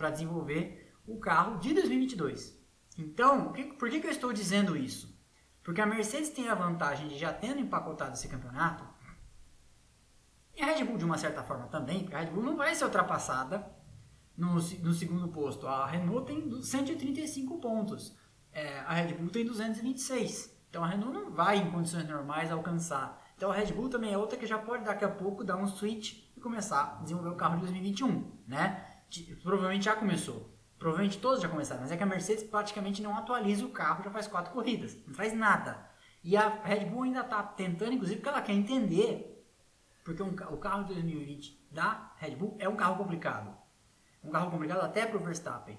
para 0.00 0.08
desenvolver 0.08 0.94
o 1.06 1.18
carro 1.18 1.58
de 1.58 1.74
2022. 1.74 2.58
Então, 2.96 3.52
por 3.78 3.90
que, 3.90 4.00
que 4.00 4.06
eu 4.06 4.10
estou 4.10 4.32
dizendo 4.32 4.74
isso? 4.74 5.14
Porque 5.62 5.82
a 5.82 5.84
Mercedes 5.86 6.30
tem 6.30 6.48
a 6.48 6.54
vantagem 6.54 7.06
de 7.06 7.18
já 7.18 7.34
tendo 7.34 7.60
empacotado 7.60 8.14
esse 8.14 8.26
campeonato, 8.26 8.82
e 10.56 10.62
a 10.62 10.66
Red 10.66 10.84
Bull 10.84 10.96
de 10.96 11.04
uma 11.04 11.18
certa 11.18 11.42
forma 11.42 11.66
também, 11.66 12.00
porque 12.00 12.16
a 12.16 12.20
Red 12.20 12.30
Bull 12.30 12.42
não 12.42 12.56
vai 12.56 12.74
ser 12.74 12.84
ultrapassada 12.84 13.70
no, 14.34 14.54
no 14.54 14.94
segundo 14.94 15.28
posto. 15.28 15.66
A 15.66 15.86
Renault 15.86 16.26
tem 16.26 16.62
135 16.62 17.58
pontos, 17.60 18.16
é, 18.52 18.80
a 18.80 18.94
Red 18.94 19.14
Bull 19.14 19.28
tem 19.28 19.44
226. 19.44 20.58
Então 20.70 20.82
a 20.82 20.86
Renault 20.86 21.12
não 21.12 21.30
vai 21.30 21.58
em 21.58 21.70
condições 21.70 22.08
normais 22.08 22.50
alcançar. 22.50 23.22
Então 23.36 23.50
a 23.50 23.54
Red 23.54 23.72
Bull 23.72 23.90
também 23.90 24.14
é 24.14 24.18
outra 24.18 24.38
que 24.38 24.46
já 24.46 24.58
pode 24.58 24.84
daqui 24.84 25.04
a 25.04 25.10
pouco 25.10 25.44
dar 25.44 25.56
um 25.56 25.66
switch 25.66 26.24
e 26.34 26.40
começar 26.40 26.98
a 26.98 27.02
desenvolver 27.02 27.30
o 27.30 27.36
carro 27.36 27.56
de 27.56 27.60
2021, 27.62 28.32
né? 28.46 28.89
Provavelmente 29.42 29.84
já 29.84 29.96
começou. 29.96 30.50
Provavelmente 30.78 31.18
todos 31.18 31.42
já 31.42 31.48
começaram, 31.48 31.82
mas 31.82 31.92
é 31.92 31.96
que 31.96 32.02
a 32.02 32.06
Mercedes 32.06 32.44
praticamente 32.44 33.02
não 33.02 33.14
atualiza 33.16 33.66
o 33.66 33.70
carro 33.70 34.02
já 34.02 34.10
faz 34.10 34.26
quatro 34.26 34.52
corridas, 34.52 34.96
não 35.06 35.12
faz 35.12 35.34
nada. 35.34 35.90
E 36.24 36.36
a 36.36 36.48
Red 36.48 36.86
Bull 36.86 37.02
ainda 37.02 37.20
está 37.20 37.42
tentando, 37.42 37.92
inclusive, 37.92 38.16
porque 38.16 38.28
ela 38.28 38.42
quer 38.42 38.52
entender, 38.52 39.46
porque 40.04 40.22
um, 40.22 40.28
o 40.28 40.56
carro 40.56 40.84
de 40.84 40.94
2020 40.94 41.68
da 41.70 42.12
Red 42.16 42.36
Bull 42.36 42.56
é 42.58 42.68
um 42.68 42.76
carro 42.76 42.96
complicado. 42.96 43.54
Um 44.22 44.30
carro 44.30 44.50
complicado 44.50 44.82
até 44.82 45.06
para 45.06 45.18
o 45.18 45.24
Verstappen. 45.24 45.78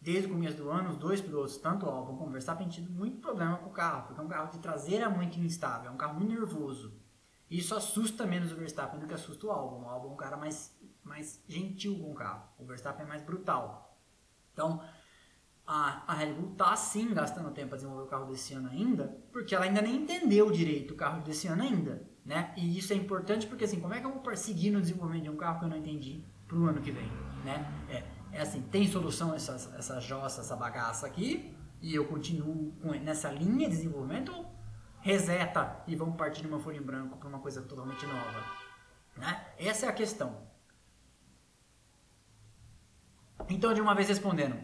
Desde 0.00 0.26
o 0.28 0.32
começo 0.32 0.56
do 0.56 0.70
ano, 0.70 0.90
os 0.90 0.96
dois 0.96 1.20
pilotos, 1.20 1.58
tanto 1.58 1.86
o 1.86 1.88
Albon 1.88 2.16
como 2.16 2.30
o 2.30 2.32
Verstappen, 2.32 2.66
têm 2.66 2.82
tido 2.82 2.90
muito 2.90 3.20
problema 3.20 3.58
com 3.58 3.68
o 3.68 3.72
carro, 3.72 4.06
porque 4.06 4.20
é 4.20 4.24
um 4.24 4.28
carro 4.28 4.50
de 4.50 4.58
traseira 4.58 5.10
muito 5.10 5.38
instável, 5.38 5.90
é 5.90 5.92
um 5.92 5.96
carro 5.96 6.14
muito 6.14 6.30
nervoso. 6.30 6.98
E 7.50 7.58
isso 7.58 7.74
assusta 7.74 8.24
menos 8.24 8.52
o 8.52 8.56
Verstappen 8.56 8.98
do 8.98 9.06
que 9.06 9.12
assusta 9.12 9.46
o 9.46 9.50
Albon. 9.50 9.84
O 9.84 9.88
Albon 9.88 10.08
é 10.08 10.12
um 10.12 10.16
cara 10.16 10.36
mais, 10.36 10.74
mais 11.10 11.42
gentil 11.48 11.98
com 11.98 12.12
o 12.12 12.14
carro, 12.14 12.44
o 12.56 12.64
Verstappen 12.64 13.04
é 13.04 13.08
mais 13.08 13.20
brutal. 13.20 13.98
Então, 14.52 14.80
a, 15.66 16.04
a 16.06 16.14
Red 16.14 16.34
Bull 16.34 16.52
está 16.52 16.74
sim 16.76 17.12
gastando 17.12 17.50
tempo 17.50 17.70
para 17.70 17.76
desenvolver 17.76 18.04
o 18.04 18.06
carro 18.06 18.26
desse 18.26 18.54
ano 18.54 18.68
ainda, 18.68 19.18
porque 19.32 19.54
ela 19.54 19.64
ainda 19.64 19.82
nem 19.82 19.96
entendeu 19.96 20.50
direito 20.52 20.94
o 20.94 20.96
carro 20.96 21.20
desse 21.22 21.48
ano 21.48 21.62
ainda, 21.62 22.08
né? 22.24 22.54
E 22.56 22.78
isso 22.78 22.92
é 22.92 22.96
importante 22.96 23.46
porque 23.46 23.64
assim, 23.64 23.80
como 23.80 23.92
é 23.92 24.00
que 24.00 24.06
eu 24.06 24.12
vou 24.12 24.36
seguir 24.36 24.70
no 24.70 24.80
desenvolvimento 24.80 25.24
de 25.24 25.30
um 25.30 25.36
carro 25.36 25.58
que 25.58 25.64
eu 25.64 25.68
não 25.68 25.76
entendi 25.76 26.24
para 26.46 26.56
o 26.56 26.66
ano 26.66 26.80
que 26.80 26.92
vem, 26.92 27.08
né? 27.44 27.68
É, 27.88 28.04
é 28.38 28.40
assim, 28.40 28.62
tem 28.62 28.86
solução 28.86 29.34
essa, 29.34 29.54
essa 29.76 30.00
jossa, 30.00 30.42
essa 30.42 30.54
bagaça 30.54 31.08
aqui, 31.08 31.52
e 31.82 31.92
eu 31.92 32.06
continuo 32.06 32.72
com, 32.80 32.90
nessa 32.90 33.30
linha 33.32 33.68
de 33.68 33.76
desenvolvimento, 33.76 34.46
reseta 35.00 35.82
e 35.88 35.96
vamos 35.96 36.16
partir 36.16 36.42
de 36.42 36.46
uma 36.46 36.60
folha 36.60 36.78
em 36.78 36.82
branco 36.82 37.16
para 37.18 37.28
uma 37.28 37.40
coisa 37.40 37.62
totalmente 37.62 38.06
nova, 38.06 38.44
né? 39.16 39.44
Essa 39.58 39.86
é 39.86 39.88
a 39.88 39.92
questão. 39.92 40.49
Então, 43.48 43.74
de 43.74 43.80
uma 43.80 43.94
vez 43.94 44.08
respondendo, 44.08 44.56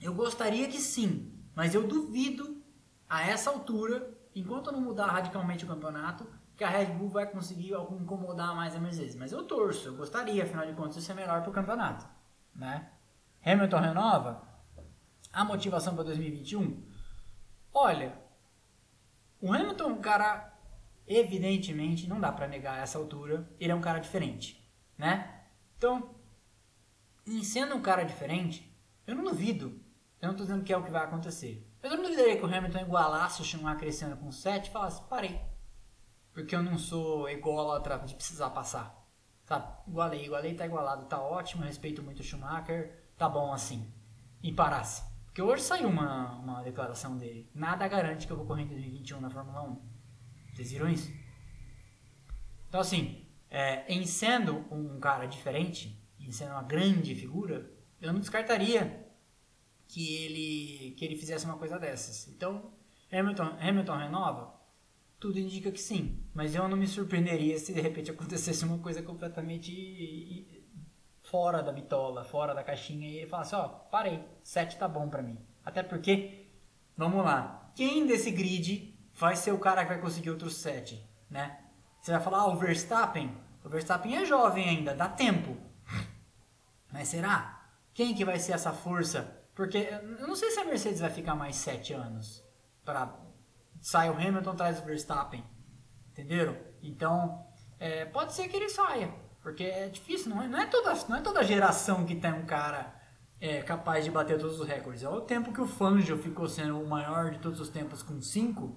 eu 0.00 0.14
gostaria 0.14 0.68
que 0.68 0.78
sim, 0.78 1.32
mas 1.54 1.74
eu 1.74 1.86
duvido 1.86 2.62
a 3.08 3.22
essa 3.26 3.50
altura, 3.50 4.16
enquanto 4.34 4.70
não 4.70 4.80
mudar 4.80 5.06
radicalmente 5.06 5.64
o 5.64 5.68
campeonato, 5.68 6.26
que 6.56 6.64
a 6.64 6.68
Red 6.68 6.86
Bull 6.86 7.08
vai 7.08 7.26
conseguir 7.26 7.72
incomodar 8.00 8.54
mais 8.54 8.74
a 8.74 8.80
Mercedes. 8.80 9.14
Mas 9.14 9.32
eu 9.32 9.44
torço, 9.44 9.88
eu 9.88 9.96
gostaria, 9.96 10.42
afinal 10.42 10.66
de 10.66 10.72
contas, 10.72 10.96
de 10.96 11.02
ser 11.02 11.14
melhor 11.14 11.40
para 11.40 11.50
o 11.50 11.54
campeonato. 11.54 12.06
Né? 12.54 12.90
Hamilton 13.44 13.78
renova? 13.78 14.42
A 15.32 15.44
motivação 15.44 15.94
para 15.94 16.04
2021? 16.04 16.84
Olha, 17.72 18.18
o 19.40 19.52
Hamilton 19.52 19.84
é 19.84 19.86
um 19.86 20.00
cara, 20.00 20.52
evidentemente, 21.06 22.08
não 22.08 22.20
dá 22.20 22.32
para 22.32 22.48
negar 22.48 22.78
a 22.78 22.82
essa 22.82 22.98
altura, 22.98 23.48
ele 23.60 23.70
é 23.70 23.74
um 23.74 23.80
cara 23.80 24.00
diferente, 24.00 24.68
né? 24.96 25.44
Então, 25.76 26.17
em 27.28 27.44
sendo 27.44 27.74
um 27.74 27.82
cara 27.82 28.04
diferente, 28.04 28.74
eu 29.06 29.14
não 29.14 29.24
duvido, 29.24 29.80
eu 30.20 30.26
não 30.26 30.32
estou 30.32 30.46
dizendo 30.46 30.64
que 30.64 30.72
é 30.72 30.76
o 30.76 30.84
que 30.84 30.90
vai 30.90 31.04
acontecer, 31.04 31.66
mas 31.82 31.90
eu 31.90 31.98
não 31.98 32.04
duvidaria 32.04 32.36
que 32.36 32.44
o 32.44 32.54
Hamilton 32.54 32.80
igualasse 32.80 33.42
o 33.42 33.44
Schumacher 33.44 33.78
crescendo 33.78 34.16
com 34.16 34.30
7 34.30 34.68
e 34.68 34.72
falasse, 34.72 35.02
parei, 35.08 35.40
porque 36.32 36.54
eu 36.54 36.62
não 36.62 36.78
sou 36.78 37.28
ególatra 37.28 37.98
de 37.98 38.14
precisar 38.14 38.50
passar. 38.50 38.98
Sabe? 39.44 39.66
Igualei, 39.86 40.26
igualei, 40.26 40.54
tá 40.54 40.66
igualado, 40.66 41.06
tá 41.06 41.20
ótimo, 41.20 41.64
respeito 41.64 42.02
muito 42.02 42.20
o 42.20 42.22
Schumacher, 42.22 43.02
tá 43.16 43.28
bom 43.28 43.52
assim. 43.52 43.90
E 44.42 44.52
parasse. 44.52 45.02
Porque 45.24 45.40
hoje 45.40 45.62
saiu 45.62 45.88
uma, 45.88 46.34
uma 46.36 46.62
declaração 46.62 47.16
dele. 47.16 47.50
Nada 47.54 47.88
garante 47.88 48.26
que 48.26 48.32
eu 48.32 48.36
vou 48.36 48.44
correr 48.44 48.62
em 48.62 48.68
2021 48.68 49.20
na 49.20 49.30
Fórmula 49.30 49.62
1. 49.62 49.82
Vocês 50.52 50.70
viram 50.70 50.88
isso? 50.88 51.10
Então, 52.68 52.80
assim, 52.80 53.26
é, 53.50 53.90
em 53.92 54.04
sendo 54.04 54.66
um 54.70 55.00
cara 55.00 55.26
diferente, 55.26 55.98
em 56.20 56.32
sendo 56.32 56.52
uma 56.52 56.62
grande 56.62 57.14
figura, 57.14 57.70
eu 58.00 58.12
não 58.12 58.20
descartaria 58.20 59.06
que 59.86 60.24
ele, 60.24 60.94
que 60.96 61.04
ele 61.04 61.16
fizesse 61.16 61.44
uma 61.44 61.56
coisa 61.56 61.78
dessas. 61.78 62.28
Então, 62.28 62.72
Hamilton, 63.10 63.56
Hamilton 63.60 63.96
renova? 63.96 64.54
Tudo 65.18 65.38
indica 65.38 65.72
que 65.72 65.80
sim. 65.80 66.22
Mas 66.34 66.54
eu 66.54 66.68
não 66.68 66.76
me 66.76 66.86
surpreenderia 66.86 67.58
se 67.58 67.72
de 67.72 67.80
repente 67.80 68.10
acontecesse 68.12 68.64
uma 68.64 68.78
coisa 68.78 69.02
completamente 69.02 70.58
fora 71.22 71.62
da 71.62 71.72
bitola, 71.72 72.24
fora 72.24 72.54
da 72.54 72.62
caixinha 72.62 73.08
e 73.22 73.26
falar 73.26 73.42
assim, 73.42 73.56
ó, 73.56 73.68
parei, 73.68 74.24
7 74.42 74.78
tá 74.78 74.88
bom 74.88 75.08
para 75.08 75.22
mim. 75.22 75.38
Até 75.64 75.82
porque, 75.82 76.46
vamos 76.96 77.24
lá, 77.24 77.70
quem 77.74 78.06
desse 78.06 78.30
grid 78.30 78.98
vai 79.14 79.36
ser 79.36 79.52
o 79.52 79.58
cara 79.58 79.82
que 79.82 79.92
vai 79.92 80.00
conseguir 80.00 80.30
outros 80.30 80.56
7, 80.56 81.06
né? 81.28 81.64
Você 82.00 82.12
vai 82.12 82.20
falar, 82.20 82.38
ah, 82.38 82.48
o 82.48 82.56
Verstappen, 82.56 83.36
o 83.64 83.68
Verstappen 83.68 84.16
é 84.16 84.24
jovem 84.24 84.68
ainda, 84.68 84.94
dá 84.94 85.08
tempo. 85.08 85.56
Mas 86.92 87.08
será? 87.08 87.70
Quem 87.92 88.14
que 88.14 88.24
vai 88.24 88.38
ser 88.38 88.52
essa 88.52 88.72
força? 88.72 89.36
Porque 89.54 89.78
eu 90.20 90.26
não 90.26 90.36
sei 90.36 90.50
se 90.50 90.60
a 90.60 90.64
Mercedes 90.64 91.00
vai 91.00 91.10
ficar 91.10 91.34
mais 91.34 91.56
7 91.56 91.92
anos 91.92 92.44
para 92.84 93.12
sai 93.80 94.10
o 94.10 94.14
Hamilton 94.14 94.54
traz 94.54 94.80
o 94.80 94.84
Verstappen, 94.84 95.44
entenderam? 96.10 96.56
Então, 96.82 97.46
é, 97.78 98.04
pode 98.04 98.32
ser 98.32 98.48
que 98.48 98.56
ele 98.56 98.68
saia. 98.68 99.12
Porque 99.42 99.64
é 99.64 99.88
difícil, 99.88 100.30
não 100.30 100.42
é, 100.42 100.48
não 100.48 100.58
é, 100.58 100.66
toda, 100.66 100.92
não 101.08 101.16
é 101.16 101.20
toda 101.20 101.44
geração 101.44 102.04
que 102.04 102.16
tem 102.16 102.32
um 102.32 102.44
cara 102.44 102.94
é, 103.40 103.62
capaz 103.62 104.04
de 104.04 104.10
bater 104.10 104.38
todos 104.38 104.60
os 104.60 104.66
recordes. 104.66 105.02
É 105.02 105.08
o 105.08 105.20
tempo 105.20 105.52
que 105.52 105.60
o 105.60 105.66
Fangio 105.66 106.18
ficou 106.18 106.48
sendo 106.48 106.80
o 106.80 106.88
maior 106.88 107.30
de 107.30 107.38
todos 107.38 107.60
os 107.60 107.68
tempos 107.68 108.02
com 108.02 108.20
5, 108.20 108.76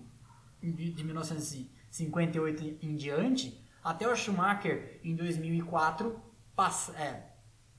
de, 0.62 0.92
de 0.92 1.04
1958 1.04 2.78
em 2.82 2.96
diante, 2.96 3.68
até 3.84 4.08
o 4.08 4.16
Schumacher 4.16 5.02
em 5.04 5.16
2004, 5.16 6.22
passa, 6.56 6.92
é, 6.94 7.31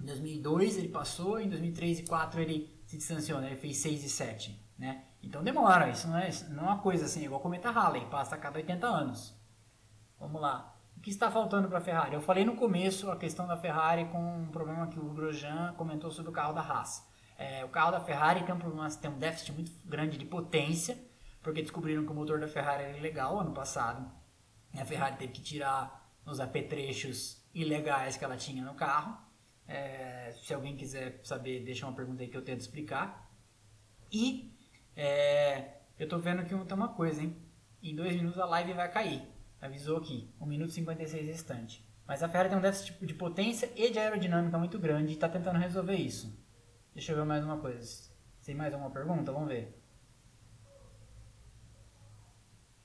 em 0.03 0.07
2002 0.07 0.79
ele 0.79 0.89
passou, 0.89 1.41
em 1.41 1.49
2003 1.49 1.91
e 1.91 2.03
2004 2.03 2.41
ele 2.41 2.83
se 2.85 2.97
distanciou, 2.97 3.41
né? 3.41 3.49
ele 3.49 3.57
fez 3.57 3.77
6 3.77 4.05
e 4.05 4.11
7. 4.11 4.61
Né? 4.77 5.05
Então 5.23 5.45
demora, 5.45 5.89
isso 5.89 6.09
não 6.09 6.19
é, 6.19 6.31
não 6.51 6.65
é 6.65 6.67
uma 6.67 6.79
coisa 6.79 7.05
assim, 7.05 7.25
igual 7.25 7.41
cometa 7.41 7.71
Halley, 7.71 8.05
passa 8.07 8.35
a 8.35 8.39
cada 8.39 8.59
80 8.59 8.87
anos. 8.87 9.35
Vamos 10.19 10.41
lá. 10.41 10.77
O 10.97 11.01
que 11.01 11.11
está 11.11 11.31
faltando 11.31 11.69
para 11.69 11.79
a 11.79 11.81
Ferrari? 11.81 12.15
Eu 12.15 12.21
falei 12.21 12.45
no 12.45 12.57
começo 12.57 13.11
a 13.11 13.17
questão 13.17 13.47
da 13.47 13.57
Ferrari 13.57 14.07
com 14.07 14.19
um 14.19 14.49
problema 14.49 14.89
que 14.89 14.99
o 14.99 15.09
Grosjean 15.11 15.73
comentou 15.75 16.11
sobre 16.11 16.31
o 16.31 16.35
carro 16.35 16.53
da 16.53 16.61
Haas. 16.61 17.07
É, 17.39 17.65
o 17.65 17.69
carro 17.69 17.93
da 17.93 18.01
Ferrari 18.01 18.45
tem 18.45 18.55
um, 18.55 18.59
problema, 18.59 18.89
tem 18.91 19.11
um 19.11 19.19
déficit 19.19 19.53
muito 19.53 19.73
grande 19.85 20.19
de 20.19 20.25
potência, 20.25 20.97
porque 21.43 21.63
descobriram 21.63 22.05
que 22.05 22.11
o 22.13 22.15
motor 22.15 22.39
da 22.39 22.47
Ferrari 22.47 22.85
era 22.85 22.99
ilegal 22.99 23.41
ano 23.41 23.53
passado. 23.53 24.09
E 24.75 24.81
a 24.81 24.85
Ferrari 24.85 25.17
teve 25.17 25.33
que 25.33 25.43
tirar 25.43 26.09
os 26.25 26.39
apetrechos 26.41 27.43
ilegais 27.55 28.17
que 28.17 28.25
ela 28.25 28.37
tinha 28.37 28.65
no 28.65 28.75
carro. 28.75 29.17
É, 29.67 30.33
se 30.33 30.53
alguém 30.53 30.77
quiser 30.77 31.21
saber, 31.25 31.65
deixa 31.65 31.87
uma 31.87 31.95
pergunta 31.95 32.23
aí 32.23 32.29
que 32.29 32.37
eu 32.37 32.43
tento 32.43 32.61
explicar. 32.61 33.31
E 34.11 34.57
é, 34.97 35.79
eu 35.99 36.05
estou 36.05 36.19
vendo 36.19 36.45
que 36.45 36.55
tem 36.55 36.77
uma 36.77 36.95
coisa, 36.95 37.23
hein? 37.23 37.37
Em 37.83 37.95
dois 37.95 38.15
minutos 38.15 38.39
a 38.39 38.47
live 38.47 38.73
vai 38.75 38.91
cair 38.91 39.33
avisou 39.63 39.97
aqui, 39.97 40.29
1 40.41 40.45
minuto 40.47 40.71
e 40.71 40.75
56 40.75 41.27
restante. 41.27 41.89
Mas 42.05 42.21
a 42.23 42.29
Ferrari 42.29 42.49
tem 42.49 42.59
um 42.59 42.61
déficit 42.61 43.07
de 43.07 43.15
potência 43.15 43.71
e 43.77 43.91
de 43.91 43.99
aerodinâmica 43.99 44.59
muito 44.59 44.77
grande 44.79 45.13
e 45.13 45.15
está 45.15 45.29
tentando 45.29 45.59
resolver 45.59 45.95
isso. 45.95 46.37
Deixa 46.93 47.13
eu 47.13 47.17
ver 47.17 47.25
mais 47.25 47.45
uma 47.45 47.59
coisa. 47.59 48.11
Tem 48.45 48.57
mais 48.57 48.75
alguma 48.75 48.91
pergunta? 48.91 49.31
Vamos 49.31 49.49
ver. 49.49 49.81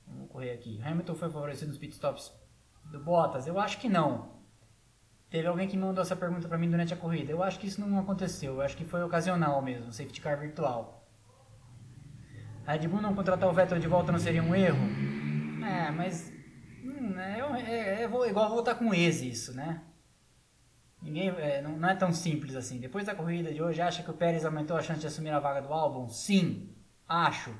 Vamos 0.05 0.29
correr 0.29 0.51
aqui. 0.51 0.79
Hamilton 0.83 1.15
foi 1.15 1.31
favorecido 1.31 1.69
nos 1.69 1.79
pitstops 1.79 2.31
do 2.85 3.03
Bottas? 3.03 3.47
Eu 3.47 3.59
acho 3.59 3.79
que 3.79 3.89
não. 3.89 4.36
Teve 5.29 5.47
alguém 5.47 5.67
que 5.67 5.77
mandou 5.77 6.01
essa 6.01 6.15
pergunta 6.15 6.47
para 6.47 6.57
mim 6.57 6.69
durante 6.69 6.93
a 6.93 6.97
corrida. 6.97 7.31
Eu 7.31 7.43
acho 7.43 7.59
que 7.59 7.67
isso 7.67 7.81
não 7.81 7.99
aconteceu. 7.99 8.55
Eu 8.55 8.61
acho 8.61 8.77
que 8.77 8.85
foi 8.85 9.03
ocasional 9.03 9.61
mesmo, 9.61 9.91
safety 9.91 10.21
car 10.21 10.39
virtual. 10.39 11.05
A 12.65 12.73
Red 12.73 12.87
Bull 12.87 13.01
não 13.01 13.15
contratar 13.15 13.49
o 13.49 13.53
Vettel 13.53 13.79
de 13.79 13.87
volta 13.87 14.11
não 14.11 14.19
seria 14.19 14.43
um 14.43 14.55
erro? 14.55 14.79
É, 15.65 15.91
mas 15.91 16.31
Hum, 16.87 17.19
é, 17.19 17.39
é, 17.61 18.01
é, 18.01 18.03
é 18.03 18.29
igual 18.29 18.49
voltar 18.49 18.75
com 18.75 18.93
Eze 18.93 19.29
isso, 19.29 19.53
né? 19.53 19.83
Ninguém, 21.01 21.29
é, 21.29 21.61
não, 21.61 21.77
não, 21.77 21.89
é 21.89 21.95
tão 21.95 22.11
simples 22.13 22.55
assim. 22.55 22.79
Depois 22.79 23.05
da 23.05 23.13
corrida 23.13 23.53
de 23.53 23.61
hoje, 23.61 23.81
acha 23.81 24.01
que 24.01 24.09
o 24.09 24.13
Pérez 24.13 24.45
aumentou 24.45 24.75
a 24.75 24.81
chance 24.81 25.01
de 25.01 25.07
assumir 25.07 25.29
a 25.29 25.39
vaga 25.39 25.61
do 25.61 25.73
álbum? 25.73 26.07
Sim, 26.09 26.73
acho. 27.07 27.53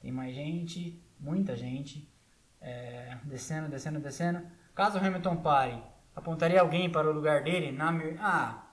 Tem 0.00 0.12
mais 0.12 0.34
gente, 0.34 1.02
muita 1.18 1.56
gente. 1.56 2.12
É, 2.60 3.16
descendo, 3.24 3.68
descendo, 3.68 4.00
descendo. 4.00 4.42
Caso 4.74 4.98
Hamilton 4.98 5.36
pare, 5.36 5.82
apontaria 6.16 6.60
alguém 6.60 6.90
para 6.90 7.08
o 7.08 7.12
lugar 7.12 7.42
dele? 7.42 7.70
Na 7.70 7.90
Ah, 8.20 8.64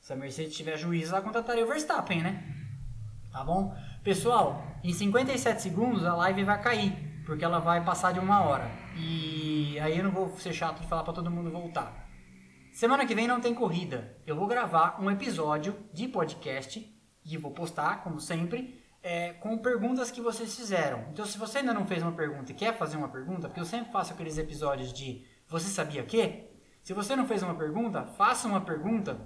se 0.00 0.12
a 0.12 0.16
Mercedes 0.16 0.56
tiver 0.56 0.76
juízo, 0.76 1.14
ela 1.14 1.22
contrataria 1.22 1.64
o 1.64 1.68
Verstappen, 1.68 2.22
né? 2.22 2.42
Tá 3.30 3.42
bom? 3.44 3.76
Pessoal, 4.02 4.62
em 4.82 4.92
57 4.92 5.62
segundos 5.62 6.04
a 6.04 6.14
live 6.14 6.44
vai 6.44 6.60
cair 6.60 7.14
porque 7.24 7.44
ela 7.44 7.58
vai 7.58 7.82
passar 7.84 8.12
de 8.12 8.20
uma 8.20 8.42
hora. 8.42 8.70
E 8.96 9.78
aí 9.80 9.98
eu 9.98 10.04
não 10.04 10.10
vou 10.10 10.36
ser 10.38 10.52
chato 10.52 10.80
de 10.80 10.86
falar 10.86 11.02
para 11.04 11.12
todo 11.12 11.30
mundo 11.30 11.50
voltar. 11.50 12.08
Semana 12.72 13.06
que 13.06 13.14
vem 13.14 13.26
não 13.26 13.40
tem 13.40 13.54
corrida. 13.54 14.16
Eu 14.26 14.36
vou 14.36 14.46
gravar 14.46 15.00
um 15.00 15.10
episódio 15.10 15.76
de 15.92 16.06
podcast 16.08 16.86
e 17.24 17.38
vou 17.38 17.52
postar, 17.52 18.02
como 18.02 18.20
sempre, 18.20 18.83
é, 19.04 19.34
com 19.34 19.58
perguntas 19.58 20.10
que 20.10 20.22
vocês 20.22 20.56
fizeram. 20.56 21.04
Então, 21.12 21.26
se 21.26 21.36
você 21.36 21.58
ainda 21.58 21.74
não 21.74 21.84
fez 21.84 22.02
uma 22.02 22.12
pergunta 22.12 22.50
e 22.50 22.54
quer 22.54 22.74
fazer 22.78 22.96
uma 22.96 23.08
pergunta, 23.08 23.48
porque 23.48 23.60
eu 23.60 23.66
sempre 23.66 23.92
faço 23.92 24.14
aqueles 24.14 24.38
episódios 24.38 24.94
de 24.94 25.22
Você 25.46 25.68
sabia 25.68 26.02
que? 26.02 26.48
Se 26.82 26.94
você 26.94 27.14
não 27.14 27.26
fez 27.26 27.42
uma 27.42 27.54
pergunta, 27.54 28.06
faça 28.16 28.48
uma 28.48 28.62
pergunta 28.62 29.20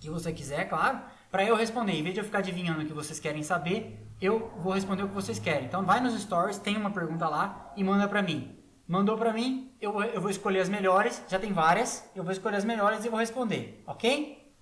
que 0.00 0.08
você 0.08 0.32
quiser, 0.32 0.66
claro, 0.66 1.02
para 1.30 1.44
eu 1.44 1.54
responder. 1.54 1.92
Em 1.92 2.02
vez 2.02 2.14
de 2.14 2.20
eu 2.20 2.24
ficar 2.24 2.38
adivinhando 2.38 2.80
o 2.80 2.86
que 2.86 2.92
vocês 2.94 3.20
querem 3.20 3.42
saber, 3.42 4.08
eu 4.18 4.50
vou 4.56 4.72
responder 4.72 5.02
o 5.02 5.08
que 5.08 5.14
vocês 5.14 5.38
querem. 5.38 5.66
Então 5.66 5.84
vai 5.84 6.00
nos 6.00 6.18
stories, 6.18 6.56
tem 6.56 6.74
uma 6.74 6.90
pergunta 6.90 7.28
lá 7.28 7.70
e 7.76 7.84
manda 7.84 8.08
para 8.08 8.22
mim. 8.22 8.58
Mandou 8.88 9.16
para 9.18 9.32
mim, 9.32 9.76
eu, 9.80 10.02
eu 10.02 10.20
vou 10.22 10.30
escolher 10.30 10.60
as 10.60 10.70
melhores, 10.70 11.22
já 11.28 11.38
tem 11.38 11.52
várias, 11.52 12.10
eu 12.16 12.24
vou 12.24 12.32
escolher 12.32 12.56
as 12.56 12.64
melhores 12.64 13.04
e 13.04 13.08
vou 13.10 13.20
responder, 13.20 13.82
ok? 13.86 14.52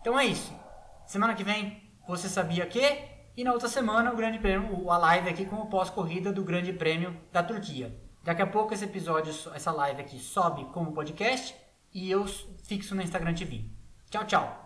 Então 0.00 0.18
é 0.18 0.26
isso. 0.26 0.52
Semana 1.06 1.34
que 1.34 1.44
vem, 1.44 1.80
você 2.06 2.28
sabia 2.28 2.66
que? 2.66 3.13
E 3.36 3.42
na 3.42 3.52
outra 3.52 3.68
semana, 3.68 4.12
o 4.12 4.16
Grande 4.16 4.38
Prêmio, 4.38 4.88
a 4.88 4.96
live 4.96 5.28
aqui 5.28 5.44
com 5.44 5.56
o 5.56 5.66
pós-corrida 5.66 6.32
do 6.32 6.44
Grande 6.44 6.72
Prêmio 6.72 7.16
da 7.32 7.42
Turquia. 7.42 7.92
Daqui 8.22 8.42
a 8.42 8.46
pouco 8.46 8.72
esse 8.72 8.84
episódio, 8.84 9.32
essa 9.52 9.72
live 9.72 10.00
aqui 10.00 10.20
sobe 10.20 10.64
como 10.66 10.92
podcast 10.92 11.54
e 11.92 12.08
eu 12.08 12.24
fixo 12.62 12.94
no 12.94 13.02
Instagram 13.02 13.34
TV. 13.34 13.64
Tchau, 14.08 14.24
tchau. 14.24 14.63